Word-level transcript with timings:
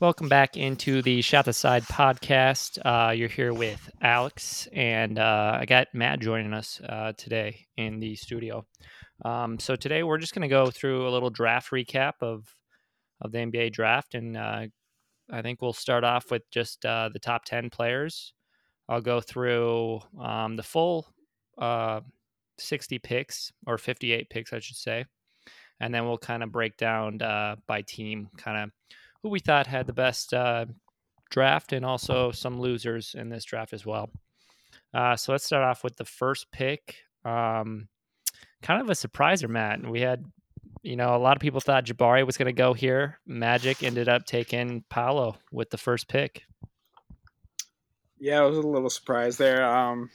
Welcome 0.00 0.30
back 0.30 0.56
into 0.56 1.02
the 1.02 1.20
Shot 1.20 1.44
the 1.44 1.52
Side 1.52 1.82
podcast. 1.82 2.78
Uh, 2.82 3.10
you're 3.10 3.28
here 3.28 3.52
with 3.52 3.90
Alex, 4.00 4.66
and 4.72 5.18
uh, 5.18 5.58
I 5.60 5.66
got 5.66 5.88
Matt 5.92 6.20
joining 6.20 6.54
us 6.54 6.80
uh, 6.88 7.12
today 7.18 7.66
in 7.76 8.00
the 8.00 8.16
studio. 8.16 8.64
Um, 9.26 9.58
so 9.58 9.76
today 9.76 10.02
we're 10.02 10.16
just 10.16 10.34
going 10.34 10.40
to 10.40 10.48
go 10.48 10.70
through 10.70 11.06
a 11.06 11.10
little 11.10 11.28
draft 11.28 11.70
recap 11.70 12.14
of 12.22 12.48
of 13.20 13.30
the 13.30 13.40
NBA 13.40 13.74
draft, 13.74 14.14
and 14.14 14.38
uh, 14.38 14.68
I 15.30 15.42
think 15.42 15.60
we'll 15.60 15.74
start 15.74 16.02
off 16.02 16.30
with 16.30 16.50
just 16.50 16.86
uh, 16.86 17.10
the 17.12 17.18
top 17.18 17.44
ten 17.44 17.68
players. 17.68 18.32
I'll 18.88 19.02
go 19.02 19.20
through 19.20 20.00
um, 20.18 20.56
the 20.56 20.62
full 20.62 21.08
uh, 21.58 22.00
60 22.56 23.00
picks 23.00 23.52
or 23.66 23.76
58 23.76 24.30
picks, 24.30 24.54
I 24.54 24.60
should 24.60 24.78
say, 24.78 25.04
and 25.78 25.92
then 25.92 26.06
we'll 26.06 26.16
kind 26.16 26.42
of 26.42 26.50
break 26.50 26.78
down 26.78 27.18
by 27.66 27.82
team, 27.82 28.30
kind 28.38 28.64
of 28.64 28.70
who 29.22 29.28
we 29.28 29.40
thought 29.40 29.66
had 29.66 29.86
the 29.86 29.92
best 29.92 30.32
uh, 30.34 30.66
draft 31.30 31.72
and 31.72 31.84
also 31.84 32.30
some 32.30 32.60
losers 32.60 33.14
in 33.16 33.28
this 33.28 33.44
draft 33.44 33.72
as 33.72 33.86
well. 33.86 34.10
Uh, 34.92 35.16
so 35.16 35.32
let's 35.32 35.44
start 35.44 35.64
off 35.64 35.84
with 35.84 35.96
the 35.96 36.04
first 36.04 36.50
pick. 36.52 36.96
Um, 37.24 37.88
kind 38.62 38.80
of 38.80 38.90
a 38.90 38.94
surpriser, 38.94 39.48
Matt. 39.48 39.88
We 39.88 40.00
had, 40.00 40.24
you 40.82 40.96
know, 40.96 41.14
a 41.14 41.18
lot 41.18 41.36
of 41.36 41.40
people 41.40 41.60
thought 41.60 41.86
Jabari 41.86 42.26
was 42.26 42.36
going 42.36 42.46
to 42.46 42.52
go 42.52 42.74
here. 42.74 43.20
Magic 43.26 43.82
ended 43.82 44.08
up 44.08 44.24
taking 44.26 44.84
Paolo 44.90 45.36
with 45.52 45.70
the 45.70 45.78
first 45.78 46.08
pick. 46.08 46.42
Yeah, 48.18 48.40
I 48.40 48.46
was 48.46 48.58
a 48.58 48.62
little 48.62 48.90
surprised 48.90 49.38
there. 49.38 49.64
Um, 49.64 50.10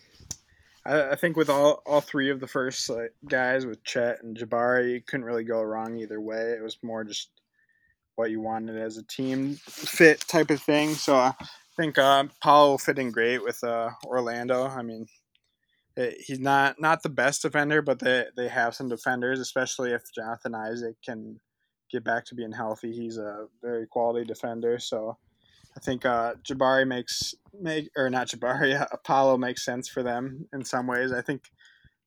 I, 0.85 1.11
I, 1.11 1.15
think 1.15 1.37
with 1.37 1.49
all, 1.49 1.81
all 1.87 2.01
three 2.01 2.29
of 2.29 2.39
the 2.39 2.47
first 2.47 2.87
like, 2.89 3.15
guys, 3.27 3.65
with 3.65 3.83
Chet 3.83 4.21
and 4.21 4.37
Jabari, 4.37 4.93
you 4.93 5.01
couldn't 5.01 5.25
really 5.25 5.43
go 5.43 5.61
wrong 5.61 5.97
either 5.97 6.21
way. 6.21 6.51
It 6.51 6.61
was 6.61 6.77
more 6.83 7.03
just 7.03 7.29
what 8.15 8.31
you 8.31 8.41
wanted 8.41 8.77
as 8.77 8.97
a 8.97 9.03
team 9.03 9.55
fit 9.55 10.21
type 10.21 10.49
of 10.49 10.61
thing. 10.61 10.93
So 10.93 11.15
I 11.15 11.33
think 11.77 11.97
uh, 11.97 12.25
Paul 12.41 12.71
will 12.71 12.77
fit 12.77 12.99
in 12.99 13.11
great 13.11 13.43
with 13.43 13.63
uh, 13.63 13.89
Orlando. 14.05 14.67
I 14.67 14.81
mean, 14.81 15.07
it, 15.97 16.17
he's 16.25 16.39
not 16.39 16.79
not 16.79 17.03
the 17.03 17.09
best 17.09 17.41
defender, 17.41 17.81
but 17.81 17.99
they 17.99 18.25
they 18.35 18.47
have 18.47 18.75
some 18.75 18.89
defenders, 18.89 19.39
especially 19.39 19.91
if 19.91 20.03
Jonathan 20.13 20.55
Isaac 20.55 20.95
can 21.03 21.39
get 21.91 22.03
back 22.03 22.25
to 22.25 22.35
being 22.35 22.51
healthy. 22.51 22.91
He's 22.91 23.17
a 23.17 23.47
very 23.61 23.87
quality 23.87 24.25
defender. 24.25 24.79
So 24.79 25.17
I 25.75 25.79
think 25.79 26.05
uh, 26.05 26.35
Jabari 26.43 26.87
makes 26.87 27.35
make 27.59 27.89
or 27.95 28.09
not 28.09 28.27
Jabari 28.27 28.85
Paolo 29.03 29.37
makes 29.37 29.63
sense 29.63 29.87
for 29.87 30.03
them 30.03 30.47
in 30.53 30.63
some 30.63 30.87
ways. 30.87 31.11
I 31.11 31.21
think 31.21 31.43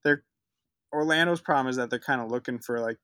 they're 0.04 0.22
Orlando's 0.92 1.40
problem 1.40 1.68
is 1.68 1.76
that 1.76 1.90
they're 1.90 1.98
kind 1.98 2.20
of 2.20 2.30
looking 2.30 2.58
for 2.58 2.80
like 2.80 2.98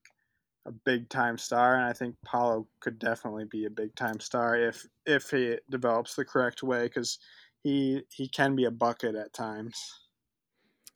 a 0.67 0.73
big 0.73 1.09
time 1.09 1.39
star, 1.39 1.77
and 1.77 1.85
I 1.85 1.93
think 1.93 2.17
Paolo 2.25 2.67
could 2.81 2.99
definitely 2.99 3.45
be 3.45 3.67
a 3.67 3.71
big 3.71 3.95
time 3.95 4.21
star 4.21 4.57
if 4.57 4.87
if 5.07 5.31
he 5.31 5.59
develops 5.71 6.15
the 6.15 6.25
correct 6.25 6.63
way 6.63 6.85
because 6.85 7.19
he 7.63 8.03
he 8.11 8.29
can 8.29 8.57
be 8.57 8.65
a 8.65 8.71
bucket 8.71 9.15
at 9.15 9.33
times. 9.33 9.77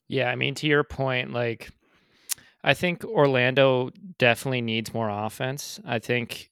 Yeah, 0.09 0.31
I 0.31 0.37
mean 0.37 0.55
to 0.57 0.67
your 0.67 0.85
point, 0.85 1.33
like 1.33 1.71
I 2.65 2.75
think 2.75 3.05
Orlando 3.05 3.91
definitely 4.19 4.63
needs 4.63 4.95
more 4.95 5.11
offense. 5.11 5.81
I 5.85 5.99
think 5.99 6.49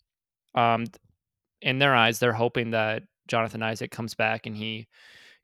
um 0.55 0.86
in 1.62 1.78
their 1.78 1.95
eyes 1.95 2.19
they're 2.19 2.33
hoping 2.33 2.70
that 2.70 3.05
Jonathan 3.28 3.62
Isaac 3.62 3.91
comes 3.91 4.14
back 4.14 4.47
and 4.47 4.56
he, 4.56 4.86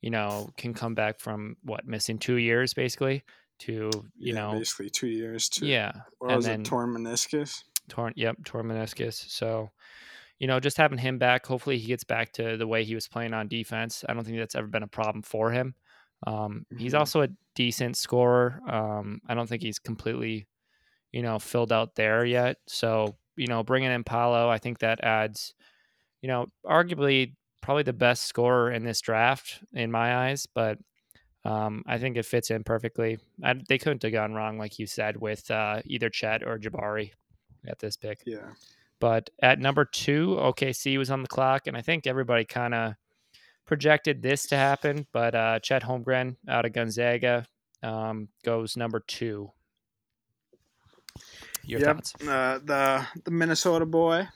you 0.00 0.10
know, 0.10 0.50
can 0.56 0.74
come 0.74 0.94
back 0.94 1.18
from 1.18 1.56
what 1.64 1.86
missing 1.86 2.18
two 2.18 2.36
years 2.36 2.74
basically 2.74 3.24
to 3.60 3.90
you 4.18 4.32
yeah, 4.32 4.34
know 4.34 4.52
basically 4.52 4.90
two 4.90 5.06
years 5.06 5.48
to 5.48 5.66
yeah 5.66 5.92
and 6.20 6.36
was 6.36 6.46
then, 6.46 6.60
it 6.62 6.64
torn 6.64 6.90
meniscus 6.90 7.62
torn 7.92 8.14
yep 8.16 8.36
torn 8.44 8.66
meniscus 8.66 9.28
so 9.28 9.70
you 10.38 10.46
know 10.46 10.58
just 10.58 10.78
having 10.78 10.96
him 10.96 11.18
back 11.18 11.44
hopefully 11.44 11.76
he 11.76 11.86
gets 11.86 12.04
back 12.04 12.32
to 12.32 12.56
the 12.56 12.66
way 12.66 12.84
he 12.84 12.94
was 12.94 13.06
playing 13.06 13.34
on 13.34 13.48
defense 13.48 14.02
i 14.08 14.14
don't 14.14 14.24
think 14.24 14.38
that's 14.38 14.54
ever 14.54 14.66
been 14.66 14.82
a 14.82 14.88
problem 14.88 15.20
for 15.20 15.50
him 15.50 15.74
um, 16.26 16.64
mm-hmm. 16.72 16.78
he's 16.78 16.94
also 16.94 17.20
a 17.20 17.28
decent 17.54 17.98
scorer 17.98 18.60
um, 18.66 19.20
i 19.28 19.34
don't 19.34 19.46
think 19.46 19.62
he's 19.62 19.78
completely 19.78 20.46
you 21.12 21.20
know 21.20 21.38
filled 21.38 21.70
out 21.70 21.94
there 21.94 22.24
yet 22.24 22.56
so 22.66 23.14
you 23.36 23.46
know 23.46 23.62
bringing 23.62 23.92
in 23.92 24.04
Paolo 24.04 24.48
i 24.48 24.56
think 24.56 24.78
that 24.78 25.04
adds 25.04 25.52
you 26.22 26.28
know 26.28 26.46
arguably 26.64 27.34
probably 27.60 27.82
the 27.82 27.92
best 27.92 28.24
scorer 28.24 28.72
in 28.72 28.84
this 28.84 29.02
draft 29.02 29.62
in 29.74 29.90
my 29.90 30.28
eyes 30.28 30.46
but 30.54 30.78
um, 31.44 31.82
I 31.86 31.98
think 31.98 32.16
it 32.16 32.24
fits 32.24 32.52
in 32.52 32.62
perfectly. 32.62 33.18
I, 33.42 33.54
they 33.68 33.76
couldn't 33.76 34.04
have 34.04 34.12
gone 34.12 34.32
wrong, 34.32 34.58
like 34.58 34.78
you 34.78 34.86
said, 34.86 35.16
with 35.16 35.50
uh, 35.50 35.82
either 35.86 36.08
Chet 36.08 36.44
or 36.44 36.56
Jabari 36.56 37.10
at 37.66 37.78
this 37.78 37.96
pick. 37.96 38.20
Yeah. 38.26 38.50
But 39.00 39.30
at 39.42 39.58
number 39.58 39.84
two, 39.84 40.36
OKC 40.40 40.96
was 40.98 41.10
on 41.10 41.22
the 41.22 41.28
clock, 41.28 41.66
and 41.66 41.76
I 41.76 41.80
think 41.80 42.06
everybody 42.06 42.44
kind 42.44 42.74
of 42.74 42.94
projected 43.66 44.22
this 44.22 44.46
to 44.48 44.56
happen. 44.56 45.06
But 45.12 45.34
uh, 45.34 45.58
Chet 45.60 45.82
Holmgren 45.82 46.36
out 46.48 46.64
of 46.64 46.72
Gonzaga 46.72 47.46
um, 47.82 48.28
goes 48.44 48.76
number 48.76 49.00
two. 49.00 49.50
Your 51.64 51.80
yep. 51.80 51.96
thoughts? 51.96 52.14
Uh, 52.26 52.58
the 52.64 53.06
the 53.24 53.30
Minnesota 53.30 53.86
boy 53.86 54.28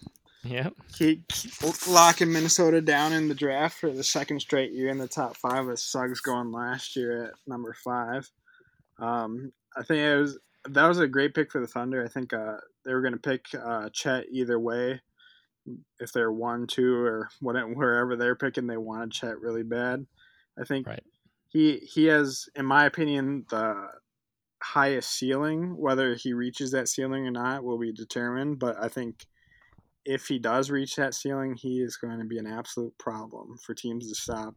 Yep. 0.48 0.75
Keep, 0.97 1.28
keep 1.28 1.53
locking 1.88 2.32
Minnesota 2.32 2.81
down 2.81 3.12
in 3.12 3.28
the 3.28 3.34
draft 3.34 3.78
for 3.78 3.91
the 3.91 4.04
second 4.04 4.41
straight 4.41 4.72
year 4.72 4.88
in 4.88 4.98
the 4.98 5.09
top 5.09 5.36
five 5.36 5.66
with 5.66 5.81
Suggs 5.81 6.20
going 6.20 6.53
last 6.53 6.97
year 6.97 7.25
at 7.25 7.32
number 7.47 7.75
five. 7.84 8.31
Um, 8.98 9.53
I 9.76 9.82
think 9.82 10.00
it 10.00 10.16
was 10.16 10.38
that 10.70 10.86
was 10.86 10.98
a 10.98 11.06
great 11.06 11.34
pick 11.34 11.50
for 11.50 11.60
the 11.60 11.66
Thunder. 11.66 12.04
I 12.04 12.09
think 12.09 12.32
uh, 12.32 12.56
they 12.86 12.94
were 12.94 13.02
going 13.02 13.12
to 13.12 13.19
pick 13.19 13.44
uh, 13.54 13.91
Chet 13.92 14.26
either 14.30 14.58
way. 14.58 15.00
If 15.98 16.12
they're 16.12 16.32
one, 16.32 16.66
two, 16.66 16.94
or 16.94 17.28
whatever, 17.41 17.69
wherever 17.74 18.16
they're 18.16 18.36
picking, 18.36 18.66
they 18.66 18.76
wanted 18.76 19.12
Chet 19.12 19.41
really 19.41 19.64
bad. 19.64 20.06
I 20.58 20.64
think 20.64 20.86
right. 20.86 21.02
he 21.48 21.78
he 21.78 22.06
has, 22.06 22.48
in 22.54 22.64
my 22.64 22.86
opinion, 22.86 23.44
the 23.50 23.88
highest 24.62 25.10
ceiling. 25.10 25.76
Whether 25.76 26.14
he 26.14 26.32
reaches 26.32 26.70
that 26.70 26.88
ceiling 26.88 27.26
or 27.26 27.32
not 27.32 27.64
will 27.64 27.78
be 27.78 27.92
determined. 27.92 28.58
But 28.58 28.76
I 28.82 28.88
think 28.88 29.26
if 30.04 30.26
he 30.26 30.38
does 30.38 30.70
reach 30.70 30.97
that 30.97 31.14
ceiling, 31.14 31.56
he 31.56 31.80
is 31.80 31.97
going 31.97 32.18
to 32.18 32.24
be 32.24 32.38
an 32.38 32.47
absolute 32.47 32.97
problem 32.98 33.56
for 33.64 33.74
teams 33.74 34.08
to 34.08 34.14
stop 34.14 34.54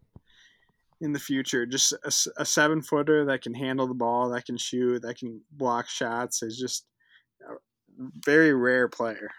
in 1.02 1.12
the 1.12 1.20
future. 1.20 1.66
Just 1.66 1.94
a, 1.94 2.42
a 2.42 2.46
seven 2.46 2.82
footer 2.82 3.26
that 3.26 3.42
can 3.42 3.56
handle 3.56 3.88
the 3.88 3.94
ball, 3.94 4.30
that 4.30 4.46
can 4.46 4.58
shoot, 4.58 5.02
that 5.02 5.18
can 5.18 5.42
block 5.52 5.90
shots 5.90 6.44
is 6.44 6.58
just 6.58 6.86
a 7.42 7.54
very 8.00 8.54
rare 8.54 8.88
player. 8.88 9.30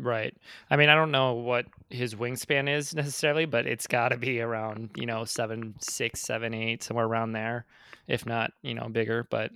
Right. 0.00 0.32
I 0.70 0.76
mean, 0.76 0.88
I 0.88 0.94
don't 0.94 1.10
know 1.10 1.34
what 1.34 1.66
his 1.90 2.14
wingspan 2.14 2.72
is 2.72 2.94
necessarily, 2.94 3.46
but 3.46 3.66
it's 3.66 3.88
got 3.88 4.10
to 4.10 4.16
be 4.16 4.40
around, 4.40 4.90
you 4.96 5.06
know, 5.06 5.24
seven, 5.24 5.74
six, 5.80 6.20
seven, 6.20 6.54
eight, 6.54 6.84
somewhere 6.84 7.06
around 7.06 7.32
there, 7.32 7.66
if 8.06 8.24
not, 8.24 8.52
you 8.62 8.74
know, 8.74 8.88
bigger. 8.88 9.26
But 9.28 9.50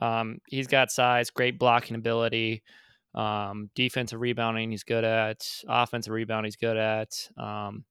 um, 0.00 0.38
he's 0.48 0.66
got 0.66 0.90
size, 0.90 1.30
great 1.30 1.58
blocking 1.58 1.94
ability. 1.94 2.64
Um, 3.14 3.70
defensive 3.74 4.20
rebounding, 4.20 4.72
he's 4.72 4.82
good 4.84 5.04
at. 5.04 5.46
Offensive 5.68 6.12
rebound, 6.12 6.46
he's 6.46 6.56
good 6.56 6.76
at. 6.76 7.10
Um, 7.36 7.84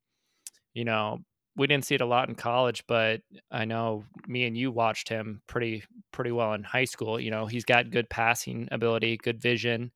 you 0.74 0.84
know, 0.84 1.20
we 1.59 1.68
didn't 1.68 1.84
see 1.84 1.96
it 1.96 2.02
a 2.02 2.06
lot 2.06 2.30
in 2.30 2.36
college, 2.36 2.86
but 2.88 3.22
I 3.52 3.66
know 3.66 4.06
me 4.25 4.46
and 4.46 4.58
you 4.58 4.72
watched 4.72 5.09
him 5.09 5.42
pretty 5.46 5.84
pretty 6.14 6.31
well 6.31 6.53
in 6.53 6.64
high 6.64 6.86
school. 6.86 7.20
You 7.20 7.31
know, 7.31 7.47
he's 7.47 7.66
got 7.66 7.92
good 7.92 8.09
passing 8.09 8.70
ability, 8.72 9.18
good 9.18 9.42
vision, 9.42 9.92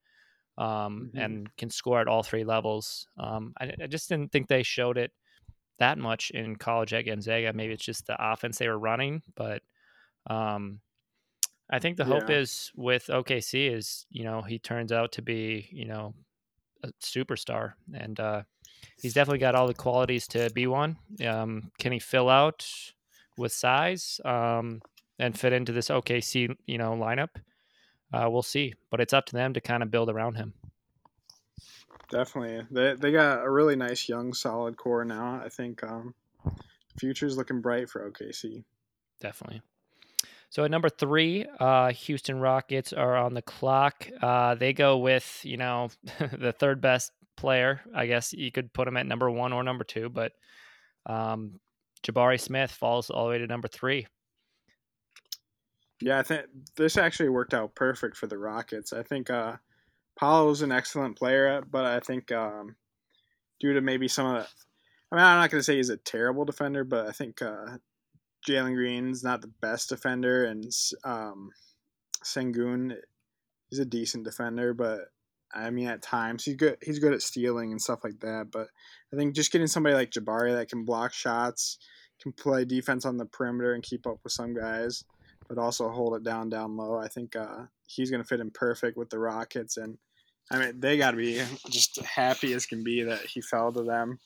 um, 0.58 0.68
mm-hmm. 0.68 1.18
and 1.18 1.58
can 1.58 1.70
score 1.70 2.02
at 2.02 2.10
all 2.10 2.22
three 2.22 2.44
levels. 2.44 3.08
Um, 3.18 3.54
I, 3.58 3.72
I, 3.82 3.88
just 3.88 4.10
didn't 4.10 4.34
think 4.34 4.50
they 4.50 4.62
showed 4.62 4.98
it 4.98 5.12
that 5.80 5.98
much 5.98 6.32
in 6.32 6.58
college 6.58 6.94
at 6.94 7.06
Gonzaga. 7.06 7.54
Maybe 7.54 7.72
it's 7.72 7.86
just 7.86 8.08
the 8.08 8.18
offense 8.20 8.58
they 8.58 8.68
were 8.68 8.78
running, 8.78 9.22
but 9.34 9.62
um, 10.28 10.82
I 11.72 11.80
think 11.80 11.96
the 11.96 12.04
hope 12.04 12.30
yeah. 12.30 12.40
is 12.40 12.74
with 12.76 13.08
OKC 13.08 13.74
is 13.74 14.06
you 14.10 14.26
know 14.26 14.42
he 14.42 14.60
turns 14.60 14.92
out 14.92 15.14
to 15.14 15.22
be 15.22 15.70
you 15.72 15.86
know 15.86 16.14
a 16.84 16.90
superstar 17.02 17.74
and 17.94 18.20
uh, 18.20 18.42
he's 19.02 19.14
definitely 19.14 19.40
got 19.40 19.56
all 19.56 19.68
the 19.68 19.74
qualities 19.74 20.28
to 20.30 20.50
be 20.52 20.68
one. 20.68 20.98
Um, 21.26 21.72
can 21.80 21.92
he 21.92 22.00
fill 22.00 22.30
out 22.30 22.68
with 23.38 23.52
size 23.52 24.20
um, 24.26 24.82
and 25.20 25.38
fit 25.38 25.54
into 25.54 25.72
this 25.72 25.90
OKC 25.90 26.56
you 26.66 26.78
know 26.78 26.92
lineup? 26.92 27.30
Uh, 28.14 28.30
we'll 28.30 28.44
see, 28.44 28.74
but 28.92 29.00
it's 29.00 29.14
up 29.14 29.26
to 29.26 29.34
them 29.34 29.54
to 29.54 29.62
kind 29.62 29.82
of 29.82 29.90
build 29.90 30.10
around 30.10 30.36
him. 30.36 30.54
Definitely, 32.10 32.68
they 32.70 32.94
they 32.94 33.12
got 33.12 33.44
a 33.44 33.50
really 33.50 33.76
nice 33.76 34.08
young 34.08 34.34
solid 34.34 34.78
core 34.78 35.04
now. 35.04 35.42
I 35.44 35.50
think 35.50 35.84
um, 35.84 36.14
future's 36.98 37.38
looking 37.38 37.62
bright 37.62 37.90
for 37.90 38.10
OKC. 38.10 38.64
Definitely. 39.20 39.62
So 40.50 40.64
at 40.64 40.70
number 40.70 40.90
three, 40.90 41.48
uh, 41.60 41.92
Houston 41.94 42.40
Rockets 42.40 42.94
are 42.94 43.18
on 43.18 43.34
the 43.34 43.42
clock. 43.42 44.08
Uh, 44.22 44.54
they 44.54 44.74
go 44.74 45.00
with 45.00 45.40
you 45.44 45.58
know 45.58 45.90
the 46.38 46.52
third 46.52 46.80
best 46.82 47.12
player. 47.36 47.82
I 47.96 48.06
guess 48.08 48.34
you 48.34 48.52
could 48.52 48.74
put 48.74 48.88
him 48.88 48.98
at 48.98 49.06
number 49.06 49.30
one 49.30 49.54
or 49.54 49.64
number 49.64 49.84
two, 49.84 50.10
but 50.10 50.34
um, 51.06 51.60
Jabari 52.04 52.40
Smith 52.40 52.72
falls 52.72 53.10
all 53.10 53.26
the 53.26 53.32
way 53.32 53.38
to 53.38 53.48
number 53.48 53.68
three. 53.68 54.08
Yeah, 56.02 56.20
I 56.20 56.24
think 56.24 56.46
this 56.76 56.98
actually 56.98 57.30
worked 57.30 57.54
out 57.54 57.76
perfect 57.76 58.18
for 58.18 58.28
the 58.28 58.38
Rockets. 58.38 58.92
I 58.92 59.04
think 59.04 59.30
uh, 59.30 59.56
Paolo's 60.20 60.62
an 60.62 60.72
excellent 60.72 61.18
player, 61.18 61.64
but 61.70 61.86
I 61.86 62.00
think 62.00 62.32
um, 62.32 62.76
due 63.60 63.74
to 63.74 63.82
maybe 63.82 64.08
some 64.08 64.28
of 64.28 64.44
the. 64.44 64.50
I 65.12 65.16
mean, 65.16 65.26
I'm 65.26 65.40
not 65.40 65.52
going 65.52 65.60
to 65.60 65.64
say 65.64 65.78
he's 65.78 65.90
a 65.90 65.98
terrible 65.98 66.44
defender, 66.44 66.84
but 66.84 67.08
I 67.08 67.12
think 67.12 67.42
uh, 67.42 67.78
Jalen 68.48 68.76
Green's 68.76 69.24
not 69.24 69.42
the 69.42 69.52
best 69.62 69.90
defender, 69.90 70.46
and 70.46 70.66
um, 71.04 71.52
Sengun 72.24 72.98
is 73.72 73.80
a 73.80 73.86
decent 73.86 74.24
defender, 74.24 74.74
but 74.74 75.02
I 75.54 75.70
mean, 75.70 75.88
at 75.88 76.02
times 76.02 76.44
he's 76.44 76.56
good. 76.56 76.78
He's 76.82 77.00
good 77.00 77.14
at 77.14 77.22
stealing 77.22 77.72
and 77.72 77.82
stuff 77.82 78.04
like 78.04 78.20
that. 78.22 78.48
But 78.52 78.68
I 79.14 79.16
think 79.16 79.36
just 79.36 79.52
getting 79.52 79.68
somebody 79.68 79.96
like 79.96 80.12
Jabari 80.12 80.54
that 80.54 80.70
can 80.70 80.86
block 80.86 81.14
shots, 81.14 81.78
can 82.22 82.32
play 82.32 82.66
defense 82.66 83.06
on 83.06 83.18
the 83.18 83.26
perimeter 83.26 83.74
and 83.74 83.84
keep 83.84 84.08
up 84.08 84.20
with 84.24 84.34
some 84.34 84.54
guys, 84.54 85.04
but 85.48 85.58
also 85.58 85.90
hold 85.90 86.16
it 86.16 86.24
down 86.24 86.50
down 86.50 86.78
low. 86.78 86.98
I 86.98 87.08
think 87.08 87.36
uh, 87.36 87.66
he's 87.86 88.10
going 88.10 88.22
to 88.22 88.28
fit 88.28 88.40
in 88.40 88.52
perfect 88.52 88.98
with 88.98 89.10
the 89.10 89.20
Rockets, 89.20 89.78
and 89.78 89.98
I 90.52 90.60
mean 90.60 90.80
they 90.80 90.98
got 90.98 91.12
to 91.12 91.18
be 91.18 91.42
just 91.70 92.02
happy 92.02 92.54
as 92.54 92.66
can 92.66 92.84
be 92.84 93.04
that 93.04 93.22
he 93.22 93.42
fell 93.42 93.72
to 93.74 93.84
them 93.84 94.20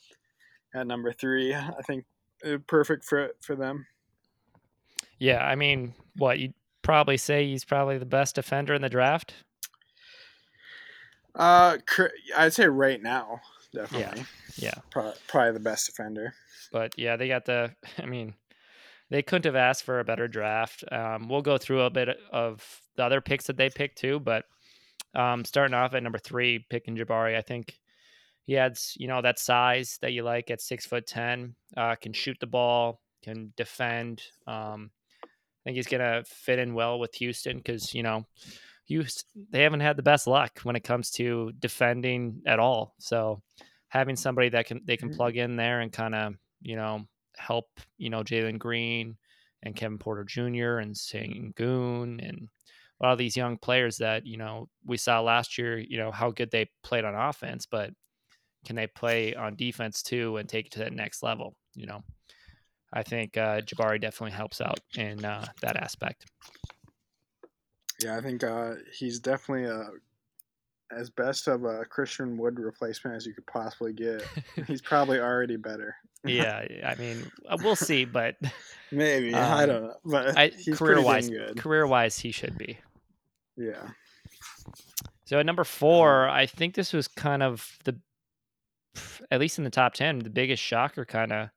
at 0.74 0.88
number 0.88 1.12
three. 1.12 1.54
I 1.54 1.82
think 1.86 2.06
uh, 2.46 2.58
perfect 2.68 3.04
for 3.04 3.32
for 3.42 3.56
them. 3.56 3.88
Yeah, 5.20 5.44
I 5.44 5.56
mean, 5.56 5.94
what 6.16 6.40
you 6.40 6.54
probably 6.84 7.18
say 7.18 7.48
he's 7.48 7.66
probably 7.66 7.98
the 7.98 8.06
best 8.06 8.36
defender 8.36 8.74
in 8.74 8.82
the 8.82 8.90
draft. 8.90 9.34
Uh, 11.38 11.78
I'd 12.36 12.54
say 12.54 12.68
right 12.68 13.02
now, 13.02 13.42
definitely. 13.74 14.26
Yeah, 14.58 14.74
yeah. 14.74 14.82
Probably, 14.90 15.14
probably 15.28 15.54
the 15.54 15.60
best 15.60 15.86
defender. 15.86 16.34
But 16.72 16.94
yeah, 16.98 17.16
they 17.16 17.28
got 17.28 17.46
the. 17.46 17.76
I 18.00 18.06
mean, 18.06 18.34
they 19.10 19.22
couldn't 19.22 19.46
have 19.46 19.56
asked 19.56 19.84
for 19.84 20.00
a 20.00 20.04
better 20.04 20.28
draft. 20.28 20.84
Um, 20.92 21.30
we'll 21.30 21.42
go 21.44 21.58
through 21.58 21.82
a 21.82 21.90
bit 21.90 22.10
of 22.32 22.82
the 22.96 23.04
other 23.04 23.22
picks 23.22 23.48
that 23.48 23.58
they 23.58 23.70
picked 23.70 24.00
too, 24.00 24.20
but 24.20 24.46
um, 25.16 25.46
starting 25.46 25.76
off 25.76 25.94
at 25.94 26.04
number 26.04 26.20
three, 26.20 26.66
picking 26.70 26.98
Jabari, 26.98 27.38
I 27.38 27.42
think 27.42 27.78
he 28.44 28.58
adds, 28.58 28.96
you 29.00 29.08
know, 29.08 29.22
that 29.22 29.40
size 29.40 30.00
that 30.02 30.14
you 30.14 30.24
like 30.24 30.50
at 30.50 30.62
six 30.62 30.86
foot 30.86 31.06
ten, 31.06 31.56
uh, 31.76 31.96
can 31.96 32.14
shoot 32.14 32.38
the 32.40 32.48
ball, 32.48 33.02
can 33.24 33.54
defend. 33.56 34.24
Um, 34.48 34.92
I 35.24 35.28
think 35.64 35.76
he's 35.76 35.88
gonna 35.88 36.24
fit 36.26 36.60
in 36.60 36.74
well 36.74 36.98
with 36.98 37.14
Houston 37.16 37.58
because 37.58 37.94
you 37.94 38.04
know 38.04 38.26
you 38.88 39.06
they 39.52 39.64
haven't 39.64 39.82
had 39.82 39.98
the 39.98 40.04
best 40.04 40.28
luck 40.28 40.60
when 40.64 40.76
it 40.76 40.84
comes 40.84 41.12
to 41.12 41.52
defending 41.60 42.42
at 42.46 42.60
all. 42.60 42.94
So 43.00 43.42
having 43.90 44.16
somebody 44.16 44.50
that 44.50 44.66
can 44.66 44.82
they 44.86 44.98
can 44.98 45.10
mm-hmm. 45.10 45.18
plug 45.18 45.38
in 45.38 45.56
there 45.56 45.82
and 45.82 45.92
kind 45.92 46.16
of 46.16 46.36
you 46.62 46.76
know 46.76 47.06
help 47.38 47.66
you 47.98 48.10
know 48.10 48.24
Jalen 48.24 48.60
Green 48.60 49.18
and 49.64 49.76
Kevin 49.76 49.98
Porter 49.98 50.24
Jr. 50.24 50.78
and 50.78 50.96
Sengun 50.96 52.28
and 52.28 52.50
a 53.00 53.06
lot 53.06 53.12
of 53.12 53.18
these 53.18 53.38
young 53.38 53.58
players 53.58 53.98
that 53.98 54.26
you 54.26 54.38
know 54.38 54.70
we 54.86 54.98
saw 54.98 55.20
last 55.20 55.58
year. 55.58 55.78
You 55.78 55.98
know 55.98 56.12
how 56.12 56.32
good 56.32 56.52
they 56.52 56.70
played 56.84 57.06
on 57.06 57.16
offense, 57.16 57.66
but 57.66 57.92
can 58.66 58.76
they 58.76 58.88
play 58.88 59.36
on 59.36 59.56
defense 59.56 60.02
too 60.02 60.38
and 60.38 60.50
take 60.50 60.68
it 60.68 60.72
to 60.74 60.80
that 60.80 60.94
next 60.94 61.24
level? 61.24 61.56
You 61.76 61.86
know, 61.88 62.04
I 62.94 63.04
think 63.04 63.38
uh, 63.38 63.62
Jabari 63.62 64.02
definitely 64.02 64.36
helps 64.36 64.62
out 64.62 64.80
in 64.96 65.24
uh, 65.24 65.46
that 65.62 65.78
aspect. 65.78 66.26
Yeah, 68.04 68.18
I 68.18 68.22
think 68.22 68.44
uh, 68.44 68.76
he's 68.94 69.20
definitely 69.20 69.66
a 69.66 69.76
uh, 69.76 69.90
as 70.92 71.10
best 71.10 71.48
of 71.48 71.66
a 71.66 71.84
Christian 71.86 72.38
Wood 72.38 72.60
replacement 72.60 73.16
as 73.16 73.26
you 73.26 73.34
could 73.34 73.46
possibly 73.46 73.94
get. 73.94 74.24
he's 74.68 74.82
probably 74.82 75.20
already 75.20 75.58
better. 75.58 75.96
yeah, 76.24 76.66
I 76.86 76.96
mean, 76.96 77.30
uh, 77.48 77.58
we'll 77.62 77.76
see, 77.76 78.06
but 78.06 78.36
maybe 78.92 79.34
um, 79.34 79.54
I 79.54 79.66
don't 79.66 79.84
know. 79.84 79.96
But 80.06 80.38
I, 80.38 80.52
career 80.74 81.02
wise, 81.02 81.30
career 81.58 81.88
wise, 81.88 82.18
he 82.18 82.32
should 82.32 82.58
be. 82.58 82.78
Yeah. 83.56 83.90
So 85.26 85.40
at 85.40 85.46
number 85.46 85.64
four, 85.64 86.30
I 86.30 86.46
think 86.46 86.74
this 86.74 86.94
was 86.94 87.08
kind 87.08 87.44
of 87.44 87.78
the, 87.84 88.00
at 89.30 89.40
least 89.40 89.58
in 89.58 89.64
the 89.64 89.70
top 89.70 89.94
ten, 89.94 90.20
the 90.20 90.30
biggest 90.30 90.64
shocker 90.64 91.04
kind 91.04 91.34
of 91.34 91.50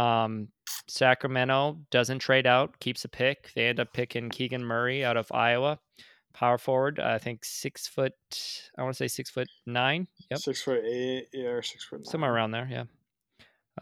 um, 0.00 0.48
Sacramento 0.88 1.78
doesn't 1.90 2.20
trade 2.20 2.46
out, 2.46 2.78
keeps 2.80 3.04
a 3.04 3.08
pick. 3.08 3.52
They 3.54 3.66
end 3.66 3.80
up 3.80 3.92
picking 3.92 4.28
Keegan 4.28 4.64
Murray 4.64 5.04
out 5.04 5.16
of 5.16 5.30
Iowa, 5.32 5.78
power 6.32 6.58
forward. 6.58 7.00
I 7.00 7.18
think 7.18 7.44
six 7.44 7.86
foot. 7.86 8.12
I 8.78 8.82
want 8.82 8.94
to 8.94 8.98
say 8.98 9.08
six 9.08 9.30
foot 9.30 9.48
nine. 9.66 10.06
Yep, 10.30 10.40
six 10.40 10.62
foot 10.62 10.84
eight, 10.84 11.28
yeah, 11.32 11.48
or 11.48 11.62
six 11.62 11.84
foot 11.84 12.00
nine. 12.00 12.04
somewhere 12.04 12.32
around 12.32 12.52
there. 12.52 12.68
Yeah. 12.70 12.84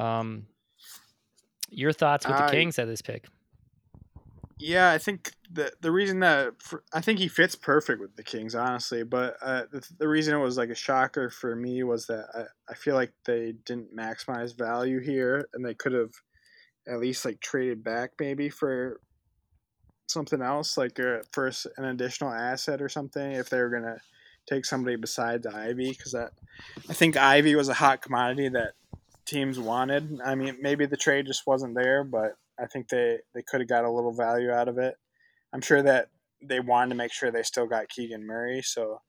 Um, 0.01 0.47
your 1.71 1.93
thoughts 1.93 2.27
with 2.27 2.37
the 2.37 2.47
Kings 2.47 2.79
at 2.79 2.87
this 2.87 3.03
pick? 3.03 3.27
Yeah, 4.59 4.93
I 4.93 4.99
think 4.99 5.33
the 5.51 5.73
the 5.81 5.91
reason 5.91 6.21
that 6.21 6.63
for, 6.63 6.85
I 6.93 7.01
think 7.01 7.19
he 7.19 7.29
fits 7.29 7.57
perfect 7.57 8.01
with 8.01 8.17
the 8.17 8.23
Kings, 8.23 8.55
honestly. 8.55 9.03
But 9.03 9.37
uh, 9.43 9.65
the, 9.71 9.87
the 9.99 10.09
reason 10.09 10.35
it 10.35 10.39
was 10.39 10.57
like 10.57 10.71
a 10.71 10.75
shocker 10.75 11.29
for 11.29 11.57
me 11.57 11.83
was 11.83 12.07
that 12.07 12.27
I, 12.35 12.73
I 12.73 12.75
feel 12.75 12.95
like 12.95 13.13
they 13.27 13.53
didn't 13.65 13.95
maximize 13.95 14.57
value 14.57 15.01
here, 15.01 15.49
and 15.53 15.65
they 15.65 15.75
could 15.75 15.93
have 15.93 16.13
at 16.87 17.01
least 17.01 17.25
like 17.25 17.41
traded 17.41 17.83
back 17.83 18.13
maybe 18.19 18.49
for 18.49 19.01
something 20.07 20.43
else, 20.43 20.77
like 20.77 20.99
a, 20.99 21.19
uh, 21.19 21.23
for 21.33 21.51
an 21.77 21.85
additional 21.85 22.31
asset 22.31 22.83
or 22.83 22.89
something, 22.89 23.33
if 23.33 23.49
they 23.49 23.59
were 23.59 23.71
gonna 23.71 23.99
take 24.47 24.65
somebody 24.65 24.97
besides 24.97 25.47
Ivey, 25.47 25.91
because 25.91 26.13
that 26.13 26.33
I 26.89 26.93
think 26.93 27.17
Ivey 27.17 27.55
was 27.55 27.69
a 27.69 27.75
hot 27.75 28.03
commodity 28.03 28.49
that 28.51 28.73
teams 29.27 29.59
wanted. 29.59 30.21
I 30.25 30.35
mean, 30.35 30.59
maybe 30.61 30.87
the 30.87 30.97
trade 30.97 31.27
just 31.27 31.47
wasn't 31.47 31.75
there, 31.75 32.05
but 32.05 32.37
I 32.59 32.67
think 32.67 32.89
they 32.89 33.19
they 33.35 33.43
could 33.43 33.61
have 33.61 33.69
got 33.69 33.85
a 33.85 33.91
little 33.91 34.13
value 34.13 34.51
out 34.51 34.69
of 34.69 34.79
it. 34.79 34.97
I'm 35.53 35.63
sure 35.63 35.83
that 35.83 36.09
they 36.43 36.61
wanted 36.61 36.91
to 36.91 36.97
make 36.97 37.13
sure 37.13 37.31
they 37.31 37.43
still 37.43 37.67
got 37.67 37.89
Keegan 37.89 38.27
Murray, 38.27 38.63
so 38.63 39.01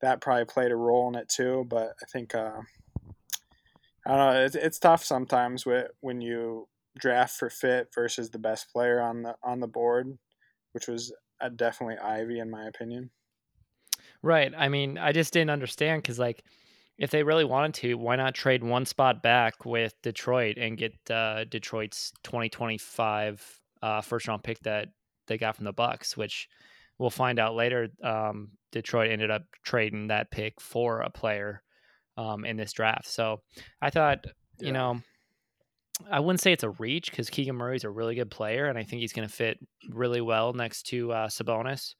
that 0.00 0.20
probably 0.20 0.44
played 0.44 0.70
a 0.70 0.76
role 0.76 1.08
in 1.08 1.16
it 1.16 1.28
too. 1.28 1.66
But 1.68 1.94
I 2.02 2.06
think 2.12 2.34
uh, 2.34 2.60
I 4.06 4.16
don't 4.16 4.18
know. 4.18 4.44
It's, 4.44 4.54
it's 4.54 4.78
tough 4.78 5.04
sometimes 5.04 5.66
with 5.66 5.90
when 6.00 6.20
you 6.20 6.68
draft 6.98 7.36
for 7.36 7.50
fit 7.50 7.88
versus 7.94 8.30
the 8.30 8.38
best 8.38 8.70
player 8.72 9.00
on 9.00 9.22
the 9.22 9.34
on 9.42 9.60
the 9.60 9.66
board, 9.66 10.18
which 10.72 10.86
was 10.86 11.12
uh, 11.40 11.48
definitely 11.48 11.98
Ivey 11.98 12.40
in 12.40 12.50
my 12.50 12.66
opinion. 12.66 13.10
Right. 14.22 14.52
I 14.56 14.68
mean, 14.68 14.98
I 14.98 15.12
just 15.12 15.32
didn't 15.32 15.50
understand 15.50 16.02
because 16.02 16.18
like 16.18 16.42
if 16.98 17.10
they 17.10 17.22
really 17.22 17.44
wanted 17.44 17.74
to, 17.74 17.94
why 17.94 18.16
not 18.16 18.34
trade 18.34 18.64
one 18.64 18.84
spot 18.84 19.22
back 19.22 19.64
with 19.64 19.94
Detroit 20.02 20.58
and 20.58 20.76
get 20.76 20.94
uh, 21.10 21.44
Detroit's 21.44 22.12
2025 22.24 23.60
uh, 23.82 24.00
first 24.00 24.26
round 24.26 24.42
pick 24.42 24.58
that 24.60 24.88
they 25.28 25.38
got 25.38 25.54
from 25.54 25.64
the 25.64 25.72
Bucks, 25.72 26.16
which 26.16 26.48
we'll 26.98 27.10
find 27.10 27.38
out 27.38 27.54
later. 27.54 27.88
Um, 28.02 28.50
Detroit 28.72 29.10
ended 29.10 29.30
up 29.30 29.42
trading 29.64 30.08
that 30.08 30.30
pick 30.30 30.60
for 30.60 31.00
a 31.00 31.10
player 31.10 31.62
um, 32.16 32.44
in 32.44 32.56
this 32.56 32.72
draft. 32.72 33.06
So 33.06 33.42
I 33.80 33.90
thought, 33.90 34.26
yeah. 34.58 34.66
you 34.66 34.72
know, 34.72 35.00
I 36.10 36.20
wouldn't 36.20 36.40
say 36.40 36.52
it's 36.52 36.64
a 36.64 36.70
reach 36.70 37.10
because 37.10 37.30
Keegan 37.30 37.56
Murray's 37.56 37.84
a 37.84 37.90
really 37.90 38.14
good 38.14 38.30
player, 38.30 38.66
and 38.66 38.78
I 38.78 38.82
think 38.82 39.00
he's 39.00 39.12
going 39.12 39.28
to 39.28 39.34
fit 39.34 39.58
really 39.90 40.20
well 40.20 40.52
next 40.52 40.84
to 40.88 41.12
uh, 41.12 41.28
Sabonis. 41.28 41.94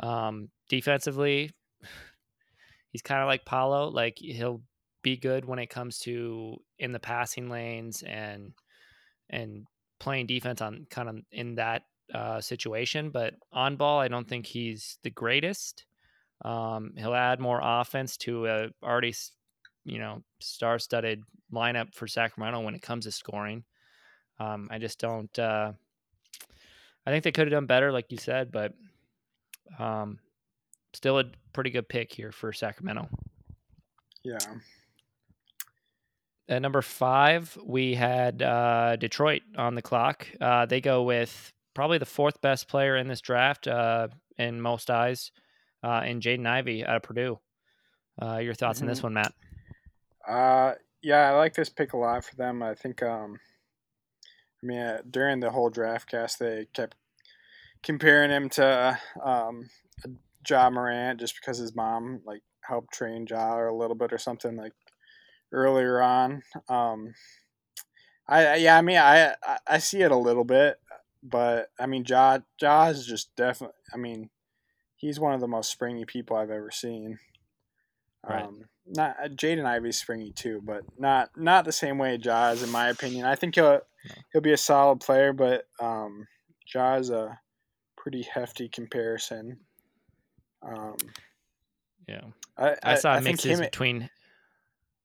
Um, 0.00 0.48
defensively, 0.68 1.50
he's 2.90 3.02
kind 3.02 3.22
of 3.22 3.26
like 3.26 3.44
Paolo. 3.44 3.88
Like 3.88 4.18
he'll 4.18 4.62
be 5.02 5.16
good 5.16 5.44
when 5.44 5.58
it 5.58 5.70
comes 5.70 5.98
to 6.00 6.56
in 6.78 6.92
the 6.92 6.98
passing 6.98 7.48
lanes 7.48 8.02
and 8.02 8.52
and 9.30 9.66
playing 10.00 10.26
defense 10.26 10.60
on 10.60 10.86
kind 10.90 11.08
of 11.08 11.16
in 11.32 11.56
that 11.56 11.82
uh, 12.12 12.40
situation. 12.40 13.10
But 13.10 13.34
on 13.52 13.76
ball, 13.76 14.00
I 14.00 14.08
don't 14.08 14.28
think 14.28 14.46
he's 14.46 14.98
the 15.02 15.10
greatest. 15.10 15.86
Um, 16.44 16.92
he'll 16.96 17.14
add 17.14 17.40
more 17.40 17.60
offense 17.62 18.16
to 18.18 18.46
a 18.46 18.68
already, 18.82 19.14
you 19.84 19.98
know, 19.98 20.22
star-studded 20.40 21.22
lineup 21.52 21.94
for 21.94 22.06
Sacramento 22.06 22.60
when 22.60 22.74
it 22.74 22.82
comes 22.82 23.04
to 23.04 23.12
scoring. 23.12 23.64
Um, 24.38 24.68
I 24.70 24.78
just 24.78 24.98
don't. 24.98 25.38
Uh, 25.38 25.72
I 27.06 27.10
think 27.10 27.24
they 27.24 27.32
could 27.32 27.46
have 27.46 27.52
done 27.52 27.66
better, 27.66 27.92
like 27.92 28.10
you 28.10 28.18
said, 28.18 28.50
but 28.50 28.72
um, 29.78 30.18
still 30.94 31.18
a 31.18 31.24
pretty 31.52 31.70
good 31.70 31.88
pick 31.88 32.12
here 32.12 32.32
for 32.32 32.52
Sacramento. 32.52 33.08
Yeah. 34.22 34.38
At 36.48 36.62
number 36.62 36.82
five, 36.82 37.56
we 37.64 37.94
had 37.94 38.42
uh, 38.42 38.96
Detroit 38.96 39.42
on 39.56 39.74
the 39.74 39.82
clock. 39.82 40.26
Uh, 40.40 40.66
they 40.66 40.80
go 40.80 41.02
with 41.02 41.52
probably 41.74 41.98
the 41.98 42.06
fourth 42.06 42.40
best 42.40 42.68
player 42.68 42.96
in 42.96 43.08
this 43.08 43.20
draft 43.20 43.66
uh, 43.66 44.08
in 44.38 44.60
most 44.60 44.90
eyes, 44.90 45.30
uh, 45.82 46.02
in 46.04 46.20
Jaden 46.20 46.46
Ivey 46.46 46.84
out 46.84 46.96
of 46.96 47.02
Purdue. 47.02 47.38
Uh, 48.20 48.38
your 48.38 48.54
thoughts 48.54 48.78
mm-hmm. 48.78 48.86
on 48.86 48.88
this 48.88 48.98
mm-hmm. 48.98 49.06
one, 49.06 49.14
Matt? 49.14 49.32
Uh, 50.26 50.74
yeah, 51.02 51.30
I 51.30 51.36
like 51.36 51.54
this 51.54 51.68
pick 51.68 51.92
a 51.92 51.96
lot 51.96 52.24
for 52.24 52.34
them. 52.36 52.62
I 52.62 52.74
think, 52.74 53.02
um, 53.02 53.38
I 54.62 54.66
mean, 54.66 54.80
uh, 54.80 55.02
during 55.08 55.40
the 55.40 55.50
whole 55.50 55.70
draft 55.70 56.08
cast, 56.08 56.38
they 56.38 56.66
kept 56.72 56.96
comparing 57.82 58.30
him 58.30 58.48
to 58.48 58.98
um, 59.22 59.68
Ja 60.48 60.70
Morant 60.70 61.20
just 61.20 61.34
because 61.36 61.58
his 61.58 61.74
mom 61.74 62.20
like 62.24 62.42
helped 62.62 62.92
train 62.92 63.26
Ja 63.28 63.68
a 63.68 63.72
little 63.72 63.94
bit 63.94 64.12
or 64.12 64.18
something 64.18 64.56
like 64.56 64.72
earlier 65.52 66.00
on. 66.00 66.42
Um, 66.68 67.14
I 68.26 68.56
yeah, 68.56 68.78
I 68.78 68.82
mean, 68.82 68.96
I 68.96 69.34
I 69.66 69.78
see 69.78 70.00
it 70.00 70.10
a 70.10 70.16
little 70.16 70.44
bit, 70.44 70.78
but 71.22 71.68
I 71.78 71.86
mean, 71.86 72.04
Ja 72.08 72.38
Ja 72.60 72.86
is 72.86 73.06
just 73.06 73.34
definitely. 73.36 73.76
I 73.92 73.98
mean, 73.98 74.30
he's 74.96 75.20
one 75.20 75.34
of 75.34 75.40
the 75.40 75.48
most 75.48 75.70
springy 75.70 76.06
people 76.06 76.36
I've 76.36 76.50
ever 76.50 76.70
seen. 76.70 77.18
Right. 78.26 78.44
Um, 78.44 78.64
not 78.86 79.16
uh, 79.22 79.28
Jaden 79.28 79.64
Ivey's 79.64 79.98
springy 79.98 80.32
too, 80.32 80.60
but 80.64 80.82
not 80.98 81.30
not 81.36 81.64
the 81.64 81.72
same 81.72 81.98
way 81.98 82.18
Ja 82.22 82.50
is 82.50 82.62
in 82.62 82.70
my 82.70 82.88
opinion. 82.88 83.24
I 83.26 83.34
think 83.34 83.54
he'll 83.54 83.80
he'll 84.32 84.42
be 84.42 84.52
a 84.52 84.58
solid 84.58 85.00
player, 85.00 85.32
but 85.32 85.66
um, 85.80 86.26
Ja 86.72 86.96
is 86.96 87.10
a 87.10 87.38
pretty 87.96 88.22
hefty 88.22 88.68
comparison. 88.68 89.58
Um, 90.62 90.96
yeah, 92.08 92.22
I, 92.56 92.70
I, 92.70 92.76
I 92.82 92.94
saw 92.96 93.12
I 93.12 93.20
mixes 93.20 93.60
between 93.60 94.10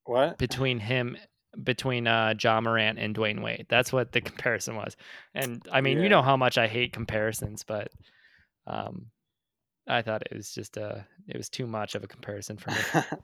what 0.05 0.38
between 0.38 0.79
him 0.79 1.17
between 1.63 2.07
uh 2.07 2.33
Ja 2.41 2.59
Morant 2.62 3.00
and 3.00 3.15
Dwyane 3.15 3.41
Wade. 3.41 3.67
That's 3.69 3.93
what 3.93 4.12
the 4.12 4.21
comparison 4.29 4.75
was. 4.75 4.98
And 5.33 5.65
I 5.71 5.81
mean, 5.81 5.98
yeah. 5.98 6.03
you 6.03 6.09
know 6.09 6.21
how 6.21 6.38
much 6.38 6.57
I 6.57 6.67
hate 6.67 6.93
comparisons, 6.93 7.63
but 7.63 7.89
um 8.67 9.07
I 9.88 10.01
thought 10.01 10.24
it 10.29 10.36
was 10.36 10.53
just 10.53 10.77
uh 10.77 11.00
it 11.27 11.38
was 11.38 11.50
too 11.50 11.65
much 11.65 11.95
of 11.95 12.03
a 12.03 12.07
comparison 12.07 12.57
for 12.57 12.71
me. 12.71 13.01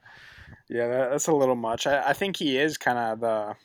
yeah, 0.70 0.88
that, 0.88 1.12
that's 1.12 1.28
a 1.28 1.34
little 1.34 1.56
much. 1.56 1.88
I, 1.88 2.10
I 2.10 2.14
think 2.14 2.38
he 2.38 2.58
is 2.58 2.78
kind 2.78 2.98
of 2.98 3.20
the 3.20 3.56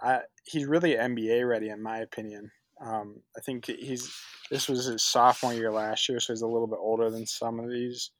I 0.00 0.20
he's 0.44 0.66
really 0.66 0.94
NBA 0.94 1.48
ready 1.48 1.68
in 1.68 1.82
my 1.82 1.98
opinion. 1.98 2.50
Um, 2.80 3.22
I 3.36 3.40
think 3.40 3.66
he's 3.66 4.12
this 4.50 4.68
was 4.68 4.86
his 4.86 5.02
sophomore 5.02 5.54
year 5.54 5.72
last 5.72 6.08
year, 6.08 6.20
so 6.20 6.32
he's 6.32 6.42
a 6.42 6.46
little 6.46 6.66
bit 6.66 6.78
older 6.80 7.10
than 7.10 7.26
some 7.26 7.58
of 7.58 7.70
these 7.70 8.10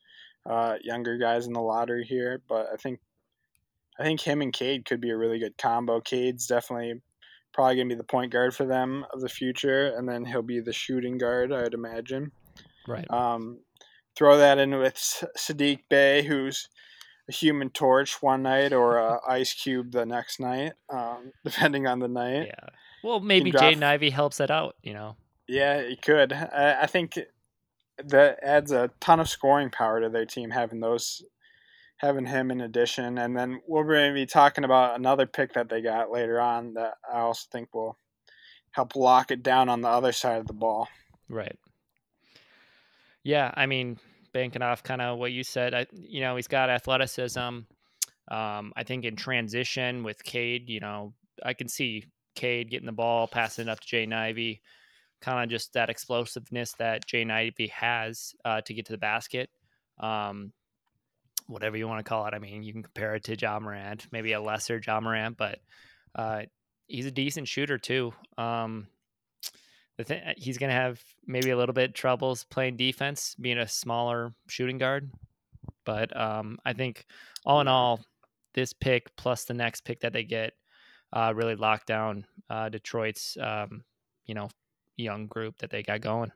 uh, 0.49 0.77
younger 0.83 1.19
guys 1.19 1.47
in 1.47 1.53
the 1.53 1.61
lottery 1.61 2.05
here. 2.05 2.43
But 2.49 2.69
I 2.73 2.77
think 2.77 3.01
I 3.99 4.05
think 4.05 4.21
him 4.21 4.43
and 4.43 4.53
Cade 4.53 4.85
could 4.85 5.01
be 5.01 5.11
a 5.11 5.17
really 5.17 5.39
good 5.39 5.59
combo. 5.59 6.01
Cade's 6.01 6.47
definitely 6.47 7.01
probably 7.53 7.77
gonna 7.77 7.89
be 7.89 7.95
the 7.95 8.05
point 8.05 8.33
guard 8.33 8.55
for 8.55 8.67
them 8.67 9.05
of 9.13 9.21
the 9.21 9.29
future, 9.29 9.95
and 9.97 10.09
then 10.09 10.25
he'll 10.25 10.43
be 10.43 10.61
the 10.61 10.73
shooting 10.73 11.19
guard, 11.19 11.53
I'd 11.53 11.75
imagine. 11.75 12.33
Right. 12.89 13.11
Um, 13.11 13.61
throw 14.17 14.39
that 14.39 14.59
in 14.59 14.79
with 14.79 14.95
Saddiq 15.37 15.81
Bey, 15.91 16.23
who's 16.23 16.69
a 17.29 17.33
Human 17.33 17.71
Torch 17.71 18.23
one 18.23 18.43
night 18.43 18.73
or 18.73 18.99
a 18.99 19.21
Ice 19.29 19.55
Cube 19.55 19.93
the 19.93 20.07
next 20.07 20.41
night, 20.41 20.73
um, 20.89 21.33
depending 21.45 21.87
on 21.87 21.99
the 21.99 22.09
night. 22.09 22.47
Yeah. 22.47 22.69
Well, 23.03 23.21
maybe 23.21 23.53
Jaden 23.53 23.83
Ivey 23.83 24.11
helps 24.11 24.41
it 24.41 24.51
out. 24.51 24.77
You 24.83 24.95
know. 24.95 25.17
Yeah, 25.49 25.87
he 25.87 25.97
could. 25.97 26.33
I, 26.33 26.83
I 26.83 26.87
think 26.87 27.19
that 28.05 28.39
adds 28.43 28.73
a 28.73 28.91
ton 29.01 29.21
of 29.21 29.29
scoring 29.29 29.71
power 29.71 30.01
to 30.01 30.09
their 30.09 30.27
team 30.27 30.51
having 30.51 30.81
those 30.81 31.23
having 31.99 32.27
him 32.27 32.51
in 32.51 32.61
addition. 32.61 33.19
And 33.19 33.37
then 33.37 33.61
we're 33.67 33.85
going 33.85 34.11
to 34.11 34.15
be 34.15 34.27
talking 34.27 34.65
about 34.65 34.99
another 34.99 35.27
pick 35.27 35.55
that 35.55 35.69
they 35.69 35.81
got 35.81 36.11
later 36.11 36.41
on 36.41 36.75
that 36.75 36.95
I 37.11 37.21
also 37.21 37.47
think 37.51 37.75
will 37.75 37.97
help 38.73 38.95
lock 38.95 39.31
it 39.31 39.43
down 39.43 39.69
on 39.69 39.81
the 39.81 39.89
other 39.89 40.13
side 40.13 40.39
of 40.39 40.47
the 40.47 40.53
ball. 40.53 40.89
Right. 41.29 41.59
Yeah, 43.23 43.51
I 43.55 43.67
mean, 43.67 43.99
banking 44.37 44.61
off 44.61 44.83
kind 44.83 45.01
of 45.01 45.19
what 45.19 45.33
you 45.33 45.43
said, 45.43 45.73
I, 45.73 45.87
you 45.93 46.21
know, 46.21 46.37
he's 46.37 46.47
got 46.47 46.69
athleticism. 46.69 47.41
Um, 47.41 48.73
I 48.77 48.83
think 48.85 49.07
in 49.07 49.17
transition 49.17 50.03
with 50.03 50.23
Cade, 50.23 50.69
you 50.69 50.79
know, 50.79 51.15
I 51.43 51.55
can 51.55 51.69
see 51.69 52.05
Cade 52.35 52.71
getting 52.71 52.85
the 52.85 52.93
ball, 52.93 53.27
passing 53.29 53.67
it 53.67 53.71
up 53.71 53.81
to 53.81 53.87
Jaden 53.87 54.13
Ivey, 54.13 54.61
kind 55.23 55.43
of 55.43 55.49
just 55.49 55.73
that 55.73 55.89
explosiveness 55.89 56.75
that 56.75 57.07
Jaden 57.07 57.31
Ivey 57.31 57.69
has 57.69 58.35
uh, 58.45 58.61
to 58.61 58.75
get 58.75 58.85
to 58.87 58.93
the 58.93 58.99
basket. 58.99 59.49
Um, 59.99 60.53
whatever 61.47 61.79
you 61.79 61.89
want 61.89 62.05
to 62.05 62.09
call 62.09 62.27
it. 62.27 62.35
I 62.35 62.39
mean, 62.39 62.63
you 62.63 62.75
can 62.75 62.83
compare 62.83 63.15
it 63.15 63.25
to 63.25 63.37
Ja 63.37 63.59
Morant, 63.59 64.07
maybe 64.13 64.33
a 64.33 64.41
lesser 64.41 64.83
Ja 64.85 65.01
Morant, 65.01 65.39
but 65.39 65.61
uh, 66.15 66.43
he's 66.89 67.07
a 67.07 67.11
decent 67.11 67.49
shooter 67.49 67.79
too. 67.79 68.13
Um, 68.37 68.89
thing, 70.05 70.23
uh, 70.23 70.35
he's 70.37 70.59
going 70.59 70.71
to 70.71 70.77
have 70.77 71.01
maybe 71.27 71.51
a 71.51 71.57
little 71.57 71.73
bit 71.73 71.95
troubles 71.95 72.45
playing 72.45 72.77
defense, 72.77 73.35
being 73.41 73.59
a 73.59 73.69
smaller 73.69 74.33
shooting 74.49 74.79
guard. 74.79 75.11
But 75.85 76.17
um, 76.17 76.59
I 76.65 76.73
think 76.73 77.07
all 77.45 77.61
in 77.61 77.69
all, 77.69 78.01
this 78.55 78.73
pick 78.73 79.15
plus 79.17 79.45
the 79.45 79.55
next 79.55 79.85
pick 79.85 80.01
that 80.01 80.13
they 80.13 80.25
get 80.25 80.55
uh, 81.13 81.33
really 81.35 81.57
lock 81.57 81.87
down 81.87 82.27
uh, 82.49 82.69
Detroit's, 82.69 83.37
um, 83.41 83.85
you 84.25 84.35
know, 84.35 84.49
young 84.97 85.27
group 85.27 85.59
that 85.59 85.71
they 85.71 85.83
got 85.83 86.01
going. 86.01 86.33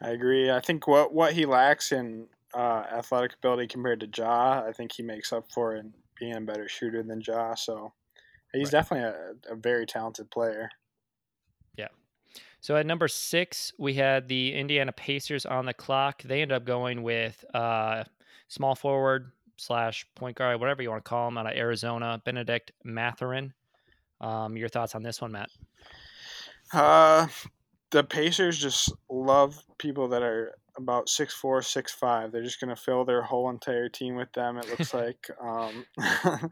I 0.00 0.10
agree. 0.10 0.50
I 0.50 0.60
think 0.60 0.86
what 0.86 1.12
what 1.12 1.32
he 1.32 1.46
lacks 1.46 1.92
in 1.92 2.28
uh, 2.54 2.84
athletic 2.92 3.34
ability 3.34 3.66
compared 3.68 4.00
to 4.00 4.08
Ja, 4.16 4.62
I 4.66 4.72
think 4.72 4.92
he 4.92 5.02
makes 5.02 5.32
up 5.32 5.50
for 5.52 5.74
in 5.76 5.92
being 6.18 6.36
a 6.36 6.40
better 6.40 6.68
shooter 6.68 7.02
than 7.02 7.20
Ja. 7.20 7.54
So 7.54 7.92
he's 8.52 8.66
right. 8.66 8.72
definitely 8.72 9.08
a, 9.48 9.52
a, 9.52 9.56
very 9.56 9.86
talented 9.86 10.30
player. 10.30 10.70
So 12.64 12.76
at 12.76 12.86
number 12.86 13.08
six, 13.08 13.74
we 13.78 13.92
had 13.92 14.26
the 14.26 14.54
Indiana 14.54 14.90
Pacers 14.90 15.44
on 15.44 15.66
the 15.66 15.74
clock. 15.74 16.22
They 16.22 16.40
ended 16.40 16.56
up 16.56 16.64
going 16.64 17.02
with 17.02 17.44
uh, 17.52 18.04
small 18.48 18.74
forward 18.74 19.32
slash 19.58 20.06
point 20.14 20.38
guard, 20.38 20.58
whatever 20.58 20.80
you 20.82 20.88
want 20.88 21.04
to 21.04 21.06
call 21.06 21.28
him, 21.28 21.36
out 21.36 21.46
of 21.46 21.52
Arizona, 21.52 22.22
Bennedict 22.24 22.72
Mathurin. 22.82 23.52
Um, 24.22 24.56
your 24.56 24.70
thoughts 24.70 24.94
on 24.94 25.02
this 25.02 25.20
one, 25.20 25.32
Matt? 25.32 25.50
Uh, 26.72 27.26
the 27.90 28.02
Pacers 28.02 28.58
just 28.58 28.90
love 29.10 29.62
people 29.76 30.08
that 30.08 30.22
are 30.22 30.54
about 30.78 31.10
six 31.10 31.34
four, 31.34 31.60
six 31.60 31.92
five. 31.92 32.32
They're 32.32 32.42
just 32.42 32.60
gonna 32.60 32.74
fill 32.74 33.04
their 33.04 33.20
whole 33.20 33.50
entire 33.50 33.90
team 33.90 34.14
with 34.14 34.32
them. 34.32 34.56
It 34.56 34.70
looks 34.70 34.94
like 34.94 35.28
um, 35.38 35.84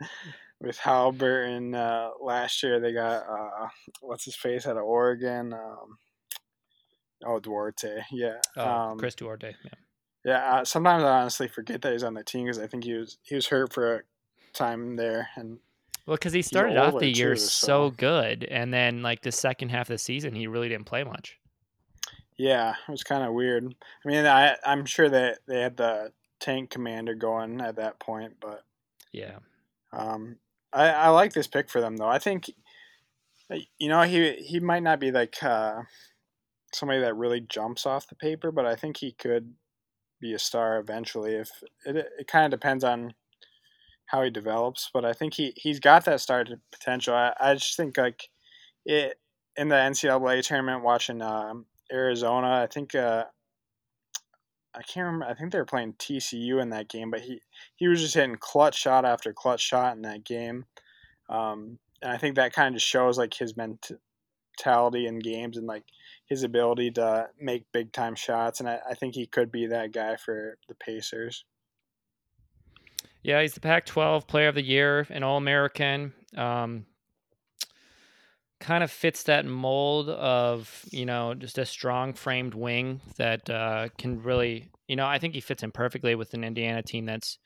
with 0.63 0.79
Haliburton 0.79 1.75
uh, 1.75 2.11
last 2.21 2.63
year 2.63 2.81
they 2.81 2.93
got 2.93 3.25
uh, 3.29 3.69
what's 4.01 4.25
his 4.25 4.37
face 4.37 4.67
out 4.67 4.77
of 4.77 4.85
Oregon. 4.85 5.53
Um, 5.53 5.99
oh, 7.27 7.41
Duarte, 7.41 8.03
yeah. 8.13 8.37
Oh, 8.57 8.69
um, 8.69 8.99
Chris 8.99 9.15
Duarte, 9.15 9.55
yeah. 9.65 9.71
Yeah. 10.25 10.55
Uh, 10.55 10.65
sometimes 10.65 11.03
I 11.03 11.21
honestly 11.21 11.49
forget 11.49 11.83
that 11.83 11.93
he's 11.93 12.05
on 12.05 12.15
the 12.15 12.23
team 12.23 12.45
because 12.45 12.59
I 12.59 12.67
think 12.69 12.85
he 12.85 12.95
was 12.95 13.19
he 13.23 13.35
was 13.35 13.47
hurt 13.49 13.73
for 13.73 13.97
a 13.97 14.03
time 14.53 14.97
there 14.97 15.29
and. 15.37 15.59
Well, 16.05 16.17
because 16.17 16.33
he 16.33 16.43
started 16.43 16.77
off 16.77 16.99
the 16.99 17.09
year 17.09 17.35
too, 17.35 17.41
so. 17.41 17.67
so 17.67 17.91
good, 17.91 18.43
and 18.43 18.75
then 18.75 19.03
like 19.03 19.23
the 19.23 19.31
second 19.31 19.69
half 19.69 19.89
of 19.89 19.95
the 19.95 19.99
season, 19.99 20.35
he 20.35 20.49
really 20.49 20.69
didn't 20.69 20.87
play 20.87 21.05
much. 21.05 21.39
Yeah, 22.37 22.71
it 22.71 22.91
was 22.91 23.05
kind 23.05 23.23
of 23.23 23.35
weird. 23.35 23.73
I 24.05 24.09
mean, 24.09 24.27
I 24.27 24.57
I'm 24.67 24.85
sure 24.85 25.09
that 25.09 25.39
they 25.47 25.61
had 25.61 25.77
the 25.77 26.11
tank 26.41 26.71
commander 26.71 27.15
going 27.15 27.61
at 27.61 27.77
that 27.77 28.01
point, 28.01 28.35
but 28.41 28.65
yeah. 29.13 29.37
Um, 29.93 30.39
I 30.73 30.89
I 30.89 31.09
like 31.09 31.33
this 31.33 31.47
pick 31.47 31.71
for 31.71 31.81
them 31.81 31.97
though. 31.97 32.09
I 32.09 32.19
think, 32.19 32.51
you 33.79 33.89
know, 33.89 34.03
he 34.03 34.33
he 34.35 34.61
might 34.61 34.83
not 34.83 35.01
be 35.01 35.11
like 35.11 35.43
uh, 35.43 35.83
somebody 36.75 37.01
that 37.01 37.17
really 37.17 37.41
jumps 37.41 37.87
off 37.87 38.09
the 38.09 38.15
paper, 38.15 38.51
but 38.51 38.67
I 38.67 38.77
think 38.77 38.97
he 38.97 39.13
could 39.13 39.55
be 40.21 40.35
a 40.35 40.39
star 40.39 40.79
eventually. 40.79 41.35
If 41.35 41.51
it 41.85 41.97
it 42.19 42.27
kind 42.29 42.47
of 42.53 42.59
depends 42.59 42.85
on 42.85 43.15
how 44.07 44.23
he 44.23 44.31
develops, 44.31 44.91
but 44.93 45.05
I 45.05 45.13
think 45.13 45.35
he 45.35 45.53
he's 45.57 45.81
got 45.81 46.05
that 46.07 46.21
star 46.21 46.45
potential. 46.73 47.15
I 47.15 47.35
I 47.41 47.55
just 47.55 47.77
think 47.77 47.97
like 47.99 48.29
it 48.87 49.19
in 49.57 49.69
the 49.69 49.77
NCAA 49.77 50.47
tournament 50.47 50.83
watching 50.85 51.23
um, 51.23 51.67
Arizona. 51.93 52.63
I 52.63 52.67
think 52.67 52.95
uh, 52.95 53.25
I 54.75 54.83
can't 54.83 55.07
remember. 55.07 55.27
I 55.27 55.35
think 55.35 55.53
they 55.53 55.59
were 55.59 55.65
playing 55.65 55.95
TCU 55.95 56.61
in 56.61 56.71
that 56.71 56.89
game, 56.89 57.11
but 57.11 57.21
he 57.21 57.41
he 57.77 57.89
was 57.89 58.01
just 58.01 58.15
hitting 58.15 58.37
clutch 58.37 58.77
shot 58.79 59.05
after 59.05 59.33
clutch 59.33 59.61
shot 59.61 59.97
in 59.97 60.03
that 60.03 60.25
game, 60.25 60.65
um, 61.29 61.79
and 62.01 62.11
I 62.11 62.17
think 62.17 62.37
that 62.37 62.53
kind 62.53 62.69
of 62.69 62.81
just 62.81 62.89
shows 62.89 63.19
like 63.19 63.35
his 63.35 63.55
mentality 63.57 65.07
in 65.07 65.19
games 65.19 65.57
and 65.57 65.67
like 65.67 65.85
his 66.27 66.43
ability 66.43 66.93
to 66.93 67.29
make 67.39 67.71
big 67.73 67.93
time 67.93 68.15
shots. 68.15 68.61
And 68.61 68.69
I, 68.69 68.79
I 68.91 68.95
think 68.95 69.15
he 69.15 69.27
could 69.27 69.53
be 69.53 69.67
that 69.67 69.93
guy 69.93 70.17
for 70.17 70.57
the 70.69 70.75
Pacers. 70.75 71.45
Yeah, 73.23 73.41
he's 73.41 73.55
the 73.55 73.61
Pac-12 73.61 74.27
Player 74.27 74.49
of 74.49 74.57
the 74.57 74.65
Year, 74.65 75.07
an 75.11 75.23
All-American. 75.23 76.13
Um, 76.37 76.87
kind 78.63 78.85
of 78.85 78.93
fits 78.93 79.25
that 79.25 79.45
mold 79.45 80.09
of 80.09 80.85
you 80.91 81.05
know 81.05 81.35
just 81.35 81.59
a 81.59 81.67
strong 81.67 82.15
framed 82.15 82.55
wing 82.55 83.01
that 83.17 83.51
uh, 83.51 83.89
can 83.99 84.23
really 84.23 84.71
you 84.87 84.95
know 84.95 85.07
I 85.07 85.19
think 85.19 85.35
he 85.35 85.41
fits 85.41 85.65
in 85.65 85.73
perfectly 85.73 86.15
with 86.15 86.33
an 86.33 86.45
Indiana 86.45 86.81
team 86.81 87.05
that's 87.05 87.39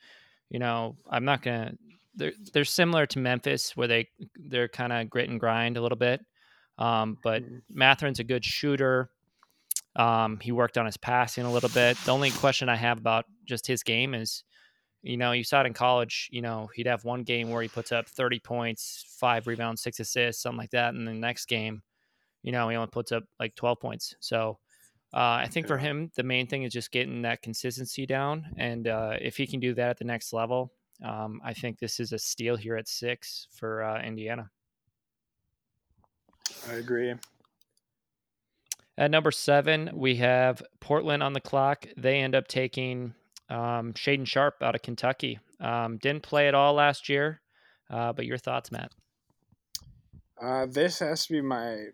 you 0.49 0.59
know 0.59 0.95
I'm 1.09 1.25
not 1.25 1.41
gonna 1.41 1.73
they're 2.15 2.33
they're 2.53 2.65
similar 2.65 3.07
to 3.07 3.19
Memphis 3.19 3.75
where 3.75 3.87
they 3.87 4.09
they're 4.35 4.67
kind 4.67 4.93
of 4.93 5.09
grit 5.09 5.27
and 5.29 5.39
grind 5.39 5.75
a 5.75 5.81
little 5.81 5.97
bit, 5.97 6.23
um, 6.77 7.17
but 7.23 7.43
mm-hmm. 7.43 7.57
Mathurin's 7.73 8.19
a 8.19 8.23
good 8.23 8.45
shooter. 8.45 9.09
Um, 9.95 10.39
he 10.39 10.51
worked 10.51 10.77
on 10.77 10.85
his 10.85 10.97
passing 10.97 11.45
a 11.45 11.51
little 11.51 11.69
bit. 11.69 11.97
The 12.05 12.11
only 12.11 12.29
question 12.29 12.69
I 12.69 12.75
have 12.75 12.99
about 12.99 13.25
just 13.45 13.65
his 13.65 13.81
game 13.81 14.13
is 14.13 14.43
you 15.01 15.17
know, 15.17 15.31
you 15.31 15.43
saw 15.43 15.61
it 15.61 15.67
in 15.67 15.73
college. 15.73 16.29
You 16.31 16.41
know, 16.41 16.69
he'd 16.75 16.87
have 16.87 17.05
one 17.05 17.23
game 17.23 17.49
where 17.49 17.61
he 17.61 17.67
puts 17.67 17.91
up 17.91 18.07
30 18.07 18.39
points, 18.39 19.05
five 19.19 19.47
rebounds, 19.47 19.81
six 19.81 19.99
assists, 19.99 20.41
something 20.41 20.57
like 20.57 20.71
that. 20.71 20.93
And 20.93 21.07
the 21.07 21.13
next 21.13 21.45
game, 21.45 21.81
you 22.43 22.51
know, 22.51 22.69
he 22.69 22.75
only 22.75 22.89
puts 22.89 23.11
up 23.11 23.23
like 23.39 23.55
12 23.55 23.79
points. 23.79 24.15
So 24.19 24.57
uh, 25.13 25.39
I 25.41 25.47
think 25.49 25.67
for 25.67 25.77
him, 25.77 26.11
the 26.15 26.23
main 26.23 26.47
thing 26.47 26.63
is 26.63 26.73
just 26.73 26.91
getting 26.91 27.21
that 27.21 27.41
consistency 27.41 28.05
down. 28.05 28.47
And 28.57 28.87
uh, 28.87 29.13
if 29.21 29.37
he 29.37 29.47
can 29.47 29.59
do 29.59 29.73
that 29.75 29.89
at 29.89 29.97
the 29.97 30.05
next 30.05 30.33
level, 30.33 30.73
um, 31.03 31.41
I 31.43 31.53
think 31.53 31.79
this 31.79 31.99
is 31.99 32.11
a 32.11 32.19
steal 32.19 32.55
here 32.55 32.75
at 32.75 32.87
six 32.87 33.47
for 33.51 33.83
uh, 33.83 34.01
Indiana. 34.01 34.49
I 36.69 36.73
agree. 36.73 37.13
At 38.97 39.11
number 39.11 39.31
seven, 39.31 39.91
we 39.93 40.15
have 40.15 40.63
Portland 40.79 41.21
on 41.21 41.33
the 41.33 41.41
clock. 41.41 41.85
They 41.97 42.19
end 42.19 42.33
up 42.33 42.47
taking 42.47 43.13
um, 43.49 43.93
Shaedon 43.93 44.27
Sharpe 44.27 44.61
out 44.61 44.75
of 44.75 44.81
Kentucky. 44.81 45.39
Um, 45.59 45.97
didn't 45.97 46.23
play 46.23 46.47
at 46.47 46.55
all 46.55 46.73
last 46.73 47.09
year, 47.09 47.41
uh, 47.89 48.13
but 48.13 48.25
your 48.25 48.37
thoughts, 48.37 48.71
Matt? 48.71 48.91
Uh, 50.41 50.65
this 50.67 50.99
has 50.99 51.25
to 51.25 51.33
be 51.33 51.41
my 51.41 51.85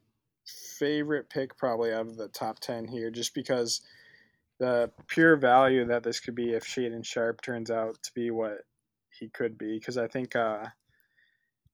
favorite 0.46 1.30
pick, 1.30 1.56
probably 1.56 1.94
out 1.94 2.08
of 2.08 2.18
the 2.18 2.28
top 2.28 2.60
ten 2.60 2.88
here, 2.88 3.10
just 3.10 3.34
because 3.34 3.82
the 4.60 4.92
pure 5.08 5.36
value 5.36 5.86
that 5.86 6.04
this 6.04 6.20
could 6.20 6.36
be 6.36 6.52
if 6.52 6.64
Shaedon 6.64 7.06
Sharpe 7.06 7.42
turns 7.42 7.72
out 7.72 8.02
to 8.04 8.14
be 8.14 8.32
what 8.32 8.66
he 9.10 9.30
could 9.30 9.58
be. 9.58 9.80
Because 9.80 9.98
I 9.98 10.08
think, 10.08 10.36
uh, 10.36 10.66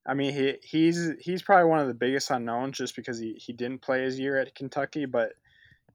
I 0.06 0.14
mean, 0.14 0.32
he 0.32 0.54
he's 0.62 1.10
he's 1.20 1.42
probably 1.42 1.68
one 1.68 1.80
of 1.80 1.88
the 1.88 1.94
biggest 1.94 2.30
unknowns 2.30 2.78
just 2.78 2.94
because 2.94 3.18
he, 3.18 3.34
he 3.34 3.52
didn't 3.52 3.82
play 3.82 4.04
his 4.04 4.18
year 4.18 4.38
at 4.38 4.54
Kentucky, 4.54 5.06
but 5.06 5.32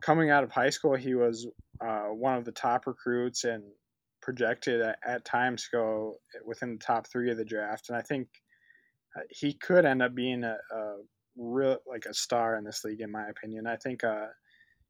coming 0.02 0.30
out 0.30 0.44
of 0.44 0.52
high 0.52 0.70
school, 0.70 0.96
he 0.96 1.16
was 1.16 1.48
uh, 1.82 2.06
one 2.06 2.38
of 2.38 2.46
the 2.46 2.52
top 2.52 2.88
recruits 2.88 3.44
and 3.44 3.64
projected 4.22 4.82
at, 4.82 4.98
at 5.06 5.26
times 5.26 5.70
go 5.72 6.16
within 6.46 6.74
the 6.74 6.84
top 6.84 7.08
three 7.08 7.32
of 7.32 7.38
the 7.38 7.46
draft. 7.46 7.90
And 7.90 7.98
I 7.98 8.02
think 8.02 8.28
uh, 9.16 9.22
he 9.30 9.54
could 9.54 9.86
end 9.86 10.02
up 10.02 10.16
being 10.16 10.44
a, 10.44 10.58
a 10.72 10.96
real 11.38 11.78
like 11.88 12.06
a 12.06 12.14
star 12.14 12.56
in 12.58 12.64
this 12.64 12.84
league, 12.84 13.02
in 13.02 13.12
my 13.12 13.28
opinion. 13.28 13.68
I 13.68 13.76
think 13.76 14.04
uh, 14.04 14.28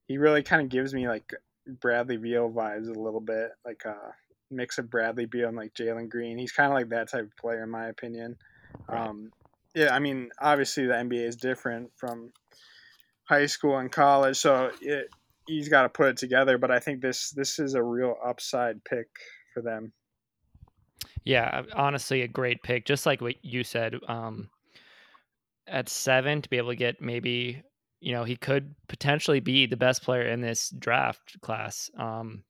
he 0.07 0.17
really 0.17 0.43
kind 0.43 0.61
of 0.61 0.69
gives 0.69 0.93
me 0.93 1.07
like 1.07 1.31
Bradley 1.67 2.17
Beal 2.17 2.49
vibes 2.49 2.87
a 2.87 2.99
little 2.99 3.21
bit, 3.21 3.51
like 3.65 3.83
a 3.85 3.91
uh, 3.91 4.11
mix 4.51 4.77
of 4.77 4.89
Bradley 4.89 5.25
Beal 5.25 5.49
and 5.49 5.57
like 5.57 5.73
Jalen 5.73 6.09
Green. 6.09 6.37
He's 6.37 6.51
kind 6.51 6.71
of 6.71 6.75
like 6.75 6.89
that 6.89 7.09
type 7.09 7.25
of 7.25 7.37
player, 7.37 7.63
in 7.63 7.69
my 7.69 7.87
opinion. 7.87 8.37
Right. 8.87 9.07
Um, 9.07 9.31
yeah, 9.73 9.93
I 9.93 9.99
mean, 9.99 10.29
obviously 10.39 10.85
the 10.85 10.93
NBA 10.93 11.27
is 11.27 11.35
different 11.35 11.91
from 11.97 12.31
high 13.25 13.47
school 13.47 13.77
and 13.77 13.91
college, 13.91 14.37
so 14.37 14.71
it, 14.81 15.09
he's 15.47 15.69
got 15.69 15.83
to 15.83 15.89
put 15.89 16.09
it 16.09 16.17
together. 16.17 16.57
But 16.57 16.71
I 16.71 16.79
think 16.79 17.01
this 17.01 17.31
this 17.31 17.59
is 17.59 17.73
a 17.73 17.83
real 17.83 18.15
upside 18.25 18.83
pick 18.83 19.07
for 19.53 19.61
them. 19.61 19.93
Yeah, 21.23 21.63
honestly, 21.73 22.21
a 22.21 22.27
great 22.27 22.61
pick. 22.63 22.85
Just 22.85 23.05
like 23.05 23.21
what 23.21 23.43
you 23.43 23.63
said, 23.63 23.95
um, 24.07 24.49
at 25.67 25.89
seven 25.89 26.41
to 26.41 26.49
be 26.49 26.57
able 26.57 26.69
to 26.69 26.75
get 26.75 27.01
maybe 27.01 27.63
you 27.99 28.13
know 28.13 28.23
he 28.23 28.35
could 28.35 28.75
potentially 28.87 29.39
be 29.39 29.65
the 29.65 29.77
best 29.77 30.03
player 30.03 30.27
in 30.27 30.41
this 30.41 30.69
draft 30.69 31.39
class. 31.41 31.89
Um, 31.97 32.43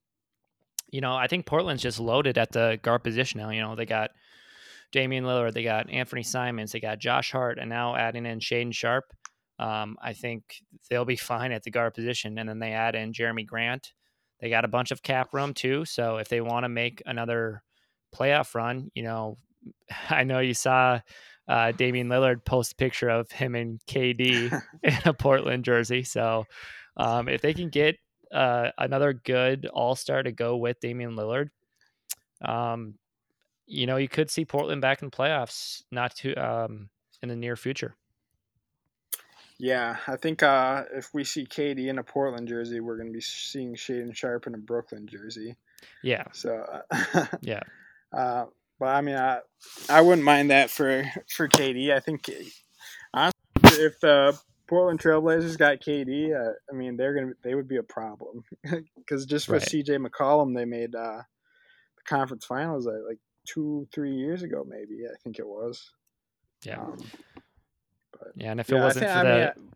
you 0.91 1.01
know, 1.01 1.15
I 1.15 1.27
think 1.27 1.45
Portland's 1.45 1.81
just 1.81 1.99
loaded 1.99 2.37
at 2.37 2.51
the 2.51 2.79
guard 2.81 3.03
position 3.03 3.39
now. 3.39 3.49
You 3.49 3.61
know, 3.61 3.75
they 3.75 3.85
got 3.85 4.11
Damian 4.91 5.25
Lillard, 5.25 5.53
they 5.53 5.63
got 5.63 5.89
Anthony 5.89 6.23
Simons, 6.23 6.71
they 6.71 6.79
got 6.79 6.99
Josh 6.99 7.31
Hart, 7.31 7.57
and 7.59 7.69
now 7.69 7.95
adding 7.95 8.25
in 8.25 8.39
Shaedon 8.39 8.73
Sharpe. 8.73 9.11
Um, 9.57 9.97
I 10.01 10.13
think 10.13 10.62
they'll 10.89 11.05
be 11.05 11.15
fine 11.15 11.51
at 11.51 11.63
the 11.63 11.71
guard 11.71 11.93
position. 11.93 12.38
And 12.38 12.47
then 12.47 12.59
they 12.59 12.74
add 12.74 12.95
in 12.95 13.13
Jerami 13.13 13.45
Grant. 13.45 13.93
They 14.39 14.50
got 14.50 14.65
a 14.65 14.69
bunch 14.69 14.91
of 14.91 15.01
cap 15.01 15.33
room 15.33 15.53
too. 15.53 15.85
So 15.85 16.17
if 16.17 16.27
they 16.27 16.41
want 16.41 16.65
to 16.65 16.69
make 16.69 17.01
another 17.05 17.63
playoff 18.13 18.53
run, 18.53 18.91
you 18.93 19.03
know, 19.03 19.38
I 20.09 20.24
know 20.24 20.39
you 20.39 20.53
saw 20.53 21.00
uh, 21.47 21.71
Damian 21.71 22.09
Lillard 22.09 22.43
post 22.43 22.74
a 22.74 22.75
picture 22.75 23.09
of 23.09 23.31
him 23.31 23.55
and 23.55 23.79
KD 23.88 24.62
in 24.83 24.97
a 25.05 25.13
Portland 25.13 25.63
jersey. 25.63 26.03
So 26.03 26.45
um, 26.97 27.27
if 27.27 27.41
they 27.41 27.53
can 27.53 27.69
get 27.69 27.97
uh, 28.33 28.71
another 28.77 29.13
good 29.13 29.67
All 29.67 29.95
Star 29.95 30.24
to 30.24 30.31
go 30.31 30.57
with 30.57 30.79
Damian 30.79 31.15
Lillard, 31.15 31.50
um, 32.43 32.95
you 33.67 33.88
know, 33.88 33.97
you 33.97 34.07
could 34.07 34.29
see 34.29 34.45
Portland 34.45 34.81
back 34.81 35.01
in 35.01 35.09
playoffs 35.09 35.83
not 35.91 36.15
too 36.15 36.35
um, 36.35 36.89
in 37.21 37.29
the 37.29 37.35
near 37.35 37.55
future. 37.55 37.95
Yeah, 39.57 39.97
I 40.07 40.17
think 40.17 40.43
uh, 40.43 40.83
if 40.93 41.13
we 41.13 41.24
see 41.24 41.45
KD 41.45 41.88
in 41.88 41.97
a 41.97 42.03
Portland 42.03 42.48
jersey, 42.48 42.81
we're 42.81 42.98
going 42.98 43.07
to 43.07 43.13
be 43.13 43.22
seeing 43.22 43.75
Shaedon 43.75 44.15
Sharpe 44.15 44.48
in 44.48 44.53
a 44.53 44.57
Brooklyn 44.57 45.07
jersey. 45.07 45.55
Yeah. 46.03 46.25
So. 46.33 46.81
Uh, 46.91 47.25
yeah. 47.41 47.61
Uh, 48.13 48.46
but 48.79 48.96
I 48.96 49.01
mean, 49.01 49.15
I 49.15 49.39
I 49.89 50.01
wouldn't 50.01 50.24
mind 50.24 50.51
that 50.51 50.70
for 50.70 51.03
for 51.29 51.50
KD. 51.50 51.94
I 51.94 52.00
think 52.00 52.29
honestly, 53.13 53.85
if 53.85 54.00
the 54.00 54.39
Portland 54.68 55.00
Trailblazers 55.00 55.57
got 55.57 55.81
KD, 55.81 56.33
uh, 56.33 56.53
I 56.70 56.75
mean, 56.75 56.98
they're 56.98 57.13
gonna 57.13 57.33
they 57.44 57.55
would 57.55 57.68
be 57.68 57.77
a 57.77 57.83
problem 57.83 58.44
because 58.98 59.25
just 59.25 59.48
for 59.48 59.53
right. 59.53 59.61
CJ 59.61 60.05
McCollum, 60.05 60.55
they 60.55 60.65
made 60.65 60.96
uh, 60.96 61.22
the 61.98 62.03
conference 62.05 62.46
finals 62.46 62.87
uh, 62.87 63.00
like 63.07 63.20
two 63.46 63.87
three 63.94 64.13
years 64.13 64.44
ago, 64.44 64.65
maybe 64.68 65.05
I 65.05 65.15
think 65.24 65.39
it 65.39 65.48
was. 65.48 65.91
Yeah. 66.63 66.81
Um, 66.81 66.98
yeah, 68.46 68.51
and 68.51 68.60
if 68.60 68.70
it 68.70 68.75
wasn't 68.75 69.05
think, 69.05 69.12
for 69.12 69.18
I 69.18 69.24
that, 69.24 69.58
mean, 69.58 69.70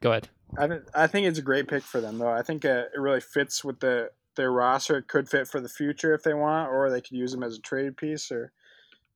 go 0.00 0.10
ahead. 0.12 0.28
I 0.58 1.02
I 1.04 1.06
think 1.06 1.26
it's 1.26 1.38
a 1.38 1.42
great 1.42 1.68
pick 1.68 1.82
for 1.82 2.00
them 2.00 2.16
though. 2.16 2.30
I 2.30 2.40
think 2.40 2.64
uh, 2.64 2.84
it 2.94 2.98
really 2.98 3.20
fits 3.20 3.62
with 3.62 3.80
the 3.80 4.10
their 4.34 4.50
roster. 4.50 4.96
It 4.96 5.08
could 5.08 5.28
fit 5.28 5.46
for 5.46 5.60
the 5.60 5.68
future 5.68 6.14
if 6.14 6.22
they 6.22 6.32
want, 6.32 6.70
or 6.70 6.88
they 6.88 7.02
could 7.02 7.18
use 7.18 7.34
him 7.34 7.42
as 7.42 7.58
a 7.58 7.60
trade 7.60 7.98
piece, 7.98 8.32
or 8.32 8.50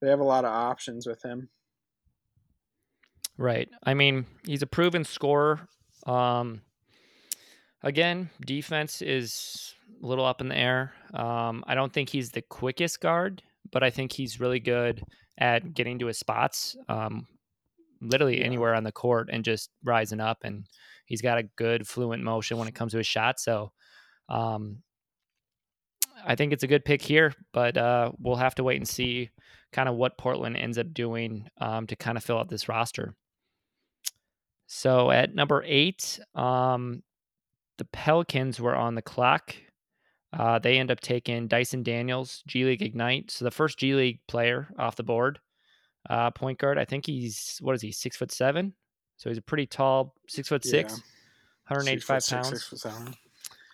they 0.02 0.10
have 0.10 0.20
a 0.20 0.24
lot 0.24 0.44
of 0.44 0.52
options 0.52 1.06
with 1.06 1.22
him. 1.22 1.48
Right. 3.38 3.70
I 3.82 3.94
mean, 3.94 4.26
he's 4.46 4.60
a 4.60 4.66
proven 4.66 5.04
scorer. 5.04 5.66
Um, 6.06 6.60
again, 7.82 8.28
defense 8.44 9.00
is 9.00 9.72
a 10.02 10.06
little 10.06 10.26
up 10.26 10.42
in 10.42 10.48
the 10.48 10.58
air. 10.58 10.92
Um, 11.14 11.64
I 11.66 11.74
don't 11.74 11.94
think 11.94 12.10
he's 12.10 12.32
the 12.32 12.42
quickest 12.42 13.00
guard, 13.00 13.42
but 13.72 13.82
I 13.82 13.88
think 13.88 14.12
he's 14.12 14.38
really 14.38 14.60
good 14.60 15.02
at 15.38 15.72
getting 15.72 15.98
to 16.00 16.06
his 16.08 16.18
spots. 16.18 16.76
Um, 16.90 17.26
literally 18.00 18.38
yeah. 18.38 18.46
anywhere 18.46 18.74
on 18.74 18.84
the 18.84 18.92
court 18.92 19.28
and 19.32 19.44
just 19.44 19.70
rising 19.84 20.20
up. 20.20 20.38
And 20.44 20.66
he's 21.06 21.22
got 21.22 21.38
a 21.38 21.48
good 21.56 21.86
fluent 21.86 22.22
motion 22.22 22.58
when 22.58 22.68
it 22.68 22.74
comes 22.74 22.92
to 22.92 22.98
his 22.98 23.06
shot. 23.06 23.40
So 23.40 23.72
um, 24.28 24.78
I 26.24 26.34
think 26.34 26.52
it's 26.52 26.62
a 26.62 26.68
good 26.68 26.84
pick 26.84 27.02
here, 27.02 27.34
but 27.52 27.76
uh, 27.76 28.12
we'll 28.18 28.36
have 28.36 28.54
to 28.56 28.64
wait 28.64 28.76
and 28.76 28.88
see 28.88 29.30
kind 29.72 29.88
of 29.88 29.96
what 29.96 30.18
Portland 30.18 30.56
ends 30.56 30.78
up 30.78 30.92
doing 30.92 31.48
um, 31.60 31.86
to 31.86 31.96
kind 31.96 32.16
of 32.16 32.24
fill 32.24 32.38
out 32.38 32.48
this 32.48 32.68
roster. 32.68 33.14
So 34.66 35.10
at 35.10 35.34
number 35.34 35.64
eight, 35.66 36.20
um, 36.34 37.02
the 37.78 37.84
Pelicans 37.86 38.60
were 38.60 38.76
on 38.76 38.94
the 38.94 39.02
clock. 39.02 39.54
Uh, 40.32 40.60
they 40.60 40.78
end 40.78 40.92
up 40.92 41.00
taking 41.00 41.48
Dyson 41.48 41.82
Daniels, 41.82 42.44
G 42.46 42.64
League 42.64 42.82
Ignite. 42.82 43.30
So 43.32 43.44
the 43.44 43.50
first 43.50 43.78
G 43.78 43.94
League 43.94 44.20
player 44.28 44.68
off 44.78 44.96
the 44.96 45.02
board 45.02 45.40
uh, 46.08 46.30
point 46.30 46.58
guard. 46.58 46.78
I 46.78 46.84
think 46.84 47.06
he's 47.06 47.58
what 47.60 47.74
is 47.74 47.82
he 47.82 47.92
six 47.92 48.16
foot 48.16 48.32
seven? 48.32 48.74
So 49.16 49.28
he's 49.28 49.38
a 49.38 49.42
pretty 49.42 49.66
tall, 49.66 50.14
six 50.28 50.48
foot 50.48 50.64
six, 50.64 50.92
yeah. 50.92 51.74
185 51.74 52.22
six 52.22 52.32
pounds. 52.32 52.48
Six, 52.48 52.82
six 52.82 52.94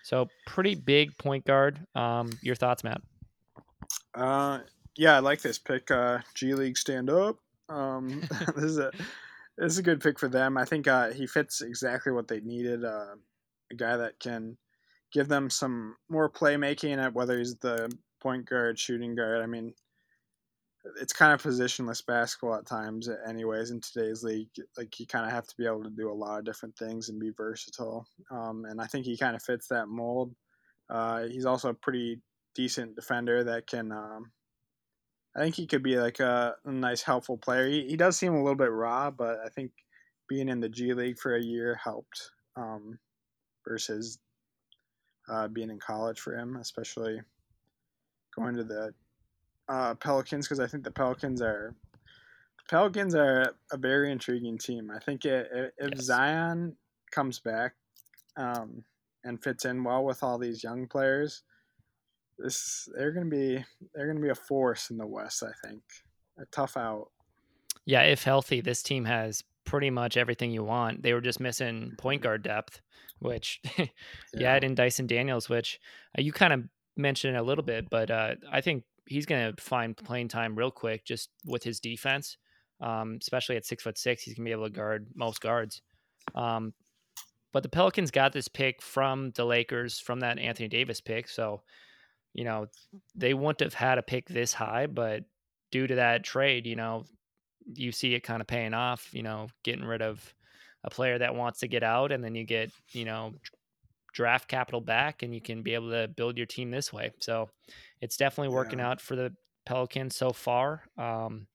so 0.03 0.29
pretty 0.45 0.75
big 0.75 1.17
point 1.17 1.45
guard. 1.45 1.85
Um, 1.93 2.31
your 2.41 2.55
thoughts, 2.55 2.83
Matt? 2.83 3.01
Uh, 4.15 4.59
yeah, 4.95 5.17
I 5.17 5.19
like 5.19 5.41
this 5.41 5.59
pick. 5.59 5.91
Uh, 5.91 6.19
G 6.33 6.53
League 6.53 6.77
stand 6.77 7.09
up. 7.09 7.37
Um, 7.69 8.21
this 8.55 8.63
is 8.63 8.77
a 8.77 8.91
this 9.57 9.73
is 9.73 9.79
a 9.79 9.83
good 9.83 10.01
pick 10.01 10.17
for 10.17 10.29
them. 10.29 10.57
I 10.57 10.65
think 10.65 10.87
uh, 10.87 11.11
he 11.11 11.27
fits 11.27 11.61
exactly 11.61 12.11
what 12.11 12.27
they 12.27 12.39
needed. 12.39 12.85
Uh, 12.85 13.15
a 13.71 13.75
guy 13.75 13.97
that 13.97 14.19
can 14.19 14.57
give 15.11 15.27
them 15.27 15.49
some 15.49 15.95
more 16.09 16.29
playmaking 16.29 17.03
at 17.03 17.13
whether 17.13 17.37
he's 17.37 17.55
the 17.55 17.91
point 18.21 18.45
guard, 18.45 18.79
shooting 18.79 19.15
guard. 19.15 19.41
I 19.41 19.45
mean, 19.45 19.73
it's 20.99 21.13
kind 21.13 21.33
of 21.33 21.41
positionless 21.41 22.05
basketball 22.05 22.55
at 22.55 22.65
times 22.65 23.09
anyways 23.27 23.71
in 23.71 23.81
today's 23.81 24.23
league 24.23 24.49
like 24.77 24.99
you 24.99 25.07
kind 25.07 25.25
of 25.25 25.31
have 25.31 25.47
to 25.47 25.55
be 25.57 25.65
able 25.65 25.83
to 25.83 25.89
do 25.89 26.11
a 26.11 26.13
lot 26.13 26.39
of 26.39 26.45
different 26.45 26.75
things 26.77 27.09
and 27.09 27.19
be 27.19 27.31
versatile 27.35 28.05
um, 28.31 28.65
and 28.65 28.81
i 28.81 28.85
think 28.85 29.05
he 29.05 29.17
kind 29.17 29.35
of 29.35 29.41
fits 29.41 29.67
that 29.67 29.87
mold 29.87 30.33
uh, 30.89 31.23
he's 31.23 31.45
also 31.45 31.69
a 31.69 31.73
pretty 31.73 32.21
decent 32.55 32.95
defender 32.95 33.43
that 33.43 33.67
can 33.67 33.91
um, 33.91 34.31
i 35.35 35.41
think 35.41 35.55
he 35.55 35.67
could 35.67 35.83
be 35.83 35.97
like 35.97 36.19
a, 36.19 36.55
a 36.65 36.71
nice 36.71 37.01
helpful 37.01 37.37
player 37.37 37.67
he, 37.67 37.87
he, 37.87 37.97
does 37.97 38.17
seem 38.17 38.33
a 38.33 38.41
little 38.41 38.55
bit 38.55 38.71
raw 38.71 39.11
but 39.11 39.37
i 39.45 39.49
think 39.49 39.71
being 40.29 40.49
in 40.49 40.59
the 40.59 40.69
g 40.69 40.93
league 40.93 41.19
for 41.19 41.35
a 41.35 41.41
year 41.41 41.79
helped 41.83 42.31
um, 42.55 42.97
versus 43.67 44.19
uh, 45.29 45.47
being 45.47 45.69
in 45.69 45.79
college 45.79 46.19
for 46.19 46.35
him 46.35 46.57
especially 46.57 47.19
going 48.35 48.55
to 48.55 48.63
the 48.63 48.93
uh, 49.69 49.95
Pelicans 49.95 50.45
because 50.45 50.59
I 50.59 50.67
think 50.67 50.83
the 50.83 50.91
Pelicans 50.91 51.41
are 51.41 51.73
the 52.57 52.63
Pelicans 52.69 53.15
are 53.15 53.53
a 53.71 53.77
very 53.77 54.11
intriguing 54.11 54.57
team. 54.57 54.91
I 54.91 54.99
think 54.99 55.25
it, 55.25 55.49
it, 55.53 55.73
if 55.77 55.91
yes. 55.95 56.03
Zion 56.03 56.75
comes 57.11 57.39
back 57.39 57.73
um, 58.35 58.83
and 59.23 59.41
fits 59.41 59.65
in 59.65 59.83
well 59.83 60.03
with 60.03 60.23
all 60.23 60.37
these 60.37 60.63
young 60.63 60.87
players, 60.87 61.43
this 62.37 62.87
they're 62.95 63.11
gonna 63.11 63.25
be 63.25 63.63
they're 63.93 64.07
gonna 64.07 64.23
be 64.23 64.29
a 64.29 64.35
force 64.35 64.89
in 64.89 64.97
the 64.97 65.07
West. 65.07 65.43
I 65.43 65.67
think 65.67 65.81
a 66.39 66.45
tough 66.51 66.77
out. 66.77 67.09
Yeah, 67.85 68.03
if 68.03 68.23
healthy, 68.23 68.61
this 68.61 68.83
team 68.83 69.05
has 69.05 69.43
pretty 69.65 69.89
much 69.89 70.17
everything 70.17 70.51
you 70.51 70.63
want. 70.63 71.03
They 71.03 71.13
were 71.13 71.21
just 71.21 71.39
missing 71.39 71.93
point 71.97 72.21
guard 72.21 72.43
depth, 72.43 72.81
which 73.19 73.61
yeah, 73.77 73.87
yeah 74.33 74.59
in 74.61 74.75
Dyson 74.75 75.07
Daniels, 75.07 75.49
which 75.49 75.79
uh, 76.17 76.21
you 76.21 76.31
kind 76.31 76.53
of 76.53 76.63
mentioned 76.95 77.37
a 77.37 77.43
little 77.43 77.63
bit, 77.63 77.89
but 77.89 78.11
uh, 78.11 78.35
I 78.51 78.61
think 78.61 78.83
he's 79.07 79.25
going 79.25 79.53
to 79.53 79.61
find 79.61 79.95
playing 79.95 80.27
time 80.27 80.55
real 80.55 80.71
quick 80.71 81.05
just 81.05 81.29
with 81.45 81.63
his 81.63 81.79
defense, 81.79 82.37
um, 82.81 83.17
especially 83.21 83.55
at 83.55 83.65
six 83.65 83.83
foot 83.83 83.97
six. 83.97 84.23
He's 84.23 84.35
going 84.35 84.45
to 84.45 84.49
be 84.49 84.53
able 84.53 84.65
to 84.65 84.73
guard 84.73 85.07
most 85.15 85.41
guards. 85.41 85.81
Um, 86.35 86.73
but 87.53 87.63
the 87.63 87.69
Pelicans 87.69 88.11
got 88.11 88.33
this 88.33 88.47
pick 88.47 88.81
from 88.81 89.31
the 89.31 89.45
Lakers 89.45 89.99
from 89.99 90.19
that 90.19 90.37
Anthony 90.37 90.67
Davis 90.67 91.01
pick. 91.01 91.27
So, 91.27 91.61
you 92.33 92.43
know, 92.43 92.67
they 93.15 93.33
wouldn't 93.33 93.61
have 93.61 93.73
had 93.73 93.97
a 93.97 94.03
pick 94.03 94.27
this 94.27 94.53
high, 94.53 94.87
but 94.87 95.23
due 95.71 95.87
to 95.87 95.95
that 95.95 96.23
trade, 96.23 96.67
you 96.67 96.75
know, 96.75 97.05
you 97.73 97.91
see 97.91 98.13
it 98.13 98.21
kind 98.21 98.41
of 98.41 98.47
paying 98.47 98.73
off, 98.73 99.09
you 99.11 99.23
know, 99.23 99.47
getting 99.63 99.85
rid 99.85 100.01
of 100.01 100.33
a 100.83 100.89
player 100.89 101.17
that 101.17 101.35
wants 101.35 101.59
to 101.59 101.67
get 101.67 101.83
out 101.83 102.11
and 102.11 102.23
then 102.23 102.35
you 102.35 102.43
get, 102.43 102.71
you 102.91 103.05
know, 103.05 103.33
draft 104.17 104.47
capital 104.47 104.81
back 104.81 105.21
and 105.21 105.31
you 105.31 105.39
can 105.39 105.61
be 105.61 105.75
able 105.75 105.91
to 105.91 106.07
build 106.07 106.37
your 106.37 106.47
team 106.47 106.71
this 106.71 106.91
way. 106.91 107.11
So 107.19 107.51
it's 108.01 108.17
definitely 108.17 108.51
working 108.55 108.79
Yeah. 108.79 108.89
out 108.89 108.99
for 108.99 109.15
the 109.15 109.31
Pelicans 109.63 110.15
so 110.15 110.31
far. 110.33 110.81
Um, 110.97 111.45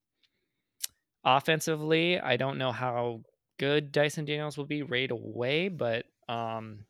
offensively, 1.25 2.21
I 2.21 2.37
don't 2.37 2.59
know 2.59 2.71
how 2.71 3.23
good 3.59 3.91
Dyson 3.91 4.25
Daniels 4.27 4.57
will 4.57 4.65
be 4.65 4.85
right 4.85 5.11
away, 5.11 5.69
but 5.71 6.07
um, 6.29 6.85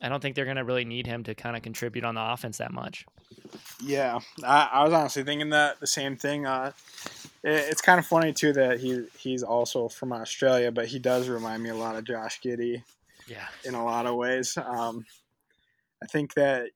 I 0.00 0.08
don't 0.08 0.20
think 0.20 0.34
they're 0.34 0.44
going 0.44 0.56
to 0.56 0.64
really 0.64 0.84
need 0.84 1.06
him 1.06 1.22
to 1.24 1.36
kind 1.36 1.54
of 1.56 1.62
contribute 1.62 2.04
on 2.04 2.16
the 2.16 2.32
offense 2.32 2.58
that 2.58 2.72
much. 2.72 3.06
Yeah, 3.80 4.18
I, 4.44 4.68
I 4.72 4.84
was 4.84 4.92
honestly 4.92 5.22
thinking 5.22 5.50
that 5.50 5.78
the 5.78 5.86
same 5.86 6.16
thing. 6.16 6.46
Uh, 6.46 6.72
it, 7.44 7.52
it's 7.70 7.80
kind 7.80 8.00
of 8.00 8.06
funny 8.06 8.32
too 8.32 8.52
that 8.54 8.80
he 8.80 9.04
he's 9.16 9.44
also 9.44 9.88
from 9.88 10.12
Australia, 10.12 10.72
but 10.72 10.86
he 10.86 10.98
does 10.98 11.28
remind 11.28 11.62
me 11.62 11.70
a 11.70 11.76
lot 11.76 11.94
of 11.94 12.02
Josh 12.04 12.40
Giddey 12.40 12.82
Yeah. 13.26 13.46
in 13.64 13.74
a 13.74 13.84
lot 13.84 14.06
of 14.06 14.16
ways. 14.16 14.56
Um, 14.56 15.04
I 16.02 16.06
think 16.06 16.34
that 16.34 16.70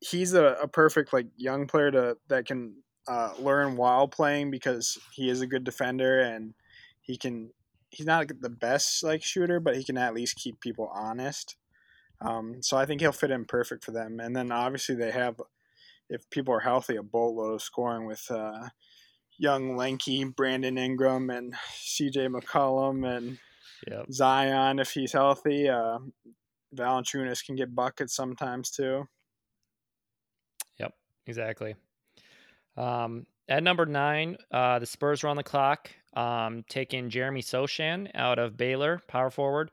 he's 0.00 0.34
a, 0.34 0.56
a 0.62 0.68
perfect 0.68 1.12
like 1.12 1.26
young 1.36 1.66
player 1.66 1.90
to 1.90 2.16
that 2.28 2.46
can 2.46 2.76
uh, 3.06 3.32
learn 3.38 3.76
while 3.76 4.08
playing 4.08 4.50
because 4.50 4.98
he 5.12 5.28
is 5.28 5.40
a 5.40 5.46
good 5.46 5.64
defender 5.64 6.20
and 6.20 6.54
he 7.00 7.16
can. 7.16 7.50
He's 7.90 8.06
not 8.06 8.26
the 8.40 8.50
best 8.50 9.04
like 9.04 9.22
shooter, 9.22 9.60
but 9.60 9.76
he 9.76 9.84
can 9.84 9.96
at 9.96 10.14
least 10.14 10.36
keep 10.36 10.58
people 10.60 10.90
honest. 10.92 11.56
Um, 12.20 12.62
so 12.62 12.76
I 12.76 12.86
think 12.86 13.00
he'll 13.00 13.12
fit 13.12 13.30
in 13.30 13.44
perfect 13.44 13.84
for 13.84 13.92
them. 13.92 14.18
And 14.18 14.34
then 14.34 14.50
obviously 14.50 14.94
they 14.94 15.10
have, 15.10 15.40
if 16.08 16.28
people 16.30 16.54
are 16.54 16.60
healthy, 16.60 16.96
a 16.96 17.02
boatload 17.02 17.54
of 17.54 17.62
scoring 17.62 18.06
with 18.06 18.28
uh, 18.30 18.68
young, 19.38 19.76
lanky 19.76 20.24
Brandon 20.24 20.78
Ingram 20.78 21.30
and 21.30 21.54
C.J. 21.74 22.28
McCollum 22.28 23.06
and 23.06 23.38
Yep. 23.90 24.06
Zion 24.12 24.78
if 24.78 24.92
he's 24.92 25.12
healthy. 25.12 25.68
Uh, 25.68 25.98
Valanciunas 26.74 27.44
can 27.44 27.56
get 27.56 27.74
buckets 27.74 28.14
sometimes 28.14 28.70
too. 28.70 29.06
Yep, 30.78 30.94
exactly. 31.26 31.74
Um, 32.76 33.26
at 33.48 33.62
number 33.62 33.86
nine, 33.86 34.36
uh, 34.50 34.78
the 34.78 34.86
Spurs 34.86 35.22
are 35.22 35.28
on 35.28 35.36
the 35.36 35.42
clock, 35.42 35.90
um, 36.14 36.64
taking 36.68 37.10
Jeremy 37.10 37.42
Sochan 37.42 38.10
out 38.14 38.38
of 38.38 38.56
Baylor, 38.56 39.00
power 39.06 39.30
forward. 39.30 39.70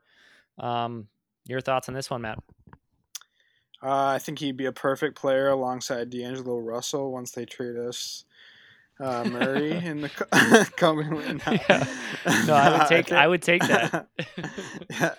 Um, 0.59 1.07
your 1.47 1.61
thoughts 1.61 1.87
on 1.87 1.95
this 1.95 2.09
one, 2.09 2.21
Matt? 2.21 2.39
Uh, 3.83 4.05
I 4.05 4.19
think 4.19 4.39
he'd 4.39 4.57
be 4.57 4.65
a 4.65 4.71
perfect 4.71 5.15
player 5.15 5.49
alongside 5.49 6.11
D'Angelo 6.11 6.59
Russell 6.59 7.11
once 7.11 7.31
they 7.31 7.45
trade 7.45 7.77
us 7.77 8.25
uh, 8.99 9.23
Murray 9.25 9.71
in 9.85 10.01
the 10.01 10.09
co- 10.09 10.63
coming. 10.77 11.09
No, 11.09 11.51
Yeah. 11.69 11.87
No, 12.47 12.53
I 12.53 12.77
would 12.77 12.87
take 12.87 13.11
I 13.11 13.27
would 13.27 13.41
take 13.41 13.61
that. 13.63 14.07
yeah, 14.89 15.13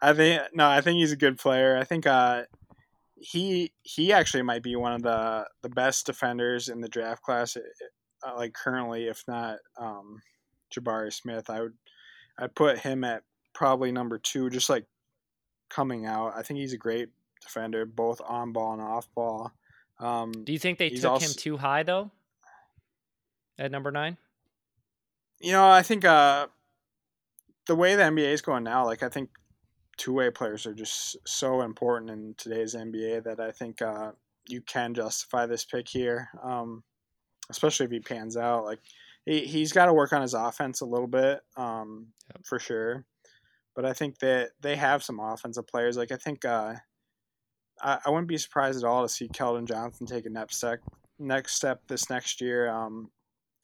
I 0.00 0.12
think 0.14 0.42
no, 0.54 0.68
I 0.68 0.80
think 0.80 0.98
he's 0.98 1.12
a 1.12 1.16
good 1.16 1.38
player. 1.38 1.76
I 1.76 1.84
think 1.84 2.06
uh, 2.06 2.44
he 3.16 3.72
he 3.82 4.12
actually 4.12 4.42
might 4.42 4.62
be 4.62 4.76
one 4.76 4.92
of 4.92 5.02
the 5.02 5.46
the 5.62 5.68
best 5.68 6.06
defenders 6.06 6.68
in 6.68 6.80
the 6.80 6.88
draft 6.88 7.22
class, 7.22 7.56
uh, 7.56 8.36
like 8.36 8.52
currently, 8.54 9.06
if 9.06 9.22
not 9.28 9.58
um, 9.78 10.20
Jabari 10.74 11.12
Smith. 11.12 11.50
I 11.50 11.60
would 11.60 11.74
I'd 12.38 12.54
put 12.54 12.78
him 12.78 13.04
at 13.04 13.22
probably 13.54 13.92
number 13.92 14.18
two, 14.18 14.50
just 14.50 14.68
like 14.68 14.84
coming 15.70 16.06
out. 16.06 16.32
I 16.36 16.42
think 16.42 16.60
he's 16.60 16.72
a 16.74 16.78
great 16.78 17.08
defender, 17.42 17.86
both 17.86 18.20
on 18.26 18.52
ball 18.52 18.72
and 18.72 18.82
off 18.82 19.08
ball. 19.14 19.52
Um, 19.98 20.32
Do 20.44 20.52
you 20.52 20.58
think 20.58 20.78
they 20.78 20.90
took 20.90 21.22
him 21.22 21.30
too 21.34 21.56
high 21.56 21.82
though? 21.82 22.10
At 23.58 23.70
number 23.70 23.90
nine? 23.90 24.18
you 25.40 25.52
know, 25.52 25.68
I 25.68 25.82
think 25.82 26.04
uh, 26.04 26.46
the 27.66 27.76
way 27.76 27.94
the 27.94 28.02
NBA 28.02 28.32
is 28.32 28.42
going 28.42 28.64
now, 28.64 28.84
like 28.84 29.02
I 29.02 29.08
think 29.08 29.30
two 29.96 30.12
way 30.12 30.30
players 30.30 30.66
are 30.66 30.74
just 30.74 31.16
so 31.26 31.62
important 31.62 32.10
in 32.10 32.34
today's 32.38 32.74
NBA 32.74 33.24
that 33.24 33.40
I 33.40 33.50
think 33.50 33.82
uh, 33.82 34.12
you 34.48 34.60
can 34.62 34.94
justify 34.94 35.46
this 35.46 35.64
pick 35.64 35.88
here, 35.88 36.28
um, 36.42 36.82
especially 37.50 37.86
if 37.86 37.92
he 37.92 38.00
pans 38.00 38.36
out. 38.36 38.64
Like 38.64 38.80
he, 39.24 39.40
he's 39.40 39.72
got 39.72 39.86
to 39.86 39.92
work 39.92 40.12
on 40.12 40.22
his 40.22 40.34
offense 40.34 40.80
a 40.80 40.86
little 40.86 41.08
bit 41.08 41.40
um, 41.56 42.08
Yep. 42.34 42.46
for 42.46 42.58
sure, 42.58 43.04
but 43.74 43.84
I 43.84 43.92
think 43.92 44.18
that 44.18 44.50
they 44.60 44.76
have 44.76 45.04
some 45.04 45.20
offensive 45.20 45.66
players. 45.66 45.96
Like 45.96 46.12
I 46.12 46.16
think 46.16 46.44
uh, 46.44 46.74
I, 47.80 47.98
I 48.04 48.10
wouldn't 48.10 48.28
be 48.28 48.38
surprised 48.38 48.82
at 48.82 48.88
all 48.88 49.02
to 49.02 49.08
see 49.08 49.28
Keldon 49.28 49.68
Johnson 49.68 50.06
take 50.06 50.26
a 50.26 50.30
next 50.30 50.56
step 50.56 50.80
next 51.18 51.54
step 51.54 51.80
this 51.88 52.10
next 52.10 52.42
year 52.42 52.68
um, 52.68 53.10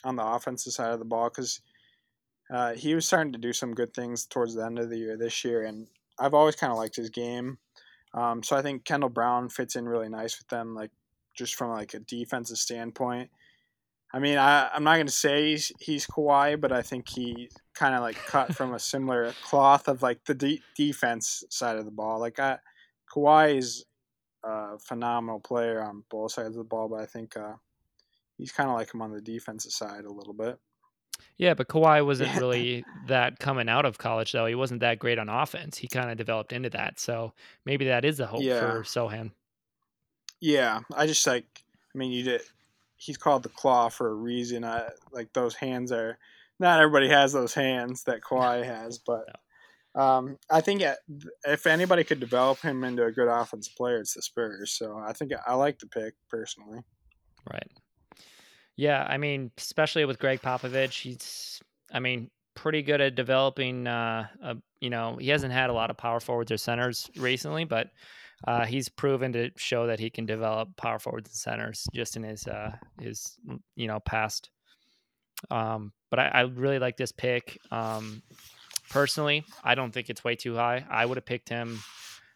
on 0.04 0.16
the 0.16 0.24
offensive 0.24 0.72
side 0.72 0.92
of 0.92 0.98
the 0.98 1.04
ball 1.04 1.28
because 1.28 1.60
uh, 2.52 2.74
he 2.74 2.94
was 2.94 3.06
starting 3.06 3.32
to 3.32 3.38
do 3.38 3.52
some 3.52 3.74
good 3.74 3.94
things 3.94 4.26
towards 4.26 4.54
the 4.54 4.64
end 4.64 4.78
of 4.78 4.90
the 4.90 4.98
year 4.98 5.16
this 5.16 5.44
year, 5.44 5.64
and 5.64 5.88
I've 6.18 6.34
always 6.34 6.56
kind 6.56 6.72
of 6.72 6.78
liked 6.78 6.96
his 6.96 7.10
game. 7.10 7.58
Um, 8.14 8.42
so 8.42 8.56
I 8.56 8.62
think 8.62 8.84
Kendall 8.84 9.08
Brown 9.08 9.48
fits 9.48 9.76
in 9.76 9.88
really 9.88 10.08
nice 10.08 10.38
with 10.38 10.48
them, 10.48 10.74
like 10.74 10.90
just 11.34 11.54
from 11.54 11.70
like 11.70 11.94
a 11.94 12.00
defensive 12.00 12.58
standpoint. 12.58 13.30
I 14.14 14.18
mean, 14.18 14.36
I, 14.36 14.68
I'm 14.74 14.84
not 14.84 14.96
going 14.96 15.06
to 15.06 15.12
say 15.12 15.52
he's, 15.52 15.72
he's 15.80 16.06
Kawhi, 16.06 16.60
but 16.60 16.70
I 16.70 16.82
think 16.82 17.08
he 17.08 17.48
kind 17.74 17.94
of 17.94 18.02
like 18.02 18.16
cut 18.16 18.54
from 18.54 18.74
a 18.74 18.78
similar 18.78 19.32
cloth 19.42 19.88
of 19.88 20.02
like 20.02 20.24
the 20.26 20.34
de- 20.34 20.62
defense 20.76 21.44
side 21.48 21.78
of 21.78 21.86
the 21.86 21.90
ball. 21.90 22.20
Like 22.20 22.38
I, 22.38 22.58
Kawhi 23.10 23.56
is 23.56 23.86
a 24.44 24.78
phenomenal 24.78 25.40
player 25.40 25.82
on 25.82 26.04
both 26.10 26.32
sides 26.32 26.48
of 26.48 26.56
the 26.56 26.64
ball, 26.64 26.88
but 26.88 27.00
I 27.00 27.06
think 27.06 27.36
uh, 27.38 27.54
he's 28.38 28.52
kind 28.52 28.68
of 28.70 28.76
like 28.76 28.92
him 28.92 29.02
on 29.02 29.12
the 29.12 29.20
defensive 29.20 29.72
side 29.72 30.04
a 30.04 30.12
little 30.12 30.34
bit. 30.34 30.58
Yeah, 31.38 31.54
but 31.54 31.68
Kawhi 31.68 32.04
wasn't 32.04 32.34
really 32.40 32.84
that 33.08 33.38
coming 33.38 33.68
out 33.68 33.84
of 33.84 33.98
college 33.98 34.32
though. 34.32 34.46
He 34.46 34.54
wasn't 34.54 34.80
that 34.80 34.98
great 34.98 35.18
on 35.18 35.28
offense. 35.28 35.78
He 35.78 35.88
kind 35.88 36.10
of 36.10 36.16
developed 36.16 36.52
into 36.52 36.70
that. 36.70 36.98
So 37.00 37.32
maybe 37.64 37.86
that 37.86 38.04
is 38.04 38.18
the 38.18 38.26
hope 38.26 38.42
Yeah. 38.42 38.60
for 38.60 38.82
Sochan. 38.82 39.30
Yeah, 40.40 40.80
I 40.94 41.06
just 41.06 41.26
like. 41.26 41.46
I 41.94 41.98
mean, 41.98 42.10
you 42.10 42.22
did. 42.24 42.42
He's 42.96 43.16
called 43.16 43.42
the 43.42 43.48
claw 43.48 43.88
for 43.88 44.08
a 44.10 44.14
reason. 44.14 44.64
I 44.64 44.88
like 45.12 45.32
those 45.32 45.54
hands 45.54 45.92
are. 45.92 46.18
Not 46.58 46.80
everybody 46.80 47.08
has 47.08 47.32
those 47.32 47.54
hands 47.54 48.04
that 48.04 48.20
Kawhi 48.28 48.64
has, 48.64 48.98
but 48.98 49.24
um, 49.94 50.38
I 50.50 50.60
think 50.60 50.80
it- 50.82 50.98
if 51.46 51.66
anybody 51.66 52.02
could 52.04 52.20
develop 52.20 52.60
him 52.60 52.82
into 52.84 53.04
a 53.04 53.12
good 53.12 53.28
offensive 53.28 53.74
player, 53.76 53.98
it's 53.98 54.14
the 54.14 54.22
Spurs. 54.22 54.72
So 54.72 54.96
I 54.96 55.12
think 55.12 55.32
I 55.46 55.54
like 55.54 55.78
the 55.78 55.86
pick 55.86 56.14
personally. 56.28 56.80
Right. 57.50 57.70
Yeah, 58.82 59.06
I 59.08 59.16
mean, 59.16 59.52
especially 59.58 60.04
with 60.06 60.18
Gregg 60.18 60.42
Popovich, 60.42 61.02
he's 61.02 61.60
I 61.92 62.00
mean, 62.00 62.32
pretty 62.56 62.82
good 62.82 63.00
at 63.00 63.14
developing 63.14 63.86
uh, 63.86 64.26
a, 64.42 64.56
you 64.80 64.90
know, 64.90 65.18
he 65.20 65.28
hasn't 65.28 65.52
had 65.52 65.70
a 65.70 65.72
lot 65.72 65.90
of 65.90 65.96
power 65.96 66.18
forwards 66.18 66.50
or 66.50 66.56
centers 66.56 67.08
recently, 67.16 67.62
but 67.64 67.90
uh, 68.44 68.64
he's 68.64 68.88
proven 68.88 69.34
to 69.34 69.50
show 69.56 69.86
that 69.86 70.00
he 70.00 70.10
can 70.10 70.26
develop 70.26 70.76
power 70.76 70.98
forwards 70.98 71.30
and 71.30 71.36
centers 71.36 71.86
just 71.94 72.16
in 72.16 72.24
his 72.24 72.48
uh, 72.48 72.72
his 73.00 73.38
you 73.76 73.86
know 73.86 74.00
past. 74.00 74.50
Um, 75.48 75.92
but 76.10 76.18
I, 76.18 76.26
I 76.26 76.40
really 76.40 76.80
like 76.80 76.96
this 76.96 77.12
pick. 77.12 77.58
Um, 77.70 78.20
personally, 78.90 79.44
I 79.62 79.76
don't 79.76 79.92
think 79.92 80.10
it's 80.10 80.24
way 80.24 80.34
too 80.34 80.56
high. 80.56 80.84
I 80.90 81.06
would 81.06 81.18
have 81.18 81.24
picked 81.24 81.48
him, 81.48 81.78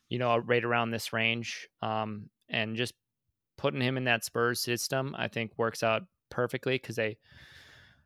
you 0.08 0.20
know, 0.20 0.36
right 0.36 0.64
around 0.64 0.92
this 0.92 1.12
range. 1.12 1.66
Um, 1.82 2.30
and 2.48 2.76
just 2.76 2.94
putting 3.58 3.80
him 3.80 3.96
in 3.96 4.04
that 4.04 4.24
Spurs 4.24 4.60
system, 4.60 5.12
I 5.18 5.26
think 5.26 5.50
works 5.56 5.82
out 5.82 6.04
perfectly 6.30 6.74
because 6.74 6.96
they, 6.96 7.18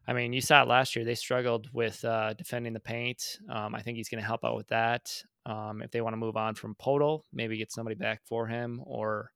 I 0.06 0.12
mean, 0.12 0.33
you 0.33 0.40
saw 0.40 0.62
it 0.62 0.68
last 0.68 0.96
year. 0.96 1.04
They 1.04 1.14
struggled 1.14 1.68
with 1.72 2.04
uh, 2.04 2.35
defending 2.35 2.72
the 2.72 2.80
paint. 2.80 3.38
Um, 3.48 3.74
I 3.74 3.83
think 3.83 3.96
he's 3.96 4.09
going 4.09 4.20
to 4.20 4.26
help 4.26 4.44
out 4.44 4.56
with 4.56 4.68
that. 4.68 5.22
Um, 5.46 5.83
if 5.83 5.90
they 5.90 6.00
want 6.00 6.12
to 6.14 6.18
move 6.18 6.37
on 6.37 6.54
from 6.54 6.74
Poeltl, 6.74 7.22
maybe 7.33 7.56
get 7.56 7.72
somebody 7.72 7.96
back 7.96 8.20
for 8.24 8.46
him, 8.46 8.83
or 8.85 9.33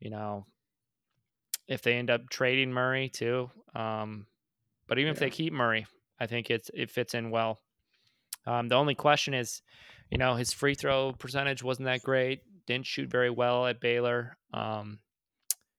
you 0.00 0.10
know, 0.10 0.46
if 1.68 1.82
they 1.82 1.94
end 1.94 2.10
up 2.10 2.28
trading 2.28 2.72
Murray 2.72 3.08
too. 3.08 3.50
Um, 3.74 4.26
but 4.86 4.98
even 4.98 5.12
if 5.12 5.18
they 5.18 5.30
keep 5.30 5.52
Murray, 5.52 5.86
I 6.20 6.26
think 6.26 6.50
it's 6.50 6.70
it 6.74 6.90
fits 6.90 7.14
in 7.14 7.30
well. 7.30 7.60
Um, 8.46 8.68
the 8.68 8.74
only 8.74 8.94
question 8.94 9.32
is, 9.34 9.62
you 10.10 10.18
know, 10.18 10.34
his 10.34 10.52
free 10.52 10.74
throw 10.74 11.12
percentage 11.12 11.62
wasn't 11.62 11.86
that 11.86 12.02
great. 12.02 12.40
Didn't 12.66 12.86
shoot 12.86 13.10
very 13.10 13.30
well 13.30 13.66
at 13.66 13.80
Baylor. 13.80 14.36
Um, 14.52 14.98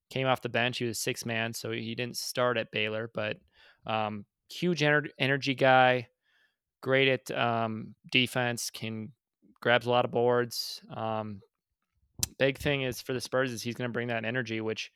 came 0.10 0.28
off 0.28 0.41
the 0.41 0.50
bench. 0.50 0.78
He 0.78 0.86
was 0.86 1.00
six 1.00 1.26
man, 1.26 1.54
so 1.54 1.72
he 1.72 1.96
didn't 1.96 2.18
start 2.18 2.58
at 2.58 2.72
Baylor, 2.72 3.10
but 3.13 3.38
um, 3.86 4.26
huge 4.50 4.82
ener- 4.82 5.10
energy 5.20 5.56
guy, 5.56 6.08
great 6.82 7.08
at 7.08 7.38
um, 7.38 7.96
defense, 8.12 8.70
can 8.70 9.12
grabs 9.62 9.86
a 9.86 9.89
lot 9.89 10.06
of 10.06 10.12
boards. 10.12 10.82
Um, 10.96 11.41
big 12.38 12.58
thing 12.58 12.84
is 12.84 13.02
for 13.02 13.13
the 13.13 13.22
Spurs 13.22 13.52
is 13.52 13.62
he's 13.62 13.76
going 13.76 13.89
to 13.89 13.94
bring 13.94 14.08
that 14.08 14.26
energy, 14.26 14.62
which 14.62 14.91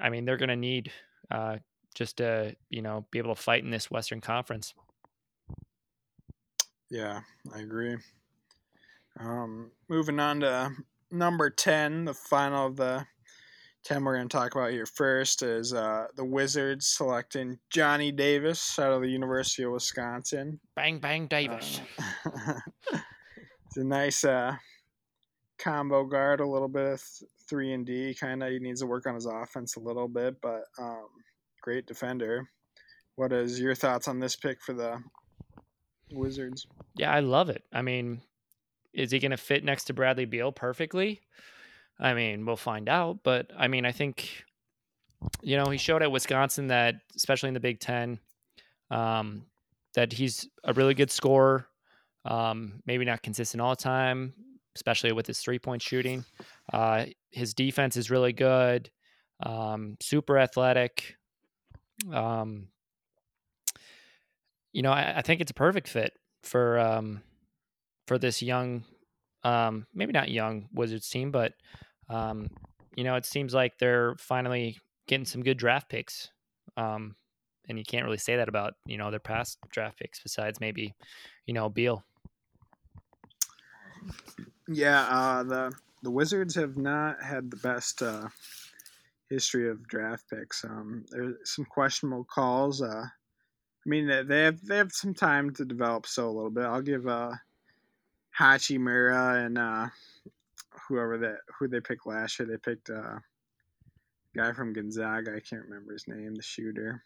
I 0.00 0.10
mean 0.10 0.24
they're 0.24 0.36
going 0.36 0.48
to 0.48 0.56
need 0.56 0.92
uh, 1.30 1.58
just 1.94 2.18
to 2.18 2.54
you 2.68 2.82
know 2.82 3.06
be 3.10 3.18
able 3.18 3.34
to 3.34 3.40
fight 3.40 3.64
in 3.64 3.70
this 3.70 3.90
Western 3.90 4.20
Conference. 4.20 4.74
Yeah, 6.90 7.20
I 7.52 7.60
agree. 7.60 7.96
Um, 9.18 9.70
moving 9.88 10.20
on 10.20 10.40
to 10.40 10.70
number 11.10 11.50
ten, 11.50 12.04
the 12.04 12.14
final 12.14 12.66
of 12.66 12.76
the 12.76 13.06
Ten 13.84 14.02
we're 14.02 14.16
going 14.16 14.28
to 14.28 14.34
talk 14.34 14.54
about 14.54 14.70
here 14.70 14.86
first 14.86 15.42
is 15.42 15.74
uh, 15.74 16.06
the 16.16 16.24
Wizards 16.24 16.86
selecting 16.86 17.58
Johnny 17.68 18.10
Davis 18.10 18.78
out 18.78 18.92
of 18.92 19.02
the 19.02 19.10
University 19.10 19.62
of 19.64 19.72
Wisconsin. 19.72 20.58
Bang 20.74 21.00
bang 21.00 21.26
Davis. 21.26 21.82
Uh, 21.98 22.54
it's 23.66 23.76
a 23.76 23.84
nice 23.84 24.24
uh, 24.24 24.56
combo 25.58 26.04
guard, 26.04 26.40
a 26.40 26.46
little 26.46 26.68
bit 26.68 26.94
of 26.94 26.98
th- 26.98 27.30
three 27.46 27.74
and 27.74 27.84
D. 27.84 28.14
Kind 28.18 28.42
of, 28.42 28.50
he 28.50 28.58
needs 28.58 28.80
to 28.80 28.86
work 28.86 29.06
on 29.06 29.14
his 29.14 29.26
offense 29.26 29.76
a 29.76 29.80
little 29.80 30.08
bit, 30.08 30.40
but 30.40 30.64
um, 30.78 31.08
great 31.60 31.86
defender. 31.86 32.48
What 33.16 33.34
is 33.34 33.60
your 33.60 33.74
thoughts 33.74 34.08
on 34.08 34.18
this 34.18 34.34
pick 34.34 34.62
for 34.62 34.72
the 34.72 34.98
Wizards? 36.10 36.66
Yeah, 36.96 37.12
I 37.12 37.20
love 37.20 37.50
it. 37.50 37.64
I 37.70 37.82
mean, 37.82 38.22
is 38.94 39.10
he 39.10 39.18
going 39.18 39.30
to 39.32 39.36
fit 39.36 39.62
next 39.62 39.84
to 39.84 39.92
Bradley 39.92 40.24
Beal 40.24 40.52
perfectly? 40.52 41.20
I 41.98 42.14
mean, 42.14 42.46
we'll 42.46 42.56
find 42.56 42.88
out. 42.88 43.20
But 43.22 43.50
I 43.56 43.68
mean, 43.68 43.84
I 43.84 43.92
think, 43.92 44.44
you 45.42 45.56
know, 45.56 45.66
he 45.66 45.78
showed 45.78 46.02
at 46.02 46.10
Wisconsin 46.10 46.68
that, 46.68 46.96
especially 47.16 47.48
in 47.48 47.54
the 47.54 47.60
Big 47.60 47.80
Ten, 47.80 48.18
um, 48.90 49.46
that 49.94 50.12
he's 50.12 50.48
a 50.64 50.72
really 50.72 50.94
good 50.94 51.10
scorer. 51.10 51.66
Um, 52.24 52.82
maybe 52.86 53.04
not 53.04 53.22
consistent 53.22 53.60
all 53.60 53.70
the 53.70 53.82
time, 53.82 54.32
especially 54.76 55.12
with 55.12 55.26
his 55.26 55.40
three 55.40 55.58
point 55.58 55.82
shooting. 55.82 56.24
Uh, 56.72 57.06
his 57.30 57.52
defense 57.52 57.96
is 57.96 58.10
really 58.10 58.32
good, 58.32 58.90
um, 59.42 59.96
super 60.00 60.38
athletic. 60.38 61.16
Um, 62.12 62.68
you 64.72 64.82
know, 64.82 64.90
I, 64.90 65.18
I, 65.18 65.22
think 65.22 65.40
it's 65.40 65.50
a 65.50 65.54
perfect 65.54 65.86
fit 65.86 66.12
for 66.42 66.78
um, 66.78 67.22
for 68.06 68.18
this 68.18 68.42
young, 68.42 68.84
um, 69.44 69.86
maybe 69.94 70.12
not 70.12 70.30
young 70.30 70.68
Wizards 70.72 71.08
team, 71.08 71.30
but 71.30 71.52
um, 72.08 72.48
you 72.96 73.04
know, 73.04 73.14
it 73.16 73.26
seems 73.26 73.54
like 73.54 73.78
they're 73.78 74.14
finally 74.18 74.78
getting 75.06 75.26
some 75.26 75.42
good 75.42 75.58
draft 75.58 75.88
picks. 75.88 76.30
Um, 76.76 77.14
and 77.68 77.78
you 77.78 77.84
can't 77.84 78.04
really 78.04 78.18
say 78.18 78.36
that 78.36 78.48
about 78.48 78.74
you 78.86 78.98
know 78.98 79.10
their 79.10 79.20
past 79.20 79.58
draft 79.70 79.98
picks, 79.98 80.20
besides 80.20 80.60
maybe 80.60 80.94
you 81.46 81.54
know 81.54 81.68
Beal. 81.68 82.02
Yeah, 84.68 85.02
uh, 85.02 85.42
the 85.42 85.72
the 86.02 86.10
Wizards 86.10 86.54
have 86.56 86.76
not 86.76 87.22
had 87.22 87.50
the 87.50 87.56
best 87.58 88.02
uh, 88.02 88.28
history 89.30 89.70
of 89.70 89.86
draft 89.88 90.24
picks. 90.28 90.64
Um, 90.64 91.04
there's 91.10 91.36
some 91.44 91.64
questionable 91.64 92.24
calls. 92.24 92.82
Uh, 92.82 93.04
I 93.06 93.88
mean, 93.88 94.06
they 94.06 94.42
have 94.42 94.64
they 94.64 94.76
have 94.76 94.92
some 94.92 95.14
time 95.14 95.52
to 95.54 95.64
develop 95.64 96.06
so 96.06 96.28
a 96.28 96.32
little 96.32 96.50
bit. 96.50 96.64
I'll 96.64 96.82
give 96.82 97.06
uh, 97.06 97.32
Hachimura 98.38 99.44
and 99.46 99.58
uh, 99.58 99.88
whoever 100.88 101.18
that 101.18 101.38
who 101.58 101.68
they 101.68 101.80
picked 101.80 102.06
last 102.06 102.38
year. 102.38 102.48
They 102.48 102.56
picked 102.56 102.88
a 102.88 102.98
uh, 102.98 103.18
guy 104.36 104.52
from 104.52 104.72
Gonzaga. 104.72 105.32
I 105.36 105.40
can't 105.40 105.64
remember 105.64 105.92
his 105.92 106.08
name. 106.08 106.34
The 106.34 106.42
shooter. 106.42 107.04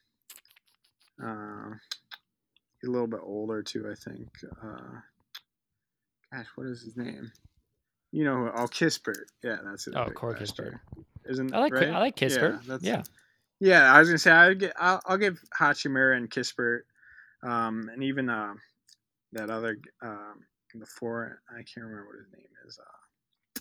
Uh, 1.23 1.71
he's 2.81 2.89
a 2.89 2.93
little 2.93 3.07
bit 3.07 3.21
older 3.23 3.63
too, 3.63 3.87
I 3.91 3.95
think. 3.95 4.29
Uh, 4.63 5.01
gosh, 6.33 6.47
what 6.55 6.67
is 6.69 6.83
his 6.83 6.97
name? 6.97 7.31
You 8.11 8.25
know 8.25 8.37
who? 8.37 8.51
Oh, 8.55 8.67
Kispert. 8.67 9.25
Yeah, 9.43 9.59
that's 9.65 9.87
it. 9.87 9.95
Oh, 9.97 10.07
Corey 10.07 10.37
Kispert. 10.37 10.81
Isn't 11.29 11.53
I 11.55 11.59
like 11.59 11.75
right? 11.75 11.89
I 11.89 11.99
like 11.99 12.17
Kispert. 12.17 12.63
Yeah, 12.67 12.79
yeah. 12.81 13.03
Yeah, 13.61 13.93
I 13.93 13.99
was 13.99 14.09
gonna 14.09 14.19
say 14.19 14.31
I 14.31 14.55
get 14.55 14.73
I'll, 14.79 15.03
I'll 15.05 15.19
give 15.19 15.43
Hachimura 15.59 16.17
and 16.17 16.31
Kispert, 16.31 16.83
um, 17.43 17.91
and 17.93 18.05
even 18.05 18.31
uh, 18.31 18.55
that 19.33 19.51
other 19.51 19.77
um, 20.01 20.45
four 20.87 21.43
I 21.51 21.63
can't 21.63 21.87
remember 21.87 22.07
what 22.07 22.19
his 22.19 22.33
name 22.33 22.49
is. 22.67 22.79
Uh, 22.79 23.61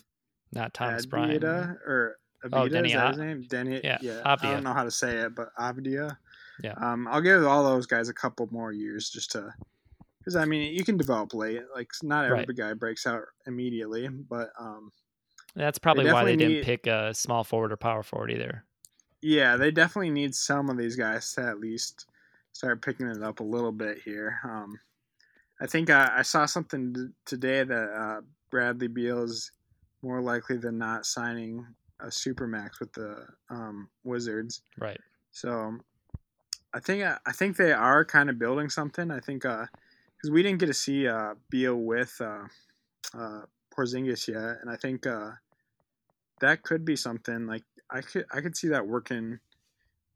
Not 0.52 0.74
Thomas 0.74 1.06
Bryant 1.06 1.44
or 1.44 2.18
Abida, 2.44 2.50
oh, 2.52 2.68
Deni, 2.68 2.86
is 2.86 2.92
that 2.92 3.08
his 3.08 3.18
name? 3.18 3.44
Deni. 3.44 3.82
Yeah, 3.82 3.98
yeah. 4.00 4.20
I 4.24 4.36
don't 4.36 4.62
know 4.62 4.72
how 4.72 4.84
to 4.84 4.90
say 4.90 5.16
it, 5.16 5.34
but 5.34 5.48
Avdija. 5.58 6.16
Yeah. 6.62 6.72
Um, 6.72 7.08
I'll 7.08 7.20
give 7.20 7.44
all 7.44 7.64
those 7.64 7.86
guys 7.86 8.08
a 8.08 8.14
couple 8.14 8.48
more 8.50 8.72
years 8.72 9.10
just 9.10 9.32
to, 9.32 9.52
because 10.18 10.36
I 10.36 10.44
mean 10.44 10.74
you 10.74 10.84
can 10.84 10.96
develop 10.96 11.34
late. 11.34 11.62
Like 11.74 11.90
not 12.02 12.24
every 12.24 12.38
right. 12.38 12.56
guy 12.56 12.72
breaks 12.74 13.06
out 13.06 13.22
immediately, 13.46 14.08
but 14.08 14.50
um, 14.58 14.92
that's 15.54 15.78
probably 15.78 16.04
they 16.04 16.12
why 16.12 16.24
they 16.24 16.36
didn't 16.36 16.64
pick 16.64 16.86
a 16.86 17.12
small 17.14 17.44
forward 17.44 17.72
or 17.72 17.76
power 17.76 18.02
forward 18.02 18.30
either. 18.30 18.64
Yeah, 19.20 19.56
they 19.56 19.70
definitely 19.70 20.10
need 20.10 20.34
some 20.34 20.70
of 20.70 20.76
these 20.76 20.94
guys 20.94 21.32
to 21.34 21.42
at 21.42 21.58
least 21.58 22.06
start 22.52 22.82
picking 22.82 23.08
it 23.08 23.22
up 23.22 23.40
a 23.40 23.44
little 23.44 23.72
bit 23.72 23.98
here. 24.04 24.38
Um, 24.44 24.78
I 25.60 25.66
think 25.66 25.90
I, 25.90 26.18
I 26.18 26.22
saw 26.22 26.46
something 26.46 27.12
today 27.24 27.64
that 27.64 27.90
uh, 27.90 28.20
Bradley 28.50 28.88
Beal 28.88 29.22
is 29.22 29.50
more 30.02 30.20
likely 30.20 30.56
than 30.56 30.78
not 30.78 31.06
signing 31.06 31.66
a 32.00 32.06
supermax 32.06 32.78
with 32.80 32.92
the 32.92 33.26
um, 33.50 33.88
Wizards. 34.04 34.62
Right. 34.78 35.00
So 35.32 35.78
I 36.72 36.80
think 36.80 37.04
uh, 37.04 37.18
I 37.26 37.32
think 37.32 37.56
they 37.56 37.72
are 37.72 38.04
kind 38.04 38.30
of 38.30 38.38
building 38.38 38.68
something. 38.68 39.10
I 39.10 39.20
think 39.20 39.42
because 39.42 39.68
uh, 40.28 40.32
we 40.32 40.42
didn't 40.42 40.58
get 40.58 40.66
to 40.66 40.74
see 40.74 41.08
uh, 41.08 41.34
Beal 41.50 41.76
with 41.76 42.14
uh, 42.20 42.44
uh, 43.14 43.42
Porzingis 43.74 44.28
yet, 44.28 44.58
and 44.60 44.70
I 44.70 44.76
think 44.76 45.06
uh, 45.06 45.30
that 46.40 46.62
could 46.62 46.84
be 46.84 46.96
something. 46.96 47.46
Like 47.46 47.64
I 47.90 48.00
could 48.02 48.26
I 48.32 48.40
could 48.40 48.56
see 48.56 48.68
that 48.68 48.86
working 48.86 49.40